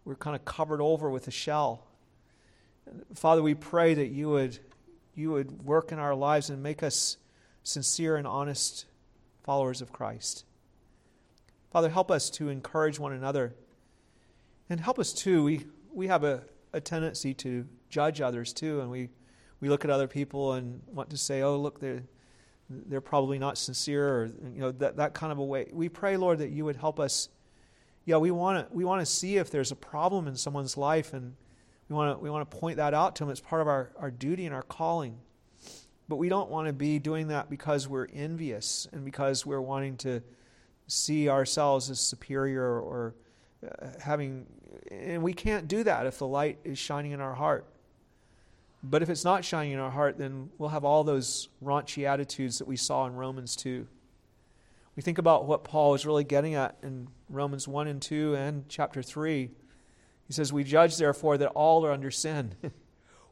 we're 0.06 0.16
kind 0.16 0.36
of 0.36 0.44
covered 0.46 0.82
over 0.82 1.10
with 1.10 1.28
a 1.28 1.32
shell. 1.32 1.86
Father, 3.14 3.42
we 3.42 3.54
pray 3.54 3.94
that 3.94 4.08
you 4.08 4.30
would, 4.30 4.60
you 5.16 5.32
would 5.32 5.64
work 5.64 5.92
in 5.92 6.00
our 6.00 6.16
lives 6.16 6.50
and 6.50 6.62
make 6.64 6.82
us 6.82 7.18
sincere 7.64 8.16
and 8.16 8.26
honest 8.26 8.86
followers 9.44 9.82
of 9.82 9.92
Christ. 9.94 10.46
Father, 11.72 11.90
help 11.90 12.10
us 12.12 12.30
to 12.32 12.50
encourage 12.50 13.00
one 13.00 13.14
another. 13.14 13.54
And 14.70 14.80
help 14.80 15.00
us 15.00 15.14
too. 15.14 15.44
We, 15.44 15.66
we 15.94 16.08
have 16.08 16.24
a, 16.24 16.44
a 16.74 16.82
tendency 16.82 17.34
to 17.36 17.66
judge 17.90 18.22
others 18.22 18.54
too, 18.54 18.82
and 18.82 18.90
we, 18.90 19.10
we 19.60 19.70
look 19.70 19.84
at 19.84 19.92
other 19.92 20.08
people 20.08 20.54
and 20.54 20.82
want 20.88 21.10
to 21.10 21.18
say, 21.18 21.42
oh, 21.42 21.58
look, 21.58 21.80
they're, 21.80 22.04
they're 22.70 23.02
probably 23.02 23.38
not 23.38 23.58
sincere, 23.58 24.08
or 24.08 24.26
you 24.54 24.62
know, 24.62 24.72
that, 24.72 24.98
that 24.98 25.14
kind 25.14 25.32
of 25.32 25.38
a 25.38 25.44
way. 25.44 25.68
We 25.74 25.90
pray, 25.90 26.18
Lord, 26.18 26.40
that 26.40 26.50
you 26.50 26.66
would 26.66 26.78
help 26.78 27.00
us. 27.00 27.30
Yeah, 28.06 28.18
we 28.18 28.32
want 28.32 28.68
to 28.68 28.76
we 28.76 28.84
want 28.84 29.02
to 29.02 29.06
see 29.06 29.38
if 29.38 29.52
there's 29.52 29.72
a 29.72 29.76
problem 29.76 30.28
in 30.28 30.36
someone's 30.36 30.76
life 30.76 31.14
and 31.14 31.36
we 31.88 31.96
want 31.96 32.18
to 32.18 32.24
we 32.24 32.30
want 32.30 32.50
to 32.50 32.58
point 32.58 32.78
that 32.78 32.94
out 32.94 33.16
to 33.18 33.24
them. 33.24 33.32
It's 33.32 33.42
part 33.42 33.62
of 33.62 33.68
our, 33.68 33.92
our 34.00 34.10
duty 34.10 34.46
and 34.46 34.56
our 34.56 34.64
calling. 34.64 35.18
But 36.08 36.16
we 36.16 36.30
don't 36.30 36.50
want 36.50 36.68
to 36.68 36.74
be 36.74 37.00
doing 37.00 37.28
that 37.28 37.50
because 37.50 37.88
we're 37.88 38.08
envious 38.14 38.88
and 38.92 39.06
because 39.06 39.46
we're 39.46 39.62
wanting 39.62 39.98
to 39.98 40.22
see 40.88 41.30
ourselves 41.30 41.90
as 41.90 42.00
superior 42.00 42.80
or 42.80 43.16
Uh, 43.64 43.88
having. 44.00 44.46
And 44.90 45.22
we 45.22 45.34
can't 45.34 45.68
do 45.68 45.84
that 45.84 46.06
if 46.06 46.18
the 46.18 46.28
light 46.28 46.60
is 46.64 46.78
shining 46.78 47.12
in 47.12 47.22
our 47.22 47.34
heart. 47.34 47.66
But 48.84 49.04
if 49.04 49.10
it's 49.10 49.24
not 49.24 49.46
shining 49.46 49.74
in 49.74 49.80
our 49.80 49.92
heart, 49.92 50.18
then 50.18 50.50
we'll 50.58 50.70
have 50.70 50.84
all 50.84 51.04
those 51.04 51.50
raunchy 51.64 52.06
attitudes 52.06 52.58
that 52.58 52.68
we 52.68 52.78
saw 52.78 53.06
in 53.06 53.16
Romans 53.16 53.56
2. 53.56 53.86
We 54.96 55.04
think 55.04 55.20
about 55.20 55.46
what 55.46 55.64
Paul 55.64 55.94
is 55.94 56.06
really 56.06 56.24
getting 56.24 56.56
at 56.56 56.78
in 56.82 57.08
Romans 57.30 57.68
1 57.68 57.88
and 57.88 58.02
2 58.02 58.36
and 58.36 58.68
chapter 58.68 59.04
3 59.04 59.52
he 60.32 60.34
says, 60.34 60.54
We 60.54 60.64
judge, 60.64 60.96
therefore, 60.96 61.38
that 61.40 61.50
all 61.50 61.86
are 61.86 61.92
under 61.92 62.10
sin. 62.10 62.56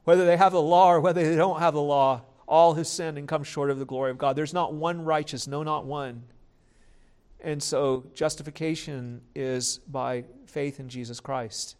whether 0.04 0.26
they 0.26 0.36
have 0.36 0.52
the 0.52 0.60
law 0.60 0.92
or 0.92 1.00
whether 1.00 1.26
they 1.26 1.34
don't 1.34 1.58
have 1.58 1.72
the 1.72 1.80
law, 1.80 2.20
all 2.46 2.74
have 2.74 2.86
sinned 2.86 3.16
and 3.16 3.26
come 3.26 3.42
short 3.42 3.70
of 3.70 3.78
the 3.78 3.86
glory 3.86 4.10
of 4.10 4.18
God. 4.18 4.36
There's 4.36 4.52
not 4.52 4.74
one 4.74 5.02
righteous, 5.02 5.46
no, 5.46 5.62
not 5.62 5.86
one. 5.86 6.24
And 7.42 7.62
so 7.62 8.04
justification 8.14 9.22
is 9.34 9.78
by 9.88 10.24
faith 10.46 10.80
in 10.80 10.88
Jesus 10.88 11.20
Christ. 11.20 11.76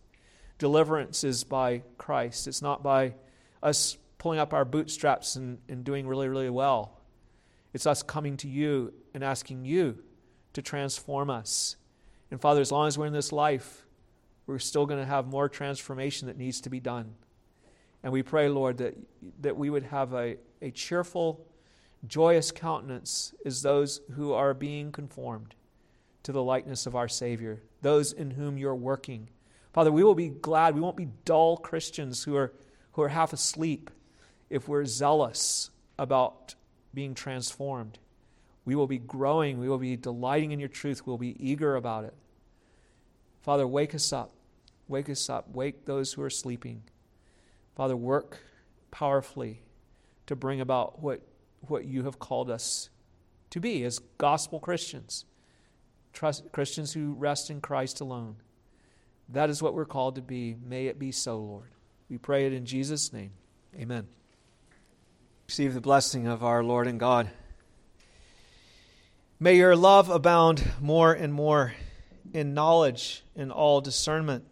Deliverance 0.59 1.25
is 1.25 1.45
by 1.45 1.83
Christ. 1.99 2.47
It's 2.47 2.63
not 2.63 2.83
by 2.83 3.15
us 3.63 3.99
pulling 4.19 4.39
up 4.39 4.53
our 4.53 4.65
bootstraps 4.65 5.37
and, 5.37 5.59
and 5.69 5.85
doing 5.85 6.07
really, 6.07 6.29
really 6.29 6.51
well. 6.51 7.01
It's 7.73 7.87
us 7.87 8.03
coming 8.03 8.37
to 8.39 8.49
you 8.49 8.93
and 9.15 9.23
asking 9.23 9.65
you 9.65 9.99
to 10.53 10.63
transform 10.63 11.31
us. 11.31 11.77
And 12.31 12.41
Father, 12.41 12.61
as 12.61 12.73
long 12.73 12.89
as 12.89 12.99
we're 12.99 13.07
in 13.07 13.13
this 13.13 13.33
life, 13.33 13.87
we're 14.47 14.59
still 14.59 14.87
going 14.87 15.01
to 15.01 15.07
have 15.07 15.27
more 15.27 15.49
transformation 15.49 16.27
that 16.29 16.37
needs 16.37 16.61
to 16.63 16.71
be 16.71 16.81
done. 16.81 17.15
And 18.03 18.13
we 18.13 18.23
pray, 18.23 18.49
Lord, 18.49 18.79
that, 18.79 18.97
that 19.41 19.57
we 19.57 19.71
would 19.71 19.85
have 19.85 20.13
a, 20.15 20.37
a 20.63 20.71
cheerful, 20.71 21.47
joyous 22.07 22.51
countenance 22.53 23.35
is 23.45 23.63
those 23.63 24.01
who 24.13 24.33
are 24.33 24.55
being 24.55 24.93
conformed 24.93 25.55
to 26.23 26.33
the 26.33 26.43
likeness 26.43 26.87
of 26.87 26.95
our 26.95 27.09
Savior, 27.09 27.63
those 27.83 28.13
in 28.13 28.33
whom 28.33 28.59
you're 28.59 28.75
working. 28.75 29.29
Father, 29.73 29.93
we 29.93 30.05
will 30.05 30.15
be 30.15 30.29
glad. 30.29 30.75
We 30.75 30.81
won't 30.81 30.97
be 30.97 31.09
dull 31.25 31.57
Christians 31.57 32.25
who 32.25 32.37
are, 32.37 32.53
who 32.93 33.03
are 33.03 33.09
half 33.09 33.33
asleep 33.33 33.91
if 34.49 34.69
we're 34.69 34.85
zealous 34.85 35.71
about 35.99 36.55
being 36.93 37.15
transformed. 37.15 37.99
We 38.65 38.75
will 38.75 38.87
be 38.87 38.99
growing. 38.99 39.59
We 39.59 39.69
will 39.69 39.79
be 39.79 39.97
delighting 39.97 40.53
in 40.53 40.61
your 40.61 40.69
truth. 40.69 41.07
We'll 41.07 41.19
be 41.19 41.37
eager 41.39 41.77
about 41.77 42.05
it. 42.05 42.15
Father, 43.43 43.67
wake 43.67 43.95
us 43.95 44.13
up. 44.13 44.33
Wake 44.89 45.09
us 45.09 45.31
up. 45.31 45.49
Wake 45.55 45.85
those 45.87 46.13
who 46.13 46.23
are 46.23 46.31
sleeping. 46.31 46.83
Father, 47.77 47.97
work 47.97 48.39
powerfully 48.91 49.63
to 50.27 50.37
bring 50.37 50.61
about 50.61 51.01
what, 51.01 51.23
what 51.61 51.85
you 51.85 52.05
have 52.05 52.19
called 52.19 52.51
us 52.51 52.91
to 53.51 53.61
be 53.61 53.85
as 53.85 53.99
gospel 54.19 54.61
Christians, 54.61 55.25
Trust, 56.13 56.51
Christians 56.53 56.93
who 56.93 57.15
rest 57.15 57.51
in 57.51 57.61
Christ 57.61 58.01
alone. 58.01 58.37
That 59.29 59.51
is 59.51 59.63
what 59.63 59.75
we're 59.75 59.85
called 59.85 60.17
to 60.17 60.23
be. 60.23 60.57
May 60.65 60.87
it 60.87 60.99
be 60.99 61.13
so, 61.13 61.39
Lord. 61.39 61.71
We 62.09 62.19
pray 62.19 62.47
it 62.47 62.53
in 62.53 62.67
Jesus' 62.67 63.13
name. 63.13 63.31
Amen. 63.77 64.09
Receive 65.47 65.75
the 65.75 65.81
blessing 65.81 66.27
of 66.27 66.43
our 66.43 66.65
Lord 66.65 66.89
and 66.89 66.99
God. 66.99 67.31
May 69.39 69.57
your 69.57 69.77
love 69.77 70.11
abound 70.11 70.65
more 70.81 71.13
and 71.13 71.33
more 71.33 71.75
in 72.33 72.55
knowledge 72.55 73.23
and 73.35 73.51
all 73.51 73.81
discernment, 73.81 74.45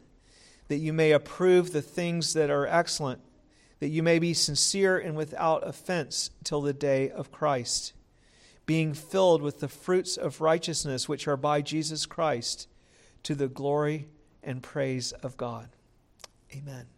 that 0.69 0.79
you 0.79 0.93
may 0.93 1.13
approve 1.13 1.73
the 1.73 1.83
things 1.83 2.33
that 2.35 2.51
are 2.51 2.67
excellent, 2.67 3.21
that 3.81 3.89
you 3.89 4.03
may 4.03 4.19
be 4.19 4.35
sincere 4.35 4.99
and 4.99 5.17
without 5.17 5.67
offense 5.67 6.31
till 6.45 6.61
the 6.61 6.73
day 6.73 7.11
of 7.11 7.31
Christ, 7.33 7.93
being 8.67 8.93
filled 8.93 9.41
with 9.41 9.61
the 9.61 9.69
fruits 9.69 10.17
of 10.17 10.41
righteousness 10.41 11.09
which 11.09 11.29
are 11.29 11.37
by 11.37 11.63
Jesus 11.63 12.07
Christ, 12.07 12.69
to 13.23 13.35
the 13.35 13.49
glory 13.49 14.09
and 14.43 14.63
praise 14.63 15.13
of 15.13 15.37
God. 15.37 15.69
Amen. 16.55 16.98